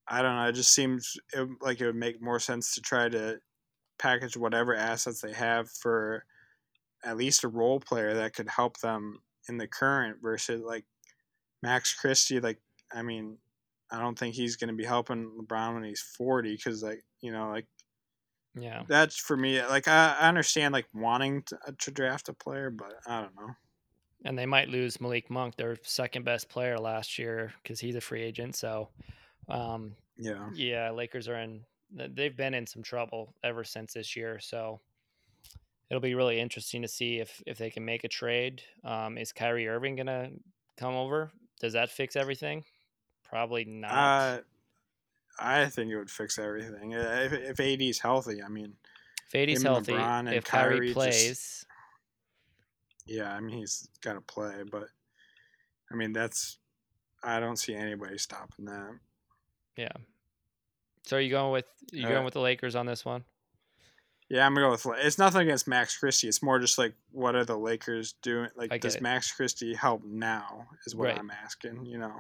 I 0.08 0.22
don't 0.22 0.36
know. 0.36 0.48
It 0.48 0.54
just 0.54 0.74
seems 0.74 1.18
it, 1.34 1.48
like 1.62 1.82
it 1.82 1.88
would 1.88 1.96
make 1.96 2.22
more 2.22 2.40
sense 2.40 2.76
to 2.76 2.82
try 2.82 3.10
to 3.10 3.40
package 3.98 4.38
whatever 4.38 4.76
assets 4.76 5.22
they 5.22 5.34
have 5.34 5.70
for 5.70 6.26
at 7.04 7.18
least 7.18 7.44
a 7.44 7.48
role 7.48 7.80
player 7.80 8.16
that 8.16 8.34
could 8.34 8.50
help 8.50 8.80
them 8.80 9.20
in 9.48 9.58
the 9.58 9.68
current 9.68 10.18
versus 10.22 10.62
like 10.62 10.86
Max 11.62 11.94
Christie. 11.94 12.40
Like, 12.40 12.60
I 12.94 13.02
mean, 13.02 13.38
I 13.92 14.00
don't 14.00 14.18
think 14.18 14.36
he's 14.36 14.56
going 14.56 14.70
to 14.70 14.76
be 14.76 14.86
helping 14.86 15.32
LeBron 15.40 15.76
when 15.76 15.84
he's 15.84 16.02
40 16.02 16.56
because, 16.56 16.84
like, 16.84 17.04
you 17.22 17.32
know, 17.32 17.50
like, 17.50 17.68
yeah, 18.58 18.84
that's 18.88 19.18
for 19.18 19.36
me. 19.36 19.62
Like, 19.62 19.88
I, 19.88 20.16
I 20.20 20.30
understand 20.30 20.74
like 20.74 20.88
wanting 20.94 21.44
to, 21.44 21.58
uh, 21.68 21.72
to 21.80 21.92
draft 21.92 22.30
a 22.30 22.34
player, 22.34 22.70
but 22.70 22.94
I 23.06 23.22
don't 23.22 23.36
know. 23.36 23.56
And 24.24 24.38
they 24.40 24.46
might 24.46 24.70
lose 24.70 25.02
Malik 25.02 25.30
Monk, 25.30 25.56
their 25.56 25.78
second 25.84 26.24
best 26.24 26.50
player 26.50 26.80
last 26.80 27.20
year, 27.20 27.54
because 27.62 27.80
he's 27.80 27.96
a 27.96 28.02
free 28.02 28.24
agent. 28.24 28.56
So, 28.56 28.90
um, 29.50 29.96
yeah, 30.18 30.50
yeah, 30.54 30.90
Lakers 30.92 31.28
are 31.28 31.36
in 31.36 31.62
they've 31.96 32.36
been 32.36 32.54
in 32.54 32.68
some 32.68 32.84
trouble 32.84 33.34
ever 33.44 33.64
since 33.64 33.94
this 33.94 34.16
year. 34.16 34.40
So 34.40 34.82
it'll 35.90 36.02
be 36.02 36.16
really 36.16 36.40
interesting 36.40 36.82
to 36.82 36.88
see 36.88 37.20
if 37.20 37.42
if 37.46 37.58
they 37.58 37.70
can 37.70 37.86
make 37.86 38.04
a 38.04 38.10
trade. 38.10 38.62
Um, 38.84 39.18
is 39.18 39.32
Kyrie 39.32 39.68
Irving 39.68 39.96
gonna 39.96 40.30
come 40.78 40.96
over? 40.96 41.32
Does 41.60 41.74
that 41.74 41.90
fix 41.90 42.16
everything? 42.16 42.64
Probably 43.24 43.66
not. 43.66 43.92
Uh, 43.92 44.40
I 45.40 45.66
think 45.66 45.92
it 45.92 45.98
would 45.98 46.10
fix 46.10 46.40
everything 46.40 46.92
if 46.92 47.34
if 47.34 47.60
AD's 47.60 48.00
healthy. 48.00 48.42
I 48.44 48.48
mean, 48.48 48.74
if 49.32 49.50
AD's 49.50 49.64
healthy, 49.64 49.94
if 49.94 50.44
Kyrie, 50.44 50.44
Kyrie 50.44 50.94
plays. 50.94 51.28
Just, 51.28 51.66
yeah, 53.06 53.34
I 53.34 53.40
mean 53.40 53.58
he's 53.58 53.88
got 54.02 54.14
to 54.14 54.22
play, 54.22 54.64
but 54.70 54.88
I 55.92 55.96
mean 55.96 56.14
that's 56.14 56.58
I 57.24 57.40
don't 57.40 57.58
see 57.58 57.76
anybody 57.76 58.18
stopping 58.18 58.66
that. 58.66 58.98
Yeah, 59.78 59.92
so 61.06 61.18
are 61.18 61.20
you 61.20 61.30
going 61.30 61.52
with 61.52 61.66
you 61.92 62.06
uh, 62.06 62.10
going 62.10 62.26
with 62.26 62.34
the 62.34 62.42
Lakers 62.42 62.76
on 62.76 62.86
this 62.86 63.06
one? 63.06 63.24
Yeah, 64.30 64.46
I'm 64.46 64.56
gonna 64.56 64.68
go 64.68 64.72
with. 64.72 65.00
It's 65.06 65.18
nothing 65.18 65.42
against 65.42 65.68
Max 65.68 65.98
Christie. 65.98 66.28
It's 66.28 66.42
more 66.42 66.60
just 66.60 66.78
like 66.78 66.94
what 67.12 67.36
are 67.36 67.46
the 67.46 67.58
Lakers 67.58 68.14
doing? 68.22 68.50
Like, 68.56 68.82
does 68.82 68.96
it. 68.96 69.02
Max 69.02 69.32
Christie 69.32 69.76
help 69.76 70.04
now? 70.04 70.68
Is 70.86 70.96
what 70.96 71.10
right. 71.10 71.18
I'm 71.18 71.32
asking. 71.32 71.86
You 71.86 72.00
know, 72.00 72.14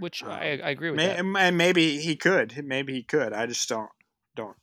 which 0.00 0.22
um, 0.24 0.30
I, 0.30 0.60
I 0.62 0.70
agree 0.70 0.90
with. 0.90 0.96
May, 0.96 1.16
and 1.16 1.56
maybe 1.56 1.98
he 2.00 2.16
could. 2.16 2.64
Maybe 2.64 2.94
he 2.94 3.02
could. 3.02 3.32
I 3.32 3.46
just 3.46 3.68
don't 3.68 3.90
don't 4.34 4.56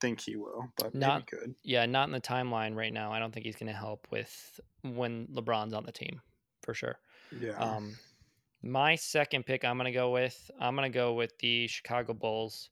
think 0.00 0.20
he 0.20 0.36
will. 0.36 0.72
But 0.76 0.94
not 0.94 1.26
could. 1.26 1.54
Yeah, 1.62 1.86
not 1.86 2.08
in 2.08 2.12
the 2.12 2.20
timeline 2.20 2.74
right 2.74 2.92
now. 2.92 3.12
I 3.12 3.18
don't 3.20 3.32
think 3.32 3.46
he's 3.46 3.56
going 3.56 3.72
to 3.72 3.78
help 3.78 4.06
with 4.10 4.60
when 4.82 5.28
LeBron's 5.28 5.72
on 5.72 5.84
the 5.84 5.92
team 5.92 6.20
for 6.62 6.74
sure. 6.74 6.98
Yeah. 7.40 7.52
Um, 7.52 7.96
my 8.62 8.94
second 8.94 9.44
pick, 9.44 9.64
I'm 9.64 9.76
going 9.76 9.92
to 9.92 9.96
go 9.96 10.10
with. 10.10 10.50
I'm 10.60 10.76
going 10.76 10.90
to 10.90 10.96
go 10.96 11.14
with 11.14 11.36
the 11.38 11.66
Chicago 11.66 12.14
Bulls. 12.14 12.70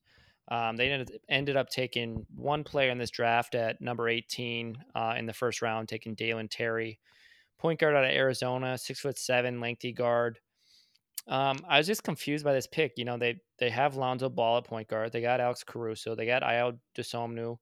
Um, 0.49 0.77
they 0.77 0.91
ended, 0.91 1.21
ended 1.29 1.57
up 1.57 1.69
taking 1.69 2.27
one 2.35 2.65
player 2.65 2.91
in 2.91 2.99
this 2.99 3.11
draft 3.11 3.55
at 3.55 3.81
number 3.81 4.09
18 4.09 4.77
uh, 4.95 5.15
in 5.17 5.27
the 5.27 5.33
first 5.33 5.63
round, 5.63 5.89
taking 5.89 6.15
Dalen 6.15 6.49
Terry, 6.49 6.99
point 7.59 7.79
guard 7.79 7.95
out 7.95 8.05
of 8.05 8.11
Arizona, 8.11 8.77
six 8.77 9.01
foot 9.01 9.19
seven, 9.19 9.61
lengthy 9.61 9.93
guard. 9.93 10.41
Um, 11.29 11.59
I 11.69 11.79
was 11.79 11.87
just 11.87 12.03
confused 12.03 12.45
by 12.45 12.53
this 12.53 12.67
pick. 12.67 12.95
You 12.97 13.05
know, 13.05 13.17
they 13.17 13.41
they 13.59 13.71
have 13.71 13.95
Lonzo 13.95 14.29
Ball 14.29 14.59
at 14.59 14.65
point 14.65 14.89
guard. 14.89 15.13
They 15.13 15.21
got 15.21 15.41
Alex 15.41 15.63
Caruso. 15.63 16.17
They 16.17 16.27
got 16.27 16.43
Ayo 16.43 16.79
Dosunmu. 16.97 17.57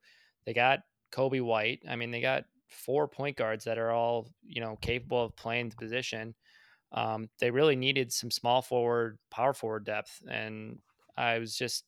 They 0.46 0.54
got 0.54 0.80
Coby 1.12 1.42
White. 1.42 1.82
I 1.88 1.96
mean, 1.96 2.10
they 2.10 2.22
got 2.22 2.44
four 2.68 3.08
point 3.08 3.36
guards 3.36 3.64
that 3.64 3.78
are 3.78 3.90
all 3.90 4.30
you 4.42 4.60
know 4.62 4.78
capable 4.80 5.24
of 5.24 5.36
playing 5.36 5.70
the 5.70 5.76
position 5.76 6.34
um, 6.92 7.28
they 7.38 7.50
really 7.50 7.76
needed 7.76 8.12
some 8.12 8.30
small 8.30 8.62
forward, 8.62 9.18
power 9.30 9.52
forward 9.52 9.84
depth, 9.84 10.22
and 10.28 10.78
I 11.16 11.38
was 11.38 11.56
just 11.56 11.84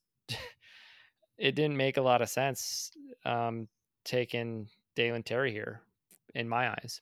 it 1.38 1.54
didn't 1.54 1.76
make 1.76 1.96
a 1.96 2.02
lot 2.02 2.22
of 2.22 2.28
sense 2.28 2.90
um, 3.24 3.68
taking 4.04 4.68
Dalen 4.94 5.22
Terry 5.22 5.52
here, 5.52 5.82
in 6.34 6.48
my 6.48 6.70
eyes. 6.70 7.00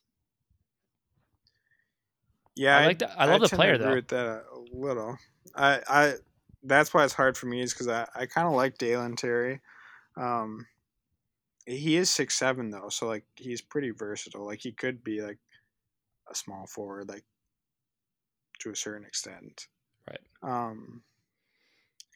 Yeah, 2.55 2.77
I 2.77 2.87
like. 2.87 3.01
I 3.01 3.25
love 3.25 3.41
I 3.41 3.47
the 3.47 3.55
player 3.55 3.77
though. 3.77 3.95
With 3.95 4.07
that 4.09 4.43
a 4.53 4.77
little. 4.77 5.17
I 5.55 5.81
I 5.87 6.13
that's 6.63 6.93
why 6.93 7.03
it's 7.05 7.13
hard 7.13 7.37
for 7.37 7.45
me 7.45 7.61
is 7.61 7.73
because 7.73 7.87
I 7.87 8.07
I 8.15 8.25
kind 8.25 8.47
of 8.47 8.53
like 8.53 8.77
Dalen 8.77 9.15
Terry. 9.15 9.61
Um, 10.17 10.67
he 11.65 11.95
is 11.95 12.09
six 12.09 12.37
seven 12.37 12.69
though, 12.69 12.89
so 12.89 13.07
like 13.07 13.23
he's 13.35 13.61
pretty 13.61 13.91
versatile. 13.91 14.45
Like 14.45 14.59
he 14.59 14.71
could 14.71 15.03
be 15.03 15.21
like 15.21 15.37
a 16.29 16.35
small 16.35 16.67
forward, 16.67 17.07
like 17.07 17.23
to 18.59 18.71
a 18.71 18.75
certain 18.75 19.05
extent. 19.05 19.67
Right. 20.07 20.19
Um, 20.43 21.03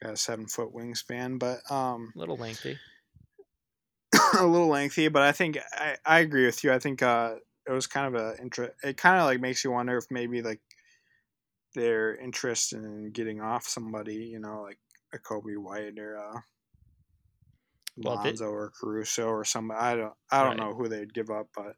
got 0.02 0.14
a 0.14 0.16
seven 0.16 0.46
foot 0.46 0.74
wingspan, 0.74 1.38
but 1.38 1.60
um, 1.70 2.12
a 2.14 2.18
little 2.18 2.36
lengthy. 2.36 2.78
a 4.38 4.46
little 4.46 4.68
lengthy, 4.68 5.08
but 5.08 5.22
I 5.22 5.32
think 5.32 5.58
I, 5.72 5.96
I 6.04 6.20
agree 6.20 6.46
with 6.46 6.62
you. 6.64 6.72
I 6.72 6.78
think 6.78 7.02
uh, 7.02 7.36
it 7.66 7.72
was 7.72 7.86
kind 7.86 8.14
of 8.14 8.20
a 8.20 8.40
interest. 8.40 8.72
It 8.82 8.96
kind 8.96 9.18
of 9.18 9.24
like 9.24 9.40
makes 9.40 9.64
you 9.64 9.70
wonder 9.70 9.96
if 9.96 10.04
maybe 10.10 10.42
like 10.42 10.60
their 11.74 12.16
interest 12.16 12.72
in 12.72 13.10
getting 13.10 13.40
off 13.40 13.66
somebody, 13.66 14.16
you 14.16 14.38
know, 14.38 14.62
like 14.62 14.78
a 15.12 15.18
Coby 15.18 15.56
White 15.56 15.98
or 15.98 16.18
uh, 16.18 16.40
well, 17.96 18.16
Lonzo 18.16 18.44
they, 18.44 18.50
or 18.50 18.72
Caruso 18.78 19.26
or 19.26 19.44
somebody. 19.44 19.80
I 19.80 19.96
don't 19.96 20.14
I 20.30 20.40
don't 20.40 20.58
right. 20.58 20.58
know 20.58 20.74
who 20.74 20.88
they'd 20.88 21.14
give 21.14 21.30
up, 21.30 21.48
but 21.54 21.76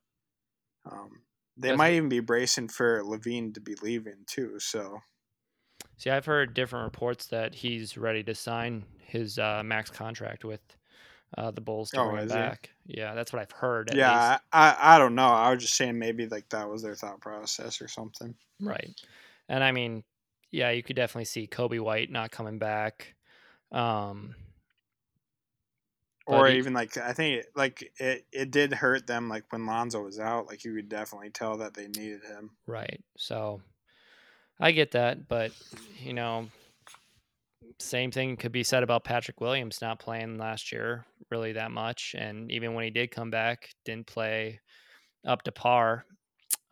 um, 0.90 1.10
they 1.57 1.68
That's 1.68 1.78
might 1.78 1.94
even 1.94 2.09
be 2.09 2.20
bracing 2.20 2.68
for 2.68 3.02
LaVine 3.02 3.54
to 3.54 3.61
be 3.61 3.74
leaving 3.82 4.24
too. 4.26 4.59
So, 4.59 5.00
see, 5.96 6.11
I've 6.11 6.26
heard 6.26 6.54
different 6.54 6.84
reports 6.84 7.26
that 7.26 7.54
he's 7.54 7.96
ready 7.96 8.22
to 8.24 8.34
sign 8.34 8.84
his 8.98 9.38
uh, 9.38 9.62
max 9.64 9.90
contract 9.90 10.44
with 10.44 10.61
uh, 11.36 11.50
the 11.50 11.61
Bulls 11.61 11.90
to 11.90 12.00
oh, 12.00 12.11
bring 12.11 12.22
him 12.22 12.28
back. 12.28 12.70
He? 12.86 12.98
Yeah, 12.98 13.14
that's 13.14 13.32
what 13.32 13.40
I've 13.40 13.52
heard. 13.52 13.90
yeah, 13.94 14.38
I, 14.52 14.76
I 14.78 14.98
don't 14.98 15.14
know. 15.14 15.28
I 15.28 15.50
was 15.52 15.62
just 15.62 15.74
saying 15.74 15.98
maybe 15.98 16.26
like 16.26 16.48
that 16.50 16.68
was 16.68 16.82
their 16.82 16.94
thought 16.94 17.20
process 17.20 17.80
or 17.80 17.88
something. 17.88 18.34
Right, 18.61 18.94
and 19.48 19.64
I 19.64 19.72
mean, 19.72 20.04
yeah, 20.50 20.70
you 20.70 20.82
could 20.82 20.96
definitely 20.96 21.26
see 21.26 21.46
Coby 21.46 21.80
White 21.80 22.11
not 22.11 22.30
coming 22.30 22.59
back. 22.59 23.14
Um, 23.72 24.34
or 26.27 26.49
he, 26.49 26.59
even 26.59 26.72
like 26.72 26.97
I 26.97 27.12
think 27.12 27.41
it, 27.41 27.47
like 27.55 27.93
it, 27.99 28.27
it 28.33 28.51
did 28.51 28.72
hurt 28.72 29.07
them 29.07 29.29
like 29.29 29.45
when 29.51 29.66
Lonzo 29.66 30.03
was 30.03 30.18
out. 30.18 30.47
Like 30.47 30.64
you 30.64 30.74
could 30.74 30.89
definitely 30.89 31.31
tell 31.31 31.59
that 31.59 31.74
they 31.74 31.87
needed 31.87 32.22
him. 32.24 32.51
Right. 32.66 33.03
So 33.16 33.62
I 34.61 34.72
get 34.72 34.93
that, 34.93 35.29
but 35.29 35.53
you 36.03 36.12
know, 36.12 36.49
same 37.79 38.11
thing 38.11 38.37
could 38.37 38.53
be 38.53 38.64
said 38.64 38.83
about 38.83 39.05
Patrick 39.05 39.41
Williams 39.41 39.81
not 39.81 39.99
playing 39.99 40.39
last 40.39 40.72
year 40.72 41.07
really 41.31 41.53
that 41.53 41.70
much, 41.70 42.14
and 42.18 42.51
even 42.51 42.74
when 42.74 42.85
he 42.85 42.91
did 42.91 43.11
come 43.11 43.31
back, 43.31 43.70
didn't 43.85 44.07
play 44.07 44.61
up 45.27 45.43
to 45.43 45.53
par. 45.53 46.05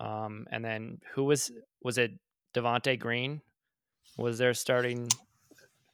Um, 0.00 0.46
and 0.50 0.64
then 0.64 1.00
who 1.14 1.24
was 1.24 1.52
was 1.82 1.98
it? 1.98 2.12
Devonte 2.54 2.98
Green 2.98 3.40
was 4.16 4.38
their 4.38 4.54
starting 4.54 5.08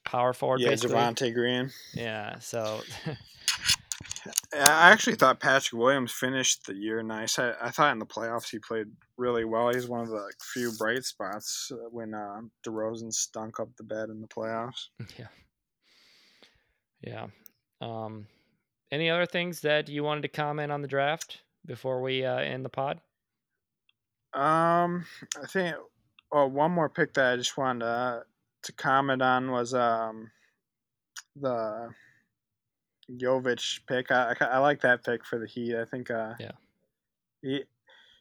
power 0.04 0.32
forward. 0.32 0.60
Yeah. 0.60 0.72
Devonte 0.72 1.32
Green. 1.32 1.70
Yeah. 1.94 2.38
So 2.38 2.80
I 4.54 4.90
actually 4.90 5.16
thought 5.16 5.40
Patrick 5.40 5.80
Williams 5.80 6.12
finished 6.12 6.66
the 6.66 6.74
year 6.74 7.02
nice. 7.02 7.38
I, 7.38 7.54
I 7.60 7.70
thought 7.70 7.92
in 7.92 7.98
the 7.98 8.06
playoffs 8.06 8.50
he 8.50 8.58
played 8.58 8.86
really 9.16 9.44
well. 9.44 9.72
He's 9.72 9.88
one 9.88 10.00
of 10.00 10.08
the 10.08 10.30
few 10.52 10.72
bright 10.78 11.04
spots 11.04 11.70
uh, 11.72 11.88
when 11.90 12.14
uh, 12.14 12.40
DeRozan 12.66 13.12
stunk 13.12 13.60
up 13.60 13.68
the 13.76 13.84
bed 13.84 14.08
in 14.08 14.20
the 14.20 14.28
playoffs. 14.28 14.88
yeah, 15.18 15.26
yeah. 17.02 17.26
Um, 17.80 18.26
any 18.90 19.08
other 19.08 19.26
things 19.26 19.60
that 19.60 19.88
you 19.88 20.04
wanted 20.04 20.22
to 20.22 20.28
comment 20.28 20.72
on 20.72 20.82
the 20.82 20.88
draft 20.88 21.42
before 21.64 22.02
we 22.02 22.24
uh, 22.24 22.38
end 22.38 22.64
the 22.64 22.70
pod? 22.70 23.00
Um, 24.34 25.06
I 25.42 25.46
think. 25.46 25.76
Oh, 26.32 26.46
one 26.46 26.70
more 26.70 26.88
pick 26.88 27.14
that 27.14 27.32
I 27.32 27.36
just 27.36 27.56
wanted 27.56 27.80
to 27.80 28.22
to 28.62 28.72
comment 28.72 29.22
on 29.22 29.50
was 29.50 29.72
um 29.74 30.30
the 31.36 31.90
Jovic 33.16 33.80
pick. 33.86 34.10
I, 34.10 34.34
I, 34.40 34.44
I 34.44 34.58
like 34.58 34.80
that 34.82 35.04
pick 35.04 35.24
for 35.24 35.38
the 35.38 35.46
Heat. 35.46 35.76
I 35.76 35.84
think. 35.84 36.10
Uh, 36.10 36.34
yeah. 36.38 36.52
He 37.42 37.64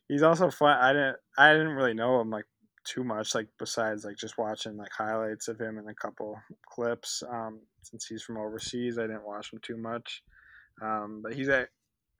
he's 0.08 0.24
also 0.24 0.50
fun. 0.50 0.78
I 0.78 0.94
didn't 0.94 1.18
I 1.38 1.52
didn't 1.54 1.74
really 1.74 1.94
know 1.94 2.20
him 2.20 2.30
like 2.30 2.46
too 2.86 3.04
much 3.04 3.36
like 3.36 3.48
besides 3.60 4.04
like 4.04 4.18
just 4.18 4.38
watching 4.38 4.78
like 4.78 4.92
highlights 4.92 5.48
of 5.48 5.60
him 5.60 5.78
and 5.78 5.90
a 5.90 5.94
couple 5.94 6.40
clips. 6.66 7.24
Um, 7.30 7.60
since 7.84 8.06
he's 8.06 8.24
from 8.24 8.38
overseas, 8.38 8.98
I 8.98 9.04
didn't 9.04 9.26
watch 9.26 9.54
him 9.54 9.60
too 9.62 9.78
much. 9.78 10.24
Um, 10.82 11.22
but 11.22 11.34
he's 11.34 11.50
a, 11.50 11.68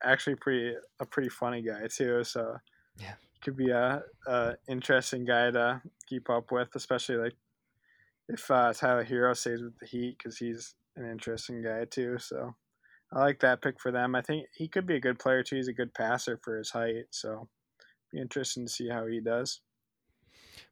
actually 0.02 0.36
pretty 0.36 0.74
a 1.00 1.06
pretty 1.06 1.28
funny 1.28 1.62
guy 1.62 1.86
too. 1.88 2.24
So 2.24 2.56
yeah, 2.98 3.14
could 3.42 3.56
be 3.56 3.70
a, 3.70 4.02
a 4.26 4.54
interesting 4.68 5.24
guy 5.24 5.50
to 5.50 5.82
keep 6.06 6.30
up 6.30 6.52
with, 6.52 6.68
especially 6.74 7.16
like 7.16 7.34
if 8.28 8.50
uh, 8.50 8.72
Tyler 8.72 9.04
Herro 9.04 9.36
stays 9.36 9.62
with 9.62 9.78
the 9.78 9.86
Heat 9.86 10.18
because 10.18 10.38
he's 10.38 10.74
an 11.00 11.10
interesting 11.10 11.62
guy 11.62 11.84
too. 11.86 12.18
So 12.18 12.54
I 13.12 13.20
like 13.20 13.40
that 13.40 13.62
pick 13.62 13.80
for 13.80 13.92
them. 13.92 14.14
I 14.14 14.22
think 14.22 14.46
he 14.56 14.68
could 14.68 14.86
be 14.86 14.96
a 14.96 15.00
good 15.00 15.18
player 15.18 15.42
too. 15.42 15.56
He's 15.56 15.68
a 15.68 15.72
good 15.74 15.94
passer 15.94 16.38
for 16.44 16.58
his 16.58 16.70
height. 16.70 17.06
So 17.10 17.48
be 18.12 18.20
interesting 18.20 18.66
to 18.66 18.72
see 18.72 18.88
how 18.88 19.06
he 19.06 19.20
does. 19.20 19.62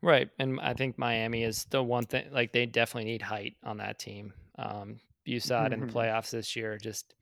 Right, 0.03 0.31
and 0.39 0.61
I 0.61 0.75
think 0.75 0.99
Miami 0.99 1.43
is 1.43 1.65
the 1.67 1.83
one 1.83 2.05
thing. 2.07 2.31
Like 2.33 2.53
they 2.53 2.67
definitely 2.67 3.11
need 3.11 3.23
height 3.23 3.57
on 3.63 3.79
that 3.79 3.99
team. 3.99 4.33
Um, 4.59 5.01
you 5.25 5.41
saw 5.41 5.67
it 5.67 5.73
in 5.73 5.81
the 5.81 5.87
Mm-hmm. 5.87 5.87
playoffs 5.87 6.31
this 6.31 6.57
year, 6.57 6.79
just 6.79 7.15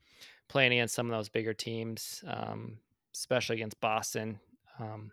playing 0.47 0.73
against 0.73 0.95
some 0.95 1.07
of 1.07 1.17
those 1.17 1.29
bigger 1.29 1.53
teams, 1.53 2.23
um, 2.27 2.79
especially 3.15 3.57
against 3.57 3.81
Boston. 3.81 4.39
Um, 4.79 5.11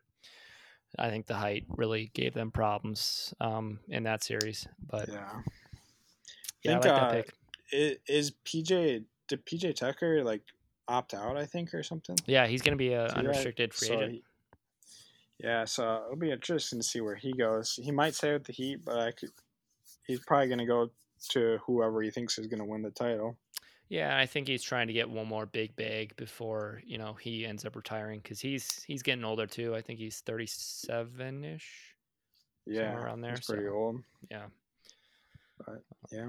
I 0.99 1.11
think 1.11 1.26
the 1.26 1.34
height 1.36 1.66
really 1.76 2.09
gave 2.14 2.34
them 2.34 2.51
problems 2.51 3.34
um, 3.40 3.80
in 3.88 4.05
that 4.05 4.22
series. 4.22 4.66
But 4.78 5.09
Yeah. 5.09 5.42
yeah, 6.62 6.76
I 6.76 6.80
think, 6.80 6.84
like 6.84 6.95
that 6.95 7.09
uh, 7.09 7.09
pick. 7.09 7.32
Is 8.07 8.33
PJ 8.45 9.05
did 9.29 9.47
PJ 9.47 9.75
Tucker 9.77 10.22
like 10.22 10.43
opt 10.89 11.14
out? 11.14 11.37
I 11.37 11.47
think 11.47 11.72
or 11.75 11.83
something. 11.83 12.16
Yeah, 12.27 12.47
he's 12.47 12.62
going 12.62 12.72
to 12.72 12.79
be 12.79 12.93
a 12.93 13.05
right? 13.05 13.12
unrestricted 13.14 13.72
free 13.75 13.89
So 13.89 13.95
agent. 13.95 14.12
he- 14.12 14.22
yeah, 15.41 15.64
so 15.64 16.03
it'll 16.07 16.16
be 16.16 16.31
interesting 16.31 16.79
to 16.79 16.83
see 16.87 17.01
where 17.01 17.16
he 17.16 17.33
goes. 17.33 17.79
He 17.83 17.91
might 17.91 18.14
stay 18.14 18.33
with 18.33 18.45
the 18.45 18.53
Heat, 18.53 18.85
but 18.85 18.99
I 19.01 19.11
could. 19.11 19.31
He's 20.07 20.20
probably 20.20 20.47
going 20.47 20.61
to 20.61 20.64
go 20.66 20.91
to 21.31 21.59
whoever 21.66 22.01
he 22.03 22.11
thinks 22.11 22.39
is 22.39 22.47
going 22.47 22.61
to 22.61 22.64
win 22.64 22.83
the 22.83 22.91
title. 22.93 23.37
Yeah, 23.89 24.16
I 24.16 24.27
think 24.27 24.47
he's 24.49 24.62
trying 24.62 24.87
to 24.87 24.93
get 24.93 25.11
one 25.11 25.27
more 25.27 25.45
big 25.45 25.75
bag 25.77 26.14
before 26.16 26.81
you 26.87 26.99
know 26.99 27.14
he 27.14 27.45
ends 27.45 27.64
up 27.66 27.75
retiring 27.77 28.20
because 28.22 28.39
he's 28.41 28.83
he's 28.85 29.03
getting 29.03 29.25
older 29.25 29.47
too. 29.47 29.75
I 29.75 29.81
think 29.83 29.99
he's 29.99 30.20
thirty 30.20 30.47
seven 30.47 31.45
ish. 31.45 31.68
Yeah, 32.66 32.95
around 32.97 33.20
there, 33.20 33.33
He's 33.33 33.45
pretty 33.47 33.66
so- 33.66 33.72
old. 33.75 34.03
Yeah, 34.31 34.47
But 35.66 35.83
yeah, 36.12 36.29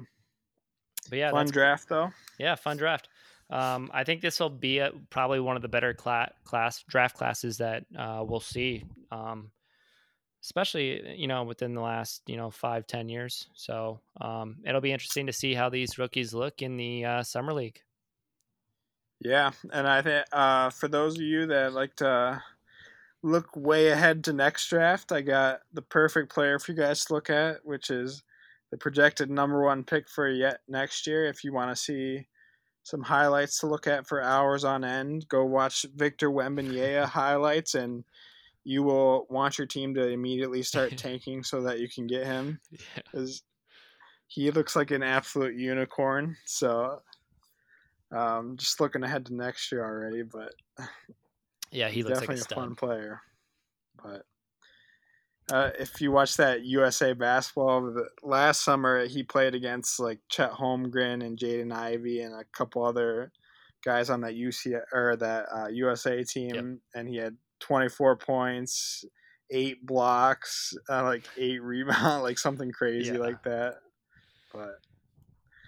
but 1.10 1.20
yeah, 1.20 1.32
fun 1.32 1.47
draft 1.47 1.89
though. 1.89 2.12
Yeah, 2.38 2.56
fun 2.56 2.78
draft. 2.78 3.10
Um, 3.49 3.91
I 3.93 4.03
think 4.03 4.22
this 4.22 4.39
will 4.39 4.49
be 4.49 4.80
a, 4.80 4.91
probably 5.10 5.39
one 5.39 5.56
of 5.56 5.62
the 5.62 5.68
better 5.68 5.93
cla- 5.93 6.32
class 6.43 6.84
draft 6.88 7.16
classes 7.16 7.58
that 7.58 7.86
uh, 7.97 8.24
we'll 8.28 8.39
see, 8.39 8.84
um, 9.12 9.51
especially 10.43 11.16
you 11.16 11.28
know 11.28 11.43
within 11.43 11.74
the 11.76 11.82
last 11.82 12.24
you 12.26 12.38
know 12.38 12.49
five 12.49 12.88
ten 12.88 13.08
years. 13.08 13.47
So 13.53 13.99
um, 14.20 14.58
it'll 14.66 14.82
be 14.82 14.91
interesting 14.91 15.28
to 15.28 15.34
see 15.34 15.53
how 15.53 15.70
these 15.70 15.97
rookies 15.97 16.34
look 16.34 16.62
in 16.62 16.78
the 16.78 17.06
uh, 17.06 17.24
summer 17.24 17.53
league. 17.53 17.80
Yeah, 19.20 19.51
and 19.72 19.88
I 19.88 20.01
think 20.01 20.26
uh, 20.32 20.70
for 20.72 20.88
those 20.88 21.16
of 21.16 21.22
you 21.22 21.47
that 21.47 21.74
like 21.74 21.95
to 21.97 22.41
look 23.22 23.56
way 23.56 23.89
ahead 23.89 24.24
to 24.24 24.34
next 24.34 24.68
draft, 24.70 25.12
I 25.12 25.22
got 25.22 25.62
the 25.74 25.82
perfect 25.82 26.34
player 26.34 26.60
for 26.60 26.72
you 26.72 26.78
guys 26.78 27.06
to 27.06 27.14
look 27.14 27.30
at, 27.30 27.66
which 27.66 27.89
is 27.89 28.24
the 28.76 28.80
projected 28.80 29.32
number 29.32 29.63
one 29.63 29.86
pick 29.86 30.09
for 30.09 30.28
yet 30.28 30.59
next 30.67 31.07
year. 31.07 31.23
If 31.23 31.45
you 31.45 31.53
want 31.53 31.69
to 31.71 31.82
see 31.82 32.28
some 32.84 33.01
highlights 33.01 33.59
to 33.59 33.67
look 33.67 33.88
at 33.88 34.05
for 34.05 34.21
hours 34.21 34.65
on 34.65 34.84
end, 34.84 35.26
go 35.30 35.45
watch 35.45 35.86
Victor 35.95 36.30
Wembanyama 36.30 37.05
highlights, 37.05 37.76
and 37.76 38.03
you 38.65 38.84
will 38.84 39.28
want 39.30 39.57
your 39.57 39.65
team 39.65 39.93
to 39.93 40.09
immediately 40.09 40.61
start 40.61 40.97
tanking 40.97 41.41
so 41.41 41.61
that 41.61 41.80
you 41.80 41.88
can 41.88 42.05
get 42.05 42.26
him. 42.26 42.59
Yeah. 43.13 43.26
he 44.28 44.51
looks 44.51 44.76
like 44.76 44.91
an 44.91 45.03
absolute 45.03 45.55
unicorn. 45.55 46.36
So. 46.45 47.01
Um, 48.11 48.55
just 48.55 48.80
looking 48.80 49.03
ahead 49.03 49.26
to 49.26 49.36
next 49.36 49.71
year 49.71 49.84
already, 49.84 50.21
but 50.21 50.53
Yeah, 51.71 51.88
he 51.88 51.95
he's 51.95 52.05
looks 52.05 52.19
like 52.19 52.30
definitely 52.30 52.55
a 52.55 52.59
a, 52.59 52.61
fun 52.61 52.76
player. 52.76 53.21
But 54.01 54.21
uh, 55.51 55.69
if 55.80 56.01
you 56.01 56.11
watch 56.11 56.38
that 56.38 56.63
USA 56.63 57.13
basketball 57.13 57.93
last 58.23 58.63
summer, 58.63 59.05
he 59.05 59.23
played 59.23 59.53
against 59.55 59.99
like 59.99 60.19
Chet 60.30 60.51
Holmgren 60.51 61.23
and 61.26 61.38
Jaden 61.38 61.72
Ivey 61.72 62.22
and 62.22 62.34
a 62.34 62.43
couple 62.55 62.84
other 62.84 63.31
guys 63.84 64.09
on 64.09 64.22
that 64.22 64.34
UC 64.34 64.80
or 64.91 65.15
that 65.17 65.45
uh, 65.55 65.67
USA 65.67 66.23
team, 66.23 66.81
and 66.95 67.07
he 67.07 67.17
had 67.17 67.38
24 67.59 68.17
points, 68.17 69.05
eight 69.51 69.85
blocks, 69.85 70.73
uh, 70.89 71.03
like 71.03 71.27
eight 71.38 71.61
rebounds, 71.61 72.23
like 72.23 72.39
something 72.39 72.72
crazy 72.72 73.13
Yeah. 73.13 73.19
like 73.19 73.43
that. 73.43 73.76
But 74.51 74.80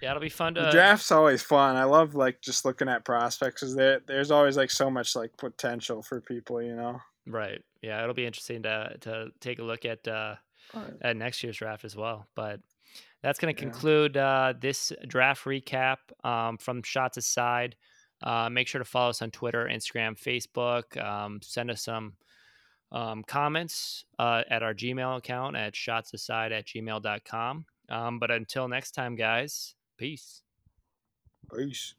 Yeah, 0.01 0.11
it'll 0.11 0.21
be 0.21 0.29
fun 0.29 0.55
to 0.55 0.61
the 0.61 0.69
draft's 0.71 1.11
always 1.11 1.43
fun. 1.43 1.75
I 1.75 1.83
love 1.83 2.15
like 2.15 2.41
just 2.41 2.65
looking 2.65 2.89
at 2.89 3.05
prospects 3.05 3.61
because 3.61 3.75
there 3.75 3.99
there's 4.07 4.31
always 4.31 4.57
like 4.57 4.71
so 4.71 4.89
much 4.89 5.15
like 5.15 5.37
potential 5.37 6.01
for 6.01 6.19
people, 6.21 6.61
you 6.61 6.75
know. 6.75 6.99
right. 7.27 7.61
Yeah, 7.81 8.01
it'll 8.01 8.15
be 8.15 8.25
interesting 8.25 8.63
to 8.63 8.95
to 9.01 9.31
take 9.39 9.59
a 9.59 9.63
look 9.63 9.85
at 9.85 10.07
uh, 10.07 10.35
But, 10.73 10.97
at 11.01 11.17
next 11.17 11.43
year's 11.43 11.57
draft 11.57 11.85
as 11.85 11.95
well. 11.95 12.27
But 12.35 12.59
that's 13.21 13.39
going 13.39 13.55
to 13.55 13.59
Yeah. 13.61 13.69
conclude 13.71 14.17
uh, 14.17 14.53
this 14.59 14.91
draft 15.07 15.45
recap 15.45 15.97
um, 16.23 16.57
from 16.57 16.83
Shots 16.83 17.17
Aside. 17.17 17.75
Uh, 18.23 18.49
make 18.49 18.67
sure 18.67 18.79
to 18.79 18.85
follow 18.85 19.09
us 19.11 19.21
on 19.21 19.29
Twitter, 19.31 19.65
Instagram, 19.71 20.17
Facebook. 20.19 20.97
Um, 21.03 21.39
send 21.43 21.69
us 21.69 21.83
some 21.83 22.13
um, 22.91 23.23
comments 23.23 24.05
uh, 24.17 24.43
at 24.49 24.63
our 24.63 24.73
Gmail 24.73 25.17
account 25.17 25.55
at 25.55 25.73
shotsaside 25.73 26.51
at 26.51 26.65
gmail.com. 26.65 27.65
Um, 27.89 28.19
but 28.19 28.31
until 28.31 28.67
next 28.67 28.91
time, 28.91 29.15
guys, 29.15 29.75
peace. 29.97 30.41
peace. 31.55 31.95